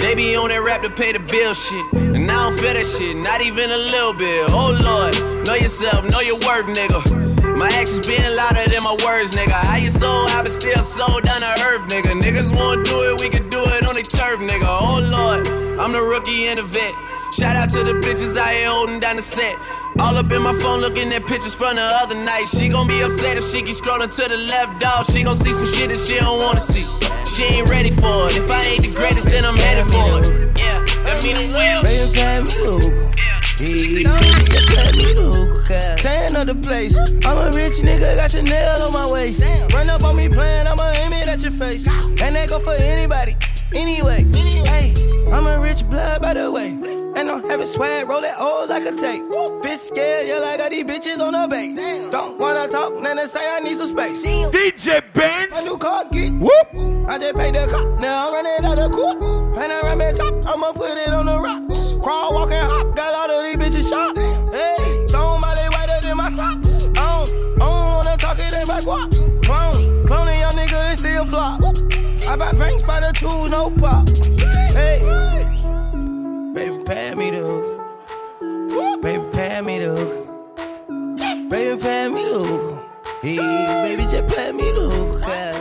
They 0.00 0.14
be 0.14 0.34
on 0.34 0.48
that 0.48 0.62
rap 0.62 0.80
to 0.80 0.88
pay 0.88 1.12
the 1.12 1.18
bill 1.18 1.52
shit. 1.52 1.84
And 1.92 2.24
I 2.30 2.48
don't 2.48 2.56
feel 2.56 2.72
that 2.72 2.86
shit, 2.86 3.14
not 3.18 3.42
even 3.42 3.70
a 3.70 3.76
little 3.76 4.14
bit. 4.14 4.48
Oh 4.48 4.72
lord, 4.72 5.12
know 5.44 5.52
yourself, 5.52 6.08
know 6.08 6.20
your 6.20 6.40
worth, 6.40 6.72
nigga. 6.72 7.52
My 7.54 7.68
actions 7.68 8.06
being 8.08 8.24
louder 8.34 8.64
than 8.64 8.82
my 8.82 8.96
words, 9.04 9.36
nigga. 9.36 9.52
How 9.52 9.76
you 9.76 9.90
so 9.90 10.08
I 10.08 10.40
but 10.40 10.52
still 10.52 10.80
so 10.80 11.20
down 11.20 11.42
to 11.42 11.52
earth, 11.68 11.84
nigga. 11.92 12.16
Niggas 12.16 12.56
wanna 12.56 12.82
do 12.84 12.96
it, 13.12 13.20
we 13.20 13.28
can 13.28 13.50
do 13.50 13.60
it 13.60 13.84
on 13.84 13.92
the 13.92 14.08
turf, 14.08 14.40
nigga. 14.40 14.64
Oh 14.64 15.04
lord, 15.04 15.44
I'm 15.78 15.92
the 15.92 16.00
rookie 16.00 16.48
and 16.48 16.58
the 16.58 16.64
vet. 16.64 16.94
Shout 17.36 17.56
out 17.56 17.68
to 17.76 17.84
the 17.84 17.92
bitches 18.00 18.40
I 18.40 18.54
here 18.54 18.68
holding 18.68 19.00
down 19.00 19.16
the 19.16 19.22
set. 19.22 19.52
All 19.98 20.14
up 20.16 20.30
in 20.30 20.42
my 20.42 20.52
phone 20.60 20.80
looking 20.80 21.10
at 21.12 21.26
pictures 21.26 21.54
from 21.54 21.76
the 21.76 21.82
other 21.82 22.14
night. 22.14 22.46
She 22.48 22.68
gon' 22.68 22.86
be 22.86 23.00
upset 23.00 23.38
if 23.38 23.44
she 23.44 23.62
keep 23.62 23.76
scrolling 23.76 24.14
to 24.14 24.28
the 24.28 24.36
left, 24.36 24.80
dog. 24.80 25.06
She 25.06 25.22
gon' 25.22 25.34
see 25.34 25.52
some 25.52 25.66
shit 25.66 25.88
that 25.88 25.98
she 25.98 26.16
don't 26.16 26.38
wanna 26.38 26.60
see. 26.60 26.84
She 27.24 27.44
ain't 27.44 27.70
ready 27.70 27.90
for 27.90 28.28
it. 28.28 28.36
If 28.36 28.50
I 28.50 28.60
ain't 28.60 28.82
the 28.84 28.92
greatest, 28.94 29.28
then 29.28 29.44
I'm 29.44 29.56
headed 29.56 29.86
for 29.88 30.20
it. 30.20 30.52
Yeah, 30.58 30.84
that 31.04 31.20
mean 31.24 31.36
I'm 31.36 31.50
well. 31.50 31.82
Baby, 31.82 32.12
pay 32.12 32.40
me 32.44 32.52
the 32.60 32.76
hookah. 32.76 33.16
Yeah, 33.16 33.40
baby, 33.56 34.04
pay 34.04 34.92
me 34.92 35.12
the 35.16 35.28
hookah. 35.32 35.96
Tan 35.96 36.36
of 36.36 36.46
the 36.46 36.54
place. 36.60 36.94
I'm 37.24 37.38
a 37.38 37.48
rich 37.56 37.80
nigga, 37.80 38.16
got 38.16 38.34
your 38.34 38.44
Chanel 38.44 38.76
on 38.76 38.92
my 38.92 39.06
waist. 39.12 39.42
Run 39.72 39.88
up 39.88 40.04
on 40.04 40.14
me 40.14 40.28
playing, 40.28 40.66
I'ma 40.66 40.92
aim 41.00 41.12
it 41.14 41.26
at 41.28 41.40
your 41.40 41.52
face. 41.52 41.88
And 42.20 42.36
that 42.36 42.50
go 42.50 42.60
for 42.60 42.76
anybody, 42.76 43.34
anyway. 43.74 44.24
Hey, 44.64 44.94
I'm 45.32 45.46
a 45.46 45.58
rich 45.60 45.88
blood, 45.88 46.22
by 46.22 46.34
the 46.34 46.50
way. 46.50 46.70
And 47.16 47.30
I'm 47.30 47.48
having 47.48 47.66
swag, 47.66 48.08
roll 48.08 48.22
it 48.22 48.34
old 48.38 48.68
like 48.68 48.84
a 48.84 48.92
tape. 48.92 49.22
Bitch 49.64 49.78
scared, 49.88 50.28
yeah, 50.28 50.38
like 50.38 50.60
I 50.60 50.68
got 50.68 50.70
these 50.70 50.84
bitches 50.84 51.20
on 51.20 51.32
the 51.32 51.48
base. 51.48 52.08
Don't 52.10 52.38
wanna 52.38 52.68
talk, 52.68 52.92
then 53.02 53.16
they 53.16 53.24
say 53.24 53.40
I 53.40 53.60
need 53.60 53.76
some 53.76 53.88
space. 53.88 54.24
DJ 54.24 55.00
Benz. 55.14 55.50
My 55.50 55.62
new 55.62 55.78
car 55.78 56.04
geek. 56.12 56.34
Whoop. 56.34 57.08
I 57.08 57.18
just 57.18 57.34
paid 57.36 57.54
the 57.54 57.66
cop, 57.70 58.00
now 58.00 58.26
I'm 58.26 58.34
running 58.34 58.64
out 58.66 58.78
of 58.78 58.90
court. 58.92 59.20
Panoramic 59.54 60.16
top, 60.16 60.34
I'ma 60.46 60.72
put 60.72 60.90
it 60.90 61.14
on 61.14 61.26
the 61.26 61.40
rocks. 61.40 61.94
Crawl, 62.02 62.34
walk, 62.34 62.50
and 62.52 62.70
hop, 62.70 62.94
got 62.94 63.14
all 63.14 63.30
of 63.30 63.44
these 63.44 63.56
bitches 63.56 63.88
shot. 63.88 64.14
Baby, 79.56 79.64
pay 79.64 79.72
me 79.72 79.78
the 79.78 79.96
hook. 79.96 81.50
Baby, 81.50 81.82
pay 81.82 82.08
me 82.10 82.24
the 82.24 82.44
hook. 82.44 82.84
Hey, 83.22 83.36
baby, 83.38 84.02
just 84.02 84.26
pay 84.26 84.52
me 84.52 84.70
the 84.72 84.90
hook. 84.90 85.22
yeah. 85.26 85.52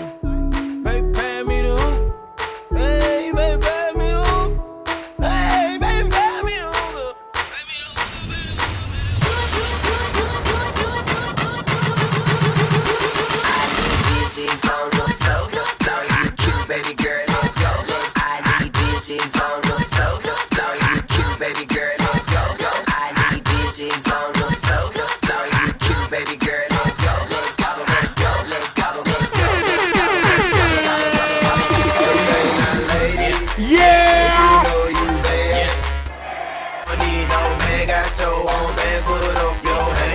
Bitches 14.07 14.69
on 14.75 14.89
the 14.89 15.05
floor. 15.21 15.65
Floor, 15.83 16.03
you 16.03 16.31
cute, 16.31 16.67
baby 16.67 16.93
girl, 17.01 17.23
let 17.27 17.55
go. 17.55 17.71
I 18.17 18.59
need 18.61 18.73
bitches 18.73 19.44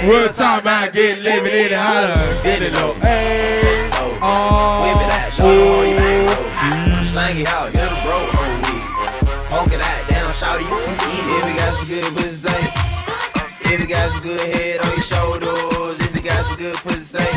What 0.01 0.35
time 0.35 0.63
I 0.65 0.89
get 0.89 1.21
living 1.21 1.53
in 1.53 1.69
it, 1.69 1.77
holla, 1.77 2.17
get 2.43 2.63
it 2.65 2.73
low. 2.73 2.95
Hey, 3.05 3.61
oh, 4.25 4.81
Whip 4.81 4.97
it 4.97 5.13
out, 5.13 5.29
show 5.29 5.45
them 5.45 5.61
how 5.61 5.85
you 5.85 6.25
back. 6.25 7.05
Slang 7.13 7.37
it 7.37 7.47
out, 7.53 7.69
hit 7.69 7.85
a 7.85 7.99
bro, 8.01 8.17
hold 8.33 8.65
me. 8.65 8.81
Poke 9.53 9.77
it 9.77 9.83
out, 9.85 10.03
down, 10.09 10.33
shout 10.33 10.57
you 10.57 10.73
can 10.73 10.97
eat. 11.05 11.21
If 11.37 11.45
you 11.45 11.57
got 11.61 11.73
some 11.77 11.89
good 11.93 12.09
pussy, 12.17 12.49
say. 12.49 12.63
If 13.69 13.77
you 13.77 13.89
got 13.93 14.09
some 14.09 14.23
good 14.25 14.41
head 14.41 14.81
on 14.81 14.89
your 14.89 15.05
shoulders. 15.05 16.01
If 16.01 16.17
you 16.17 16.23
got 16.25 16.49
some 16.49 16.57
good 16.57 16.81
pussy, 16.81 17.21
say. 17.21 17.31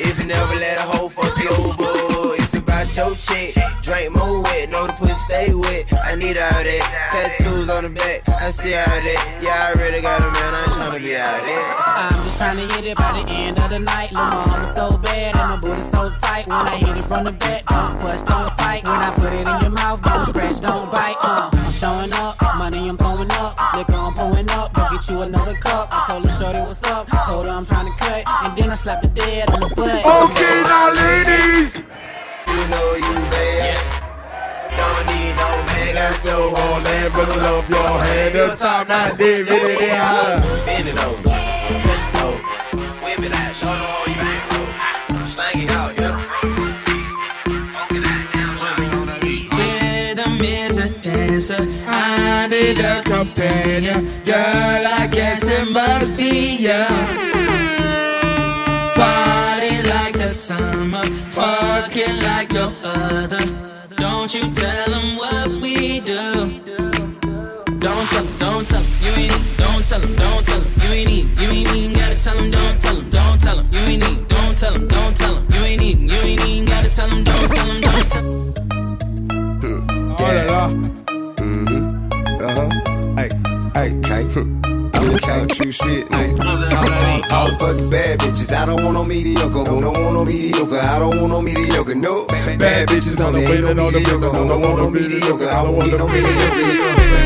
If 0.00 0.16
you 0.16 0.24
never 0.24 0.56
let 0.56 0.80
a 0.80 0.88
hoe 0.88 1.12
fuck 1.12 1.36
you 1.36 1.52
over. 1.52 2.32
If 2.40 2.48
you 2.54 2.62
bout 2.64 2.88
your 2.96 3.12
chick, 3.12 3.52
drink 3.88 4.12
more 4.12 4.42
wet, 4.42 4.68
know 4.68 4.86
the 4.86 4.92
pussy 4.92 5.16
stay 5.24 5.54
wet. 5.54 5.88
I 6.04 6.14
need 6.14 6.36
all 6.36 6.60
that. 6.68 6.84
Tattoos 7.08 7.68
on 7.72 7.84
the 7.84 7.90
back, 7.90 8.28
I 8.28 8.50
see 8.52 8.76
all 8.76 8.84
that. 8.84 9.20
Yeah, 9.40 9.56
I 9.56 9.80
really 9.80 10.02
got 10.04 10.20
a 10.20 10.28
man, 10.28 10.52
I 10.52 10.60
ain't 10.60 10.76
tryna 10.76 11.00
be 11.00 11.16
out 11.16 11.40
there. 11.48 11.64
I'm 11.96 12.12
just 12.12 12.36
trying 12.36 12.60
to 12.60 12.66
hit 12.76 12.84
it 12.84 12.96
by 12.98 13.16
the 13.16 13.24
end 13.32 13.58
of 13.58 13.70
the 13.70 13.80
night. 13.80 14.12
Lil' 14.12 14.28
mama 14.28 14.68
so 14.76 14.98
bad 14.98 15.34
and 15.36 15.48
my 15.48 15.56
booty 15.56 15.80
so 15.80 16.12
tight. 16.20 16.46
When 16.46 16.68
I 16.68 16.76
hit 16.76 16.96
it 17.00 17.04
from 17.04 17.24
the 17.24 17.32
back, 17.32 17.64
don't 17.64 17.96
fuss, 18.00 18.22
don't 18.22 18.52
fight. 18.60 18.84
When 18.84 19.00
I 19.00 19.10
put 19.16 19.32
it 19.32 19.48
in 19.48 19.56
your 19.64 19.72
mouth, 19.72 20.02
don't 20.02 20.26
scratch, 20.26 20.60
don't 20.60 20.92
bite. 20.92 21.16
Uh, 21.24 21.48
I'm 21.50 21.72
showing 21.72 22.12
up, 22.20 22.36
money 22.60 22.88
I'm 22.88 22.96
blowing 22.96 23.32
up, 23.40 23.56
liquor 23.72 23.96
I'm 23.96 24.12
pouring 24.12 24.50
up. 24.50 24.74
Go 24.74 24.84
get 24.92 25.08
you 25.08 25.22
another 25.22 25.56
cup. 25.64 25.88
I 25.90 26.04
told 26.06 26.28
her 26.28 26.34
shorty 26.36 26.60
what's 26.60 26.84
up, 26.84 27.08
I 27.08 27.24
told 27.24 27.46
her 27.46 27.52
I'm 27.52 27.64
trying 27.64 27.88
to 27.88 27.96
cut, 27.96 28.22
and 28.44 28.52
then 28.52 28.68
I 28.68 28.76
slapped 28.76 29.02
the 29.02 29.08
dead 29.08 29.48
on 29.48 29.60
the 29.60 29.72
butt. 29.72 30.04
Okay, 30.04 30.54
now 30.68 30.92
ladies. 30.92 31.80
You 32.48 32.64
know 32.72 32.88
you 32.96 33.28
hand, 35.78 35.96
got 35.98 36.24
your 36.24 36.44
on 36.62 36.82
that, 36.84 37.08
brother 37.14 37.40
up 37.54 37.68
your 37.68 37.92
hand. 38.04 38.34
The 38.34 38.56
top 38.56 38.88
nine, 38.88 39.16
big, 39.16 39.48
really, 39.48 39.76
they 39.76 39.94
holler. 39.94 40.40
Bend 40.66 40.88
it 40.88 40.98
over, 41.06 41.30
touch 41.30 42.04
your 42.04 42.12
toe, 42.18 42.36
whip 43.02 43.20
it 43.26 43.32
out, 43.40 43.52
show 43.54 43.66
them 43.66 43.88
how 43.92 44.10
you 44.10 44.18
back 44.24 44.42
roll. 44.52 45.26
Slang 45.26 45.58
it 45.64 45.70
out, 45.78 45.90
hit 45.98 46.12
'em, 46.12 46.20
Rhythm 49.58 50.40
is 50.42 50.78
a 50.78 50.88
dancer. 50.88 51.66
I 51.86 52.46
need 52.48 52.78
a 52.80 53.02
companion. 53.02 54.00
Girl, 54.24 54.82
I 55.00 55.06
guess 55.10 55.42
there 55.42 55.66
must 55.66 56.16
be 56.16 56.56
ya. 56.56 57.37
Party 60.28 60.34
like 60.34 60.34
the 60.34 60.34
summer. 60.34 61.04
Fucking 61.30 62.22
like 62.22 62.52
no 62.52 62.72
other. 62.84 63.40
Don't 63.96 64.34
you 64.34 64.52
tell 64.52 64.90
them 64.90 65.16
what 65.16 65.48
we 65.62 66.00
do. 66.00 66.60
Don't 67.78 68.08
tell 68.08 68.24
them, 68.24 68.38
don't 68.38 68.66
tell 68.66 68.80
them. 68.80 68.92
You 69.00 69.10
ain't 69.10 69.32
need, 69.32 69.56
don't 69.56 69.86
tell 69.86 70.00
them, 70.00 70.14
don't 70.16 70.46
tell 70.46 70.60
them. 70.60 70.72
You 70.82 70.88
ain't 70.88 71.10
need, 71.10 71.40
you 71.40 71.48
ain't 71.48 71.74
even 71.74 71.92
gotta 71.94 72.16
tell 72.16 72.36
them, 72.36 72.50
don't 72.50 72.80
tell 72.80 72.96
them, 72.96 73.10
don't 73.10 73.40
tell 73.40 73.56
them. 73.56 73.68
You 73.72 73.78
ain't 73.78 74.02
need, 74.02 74.28
don't 74.28 74.58
tell 74.58 74.72
them, 74.72 74.88
don't 74.88 75.16
tell 75.16 75.34
them. 75.34 75.46
You 75.50 75.60
ain't 75.60 75.80
need, 75.80 75.98
you 76.00 76.16
ain't 76.16 76.44
even 76.44 76.64
gotta 76.66 76.88
tell 76.90 77.08
them, 77.08 77.24
don't 77.24 77.50
tell 77.50 77.66
them, 77.66 77.80
don't 77.80 78.10
tell 78.10 78.22
them. 78.22 78.48
Yeah. 80.18 80.70
Mm-hmm. 81.38 82.42
Uh-huh. 82.44 82.68
Hey, 83.16 83.30
hey, 83.74 83.90
hey. 84.04 84.77
Count 85.20 85.50
true 85.54 85.72
shit. 85.72 86.06
All 87.30 87.48
fucking 87.58 87.90
bad 87.90 88.18
bitches. 88.20 88.52
I 88.54 88.66
don't 88.66 88.82
want 88.82 88.94
no 88.94 89.04
mediocre. 89.04 89.64
Don't 89.64 89.82
want 89.82 90.14
no 90.14 90.24
mediocre? 90.24 90.78
I 90.78 90.98
don't 90.98 91.20
want 91.20 91.30
no 91.30 91.42
mediocre. 91.42 91.94
No 91.94 92.26
bad 92.26 92.88
bitches 92.88 93.24
on 93.24 93.34
the 93.34 93.40
no 93.74 93.90
mediocre. 93.90 94.20
Don't 94.20 94.62
want 94.62 94.78
no 94.78 94.90
mediocre? 94.90 95.48
I 95.48 95.62
won't 95.62 95.90
get 95.90 95.98
no 95.98 96.08
mediocre. 96.08 96.32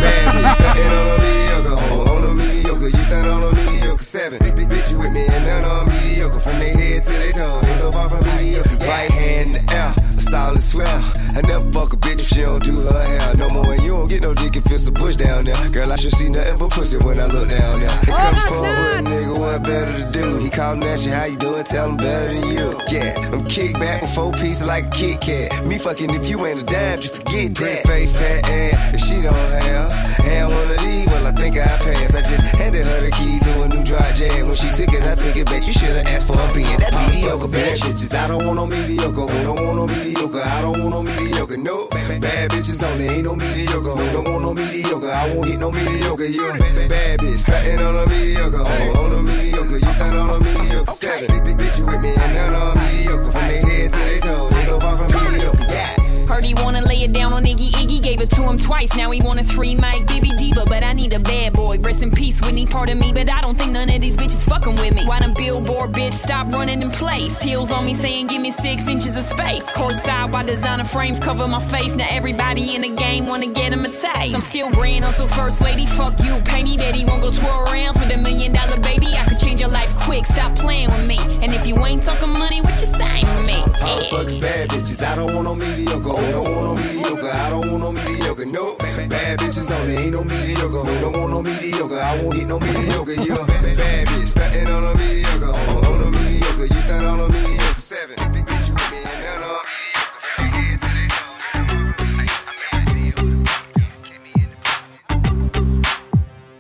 Bad 0.03 0.34
bitch 0.34 0.55
standing 0.55 0.93
on 0.93 1.07
a 1.07 1.18
mediocre. 1.22 1.76
On 2.11 2.24
a 2.24 2.34
mediocre. 2.34 2.88
You 2.88 3.03
stand 3.05 3.26
on 3.28 3.43
a 3.45 3.53
mediocre. 3.57 4.03
Seven. 4.03 4.38
Big, 4.38 4.68
bitch, 4.68 4.93
with 4.99 5.12
me 5.12 5.26
and 5.28 5.45
none 5.45 5.64
on 5.64 5.88
mediocre. 5.88 6.40
From 6.40 6.59
their 6.59 6.74
head 6.74 7.03
to 7.05 7.12
their 7.12 7.32
toe. 7.32 7.61
They 7.61 7.74
so 7.74 7.93
far 7.93 8.09
from 8.09 8.24
mediocre. 8.24 8.76
Right 8.78 9.11
hand 9.11 9.57
in 9.57 9.64
the 9.66 9.72
air. 9.72 9.95
A 10.16 10.20
solid 10.20 10.61
swell. 10.61 11.03
I 11.34 11.40
never 11.42 11.70
fuck 11.72 11.92
a 11.92 11.96
bitch 11.96 12.20
if 12.20 12.28
she 12.28 12.42
don't 12.42 12.62
do 12.62 12.76
her 12.76 13.02
hair 13.02 13.34
no 13.36 13.48
more. 13.50 13.72
And 13.72 13.82
you 13.82 13.90
don't 13.90 14.08
get 14.08 14.22
no 14.22 14.34
dick 14.34 14.56
if 14.56 14.70
it's 14.70 14.86
a 14.86 14.92
push 14.92 15.16
down 15.16 15.44
there. 15.44 15.56
Girl, 15.70 15.92
I 15.92 15.96
should 15.96 16.12
see 16.12 16.28
nothing 16.28 16.58
but 16.58 16.70
pussy 16.70 16.98
when 16.98 17.18
I 17.18 17.26
look 17.26 17.48
down 17.48 17.80
there. 17.80 17.90
He 18.00 18.12
come 18.12 18.34
forward, 18.48 19.04
nigga, 19.06 19.38
what 19.38 19.62
better 19.62 19.92
to 19.98 20.10
do? 20.10 20.36
He 20.38 20.50
callin' 20.50 20.80
that 20.80 21.00
shit, 21.00 21.12
how 21.14 21.24
you 21.24 21.36
doing? 21.36 21.64
Tell 21.64 21.88
him 21.88 21.96
better 21.96 22.28
than 22.28 22.48
you. 22.48 22.78
Yeah, 22.90 23.30
I'm 23.32 23.44
kick 23.46 23.72
back 23.74 24.02
with 24.02 24.14
four 24.14 24.32
pieces 24.32 24.66
like 24.66 24.86
a 24.86 24.90
Kit 24.90 25.20
Kat. 25.20 25.66
Me 25.66 25.78
fucking 25.78 26.10
if 26.10 26.28
you 26.28 26.44
ain't 26.46 26.60
a 26.60 26.64
dime, 26.64 27.00
just 27.00 27.16
forget 27.16 27.54
that. 27.54 27.86
Face 27.86 28.12
fat 28.16 28.50
ass, 28.50 28.94
if 28.94 29.00
she 29.00 29.22
don't 29.22 29.34
have. 29.34 30.20
And 30.26 30.52
one 30.52 30.70
of 30.70 30.80
these, 30.80 31.06
well, 31.06 31.26
I 31.26 31.32
think 31.32 31.56
I 31.56 31.66
passed. 31.78 32.14
I 32.14 32.20
just 32.20 32.44
handed 32.56 32.84
her 32.84 33.00
the 33.00 33.10
key 33.10 33.38
to 33.40 33.62
a 33.62 33.68
new 33.68 33.82
dry 33.82 34.12
jam. 34.12 34.46
When 34.46 34.54
she 34.54 34.68
took 34.68 34.92
it, 34.92 35.02
I 35.02 35.14
took 35.14 35.36
it 35.36 35.46
back. 35.46 35.66
You 35.66 35.72
should've 35.72 36.06
asked 36.06 36.26
for 36.26 36.38
a 36.38 36.52
being 36.52 36.78
that 36.78 36.92
mediocre 37.08 37.48
bad 37.48 37.78
bitches. 37.78 38.14
I 38.14 38.28
don't 38.28 38.44
want 38.44 38.56
no 38.56 38.66
mediocre. 38.66 39.26
Who 39.26 39.42
don't 39.42 39.64
want 39.64 39.76
no 39.76 39.86
mediocre? 39.86 40.42
I 40.42 40.60
don't 40.60 40.78
want 40.78 40.90
no 40.90 41.02
mediocre. 41.02 41.21
No 41.62 41.86
bad 41.88 42.50
bitches 42.50 42.82
only 42.82 43.06
ain't 43.06 43.24
no 43.24 43.36
mediocre. 43.36 43.90
Who 43.90 44.12
don't 44.12 44.24
want 44.24 44.42
no 44.42 44.54
mediocre? 44.54 45.10
I 45.10 45.32
won't 45.32 45.48
hit 45.48 45.60
no 45.60 45.70
mediocre. 45.70 46.24
You 46.24 46.52
bad 46.88 47.20
bitch, 47.20 47.38
starting 47.38 47.78
on 47.78 47.94
a 47.94 48.06
mediocre. 48.06 48.62
Oh, 48.64 49.04
on 49.04 49.12
a 49.12 49.22
mediocre. 49.22 49.78
You 49.78 49.92
stand 49.92 50.18
on 50.18 50.30
a 50.30 50.40
mediocre. 50.40 50.90
Seven 50.90 51.28
bitch, 51.56 51.78
you 51.78 51.86
with 51.86 52.00
me 52.02 52.08
and 52.08 52.34
none 52.34 52.54
on 52.54 52.78
mediocre. 52.78 53.30
From 53.30 53.48
their 53.48 53.62
head 53.62 53.92
to 53.92 53.98
their 53.98 54.20
toe, 54.20 54.48
they 54.48 54.62
so 54.62 54.80
far 54.80 54.96
from 54.96 55.32
mediocre. 55.32 55.66
Yeah. 55.68 56.11
Heard 56.32 56.44
he 56.44 56.54
wanna 56.54 56.80
lay 56.80 57.02
it 57.02 57.12
down 57.12 57.34
on 57.34 57.44
Iggy 57.44 57.72
Iggy, 57.72 58.00
gave 58.00 58.22
it 58.22 58.30
to 58.30 58.42
him 58.42 58.56
twice. 58.56 58.96
Now 58.96 59.10
he 59.10 59.20
want 59.20 59.38
a 59.38 59.44
three 59.44 59.74
mic 59.74 60.06
Gibby 60.06 60.30
Diva, 60.38 60.64
but 60.64 60.82
I 60.82 60.94
need 60.94 61.12
a 61.12 61.18
bad 61.18 61.52
boy. 61.52 61.76
Rest 61.78 62.02
in 62.02 62.10
peace, 62.10 62.40
Whitney, 62.40 62.64
part 62.64 62.88
of 62.88 62.96
me, 62.96 63.12
but 63.12 63.30
I 63.30 63.42
don't 63.42 63.58
think 63.58 63.70
none 63.70 63.90
of 63.90 64.00
these 64.00 64.16
bitches 64.16 64.42
fucking 64.42 64.76
with 64.76 64.94
me. 64.94 65.04
Why 65.04 65.20
them 65.20 65.34
billboard 65.34 65.92
bitch 65.92 66.14
stop 66.14 66.46
running 66.46 66.80
in 66.80 66.90
place? 66.90 67.38
Heels 67.42 67.70
on 67.70 67.84
me 67.84 67.92
saying 67.92 68.28
give 68.28 68.40
me 68.40 68.50
six 68.50 68.88
inches 68.88 69.14
of 69.18 69.24
space. 69.24 69.70
Course 69.72 70.02
side 70.02 70.32
while 70.32 70.46
designer 70.46 70.84
frames 70.84 71.20
cover 71.20 71.46
my 71.46 71.62
face. 71.66 71.94
Now 71.94 72.06
everybody 72.08 72.76
in 72.76 72.80
the 72.80 72.94
game 72.96 73.26
wanna 73.26 73.48
get 73.48 73.70
him 73.70 73.84
a 73.84 73.90
taste. 73.90 74.34
I'm 74.34 74.40
still 74.40 74.70
grand 74.70 75.04
hustle 75.04 75.28
first 75.28 75.60
lady, 75.60 75.84
fuck 75.84 76.18
you. 76.20 76.34
Pay 76.46 76.62
me 76.62 76.78
that 76.78 76.94
he 76.94 77.04
won't 77.04 77.20
go 77.20 77.30
12 77.30 77.72
rounds 77.72 78.00
with 78.00 78.10
a 78.10 78.16
million 78.16 78.52
dollar 78.52 78.80
baby. 78.80 79.08
I 79.18 79.26
could 79.28 79.38
change 79.38 79.60
your 79.60 79.68
life 79.68 79.94
quick, 79.96 80.24
stop 80.24 80.56
playing 80.56 80.90
with 80.92 81.06
me. 81.06 81.18
And 81.42 81.52
if 81.52 81.66
you 81.66 81.76
ain't 81.84 82.02
talking 82.02 82.30
money, 82.30 82.62
what 82.62 82.80
you 82.80 82.86
saying 82.86 83.26
with 83.36 83.44
me? 83.44 83.58
All 83.82 84.04
fucking 84.04 84.40
bad 84.40 84.70
bitches. 84.70 85.06
I 85.06 85.14
don't 85.14 85.34
want 85.34 85.44
no 85.44 85.54
mediocre. 85.54 86.21
Who 86.22 86.30
don't 86.30 86.54
want 86.54 86.64
no 86.64 86.74
mediocre? 86.76 87.32
I 87.32 87.50
don't 87.50 87.68
want 87.68 87.82
no 87.82 87.90
mediocre. 87.90 88.46
No 88.46 88.76
bad 88.78 89.40
bitches 89.40 89.76
only 89.76 89.96
ain't 89.96 90.12
no 90.12 90.22
mediocre. 90.22 90.68
Who 90.68 91.00
don't 91.00 91.18
want 91.18 91.32
no 91.32 91.42
mediocre? 91.42 91.98
I 91.98 92.22
won't 92.22 92.36
hit 92.36 92.46
no 92.46 92.60
mediocre. 92.60 93.14
You 93.14 93.34
a 93.34 93.44
bad 93.44 94.06
bitch 94.06 94.28
starting 94.28 94.68
on 94.68 94.84
a 94.84 94.94
mediocre. 94.96 95.50
On, 95.50 95.84
on 95.84 96.00
a 96.02 96.12
mediocre. 96.16 96.66
You 96.72 96.80
stand 96.80 97.06
on 97.06 97.18
a 97.18 97.28
mediocre. 97.28 97.74
Seven. 97.74 98.14
Bitch, 98.16 98.68
you 98.68 98.74
with 98.74 98.90
me 98.92 98.98
and 98.98 99.20
none 99.20 99.42
on 99.42 99.64
mediocre. 99.64 99.72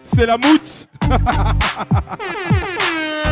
C'est 0.02 0.26
la 0.26 0.38
moute. 0.38 0.88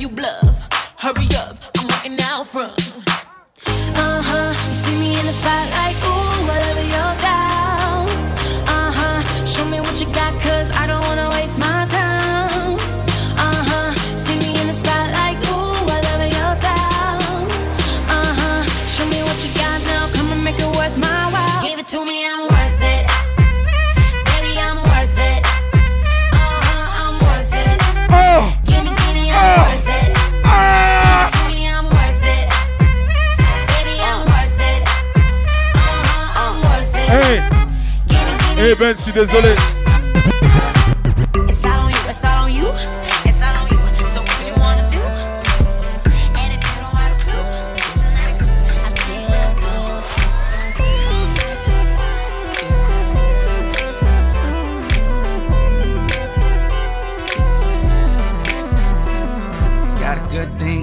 You 0.00 0.08
bluff. 0.08 0.66
Hurry 0.96 1.28
up, 1.36 1.56
I'm 1.78 1.86
waiting 1.88 2.18
out 2.22 2.46
from. 2.46 2.70
Uh 2.70 4.22
huh, 4.24 4.54
see 4.72 4.96
me 4.98 5.18
in 5.20 5.26
the 5.26 5.32
spotlight, 5.32 5.96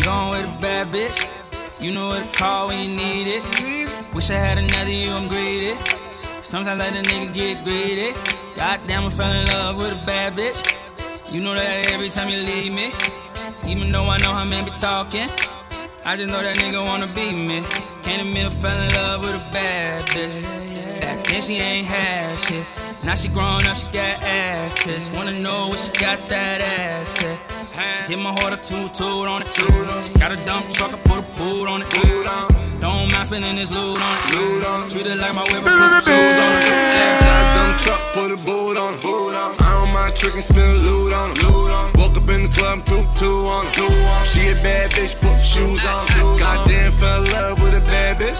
going 0.07 0.29
with 0.29 0.45
a 0.45 0.61
bad 0.61 0.87
bitch. 0.93 1.27
You 1.81 1.91
know 1.91 2.07
what 2.07 2.31
to 2.31 2.39
call 2.39 2.67
when 2.67 2.89
you 2.89 2.95
need 2.95 3.27
it. 3.27 4.13
Wish 4.13 4.29
I 4.29 4.35
had 4.35 4.57
another 4.57 4.91
you, 4.91 5.11
I'm 5.11 5.27
greedy. 5.27 5.96
Sometimes 6.47 6.79
I 6.79 6.91
let 6.91 6.95
a 6.95 7.09
nigga 7.09 7.33
get 7.33 7.63
greedy. 7.65 8.13
Goddamn, 8.55 9.03
I 9.03 9.09
fell 9.09 9.33
in 9.33 9.45
love 9.47 9.75
with 9.75 9.91
a 9.91 10.05
bad 10.05 10.33
bitch. 10.33 10.77
You 11.29 11.41
know 11.41 11.53
that 11.53 11.91
every 11.91 12.07
time 12.07 12.29
you 12.29 12.37
leave 12.37 12.73
me, 12.73 12.93
even 13.69 13.91
though 13.91 14.05
I 14.05 14.17
know 14.19 14.31
how 14.31 14.45
men 14.45 14.63
be 14.63 14.71
talking, 14.71 15.27
I 16.05 16.15
just 16.15 16.29
know 16.29 16.41
that 16.41 16.55
nigga 16.55 16.81
wanna 16.85 17.07
be 17.07 17.33
me. 17.33 17.65
Can't 18.03 18.21
admit 18.21 18.45
I 18.45 18.49
fell 18.49 18.79
in 18.81 18.93
love 18.93 19.21
with 19.23 19.35
a 19.35 19.45
bad 19.51 20.05
bitch. 20.05 21.01
Back 21.01 21.25
then 21.25 21.41
she 21.41 21.55
ain't 21.55 21.85
had 21.85 22.39
shit. 22.39 22.65
Now 23.03 23.15
she 23.15 23.29
grown 23.29 23.65
up, 23.65 23.75
she 23.77 23.85
got 23.85 24.21
ass 24.23 24.73
tits. 24.83 25.09
Wanna 25.11 25.39
know 25.39 25.69
what 25.69 25.79
she 25.79 25.91
got 25.93 26.27
that 26.29 26.61
ass 26.61 27.23
at. 27.23 27.37
She 28.05 28.13
hit 28.13 28.19
my 28.19 28.31
heart 28.31 28.53
a 28.53 28.57
toot 28.57 28.93
toot 28.93 29.27
on 29.27 29.41
it. 29.43 29.47
She 29.49 30.19
got 30.19 30.31
a 30.31 30.35
dump 30.45 30.69
truck, 30.71 30.93
I 30.93 30.97
put 30.97 31.19
a 31.19 31.21
boot 31.37 31.67
on 31.67 31.81
it. 31.81 32.81
Don't 32.81 33.11
mind 33.11 33.25
spending 33.25 33.55
this 33.55 33.71
loot 33.71 34.01
on 34.01 34.17
it. 34.85 34.91
Treat 34.91 35.07
it 35.07 35.17
like 35.19 35.35
my 35.35 35.43
whip, 35.43 35.63
I 35.65 35.77
put 35.77 35.89
some 35.89 36.13
shoes 36.13 36.37
on 36.37 36.51
it. 36.57 36.67
Got 37.21 37.39
a 37.41 37.55
dump 37.55 37.79
truck, 37.81 38.01
put 38.13 38.31
a 38.31 38.37
boot 38.45 38.77
on 38.77 38.93
it. 38.95 38.99
I 39.61 39.73
don't 39.79 39.93
mind 39.93 40.15
tricking, 40.15 40.41
spin 40.41 40.77
loot 40.77 41.13
on 41.13 41.31
it. 41.31 41.96
Up 42.17 42.29
in 42.29 42.41
the 42.41 42.49
club, 42.49 42.83
two 42.83 43.05
two 43.13 43.45
on 43.45 43.67
it. 43.67 44.25
She 44.25 44.49
a 44.49 44.55
bad 44.55 44.89
bitch, 44.89 45.13
put 45.21 45.39
shoes 45.39 45.85
on. 45.85 46.07
Goddamn, 46.39 46.91
fell 46.93 47.23
in 47.23 47.31
love 47.31 47.61
with 47.61 47.75
a 47.75 47.81
bad 47.81 48.17
bitch. 48.17 48.35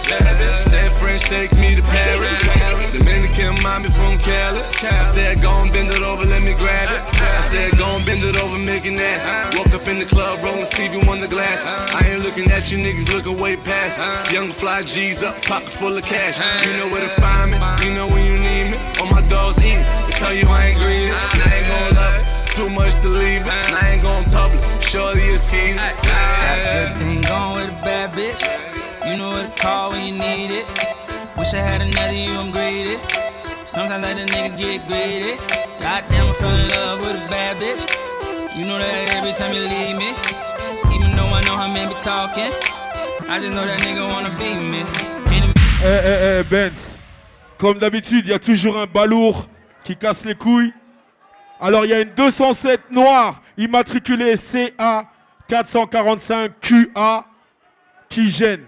Said 0.68 0.90
French, 0.94 1.22
take 1.22 1.52
me 1.52 1.76
to 1.76 1.82
Paris. 1.82 2.92
Dominican 2.92 3.54
mommy 3.62 3.88
from 3.90 4.18
Cali. 4.18 4.62
I 4.82 5.04
said, 5.04 5.40
go 5.40 5.52
and 5.62 5.72
bend 5.72 5.90
it 5.90 6.02
over, 6.02 6.24
let 6.24 6.42
me 6.42 6.54
grab 6.54 6.88
it. 6.90 7.00
I 7.22 7.40
said, 7.42 7.78
go 7.78 7.86
and 7.96 8.04
bend 8.04 8.24
it 8.24 8.36
over, 8.42 8.58
make 8.58 8.84
an 8.84 8.98
ass. 8.98 9.56
Woke 9.56 9.72
up 9.72 9.86
in 9.86 10.00
the 10.00 10.06
club, 10.06 10.42
rolling 10.42 10.66
Stevie 10.66 10.98
the 10.98 11.28
glass. 11.28 11.64
I 11.94 12.08
ain't 12.08 12.22
looking 12.24 12.50
at 12.50 12.72
you 12.72 12.78
niggas, 12.78 13.12
looking 13.14 13.38
way 13.38 13.56
past. 13.56 14.02
Young 14.32 14.50
fly 14.50 14.82
G's 14.82 15.22
up, 15.22 15.40
pocket 15.42 15.68
full 15.68 15.96
of 15.96 16.04
cash. 16.04 16.38
You 16.66 16.76
know 16.78 16.88
where 16.88 17.02
to 17.02 17.20
find 17.20 17.52
me, 17.52 17.58
you 17.86 17.94
know 17.94 18.08
when 18.08 18.26
you 18.26 18.38
need 18.38 18.72
me. 18.72 18.78
All 19.00 19.06
my 19.06 19.22
dogs 19.28 19.56
eating, 19.58 19.84
they 20.06 20.12
tell 20.18 20.34
you 20.34 20.46
I 20.48 20.66
ain't 20.66 20.78
greedy. 20.78 21.12
I 21.12 21.54
ain't 21.54 21.68
gon' 21.68 21.94
love 21.94 22.07
it, 22.07 22.07
too 22.58 22.68
much 22.68 23.00
to 23.00 23.08
leave 23.08 23.46
it. 23.46 23.52
And 23.66 23.74
I 23.76 23.90
ain't 23.92 24.02
gon' 24.02 24.24
public, 24.24 24.82
surely 24.82 25.22
it's 25.30 25.46
keys. 25.46 25.76
Got 25.76 25.94
a 25.94 26.66
good 26.74 26.90
thing 26.98 27.20
going 27.20 27.54
with 27.54 27.70
a 27.70 27.80
bad 27.86 28.10
bitch. 28.18 28.42
You 29.06 29.16
know 29.16 29.30
what 29.30 29.54
to 29.54 29.62
call 29.62 29.92
when 29.92 30.02
you 30.06 30.18
need 30.18 30.50
it. 30.50 30.66
Wish 31.38 31.54
I 31.54 31.62
had 31.62 31.80
another 31.82 32.12
you, 32.12 32.32
I'm 32.32 32.50
greedy. 32.50 32.98
Sometimes 33.64 34.02
let 34.02 34.18
a 34.18 34.26
nigga 34.34 34.58
get 34.58 34.86
greedy. 34.88 35.36
Goddamn, 35.78 36.26
I 36.26 36.32
fell 36.32 36.50
in 36.50 36.68
love 36.68 37.00
with 37.00 37.22
a 37.22 37.26
bad 37.30 37.62
bitch. 37.62 37.82
You 38.56 38.64
know 38.64 38.78
that 38.78 39.14
every 39.14 39.34
time 39.34 39.54
you 39.54 39.62
leave 39.62 39.96
me. 39.96 40.10
Even 40.94 41.14
though 41.14 41.30
I 41.38 41.40
know 41.46 41.56
how 41.56 41.68
men 41.68 41.88
be 41.88 41.94
talking. 42.00 42.50
I 43.30 43.38
just 43.38 43.54
know 43.54 43.66
that 43.66 43.78
nigga 43.86 44.02
wanna 44.12 44.34
be 44.36 44.56
me. 44.56 44.82
Eh, 45.80 45.86
eh, 45.86 46.40
eh, 46.40 46.42
Benz. 46.42 46.96
Comme 47.56 47.78
d'habitude, 47.78 48.26
il 48.26 48.30
y 48.30 48.34
a 48.34 48.40
toujours 48.40 48.76
un 48.78 48.86
balourd 48.86 49.46
qui 49.84 49.96
casse 49.96 50.24
les 50.24 50.34
couilles. 50.34 50.72
Alors, 51.60 51.84
il 51.84 51.90
y 51.90 51.94
a 51.94 52.00
une 52.00 52.10
207 52.10 52.90
noire 52.90 53.42
immatriculée 53.56 54.36
CA 54.36 55.06
445 55.48 56.52
QA 56.60 57.24
qui 58.08 58.30
gêne. 58.30 58.64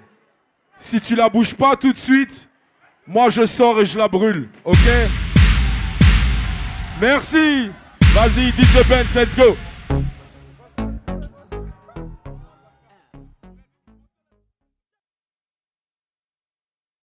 Si 0.79 1.01
tu 1.01 1.15
la 1.15 1.29
bouges 1.29 1.55
pas 1.55 1.77
tout 1.77 1.93
de 1.93 1.99
suite, 1.99 2.49
moi 3.07 3.31
je 3.31 3.47
sors 3.47 3.81
et 3.81 3.87
je 3.87 3.99
la 3.99 4.09
brûle. 4.09 4.49
Ok? 4.65 4.77
Merci. 7.01 7.71
Vas-y, 8.15 8.51
DJ 8.51 8.89
Benz, 8.89 9.15
let's 9.15 9.37
go. 9.37 9.57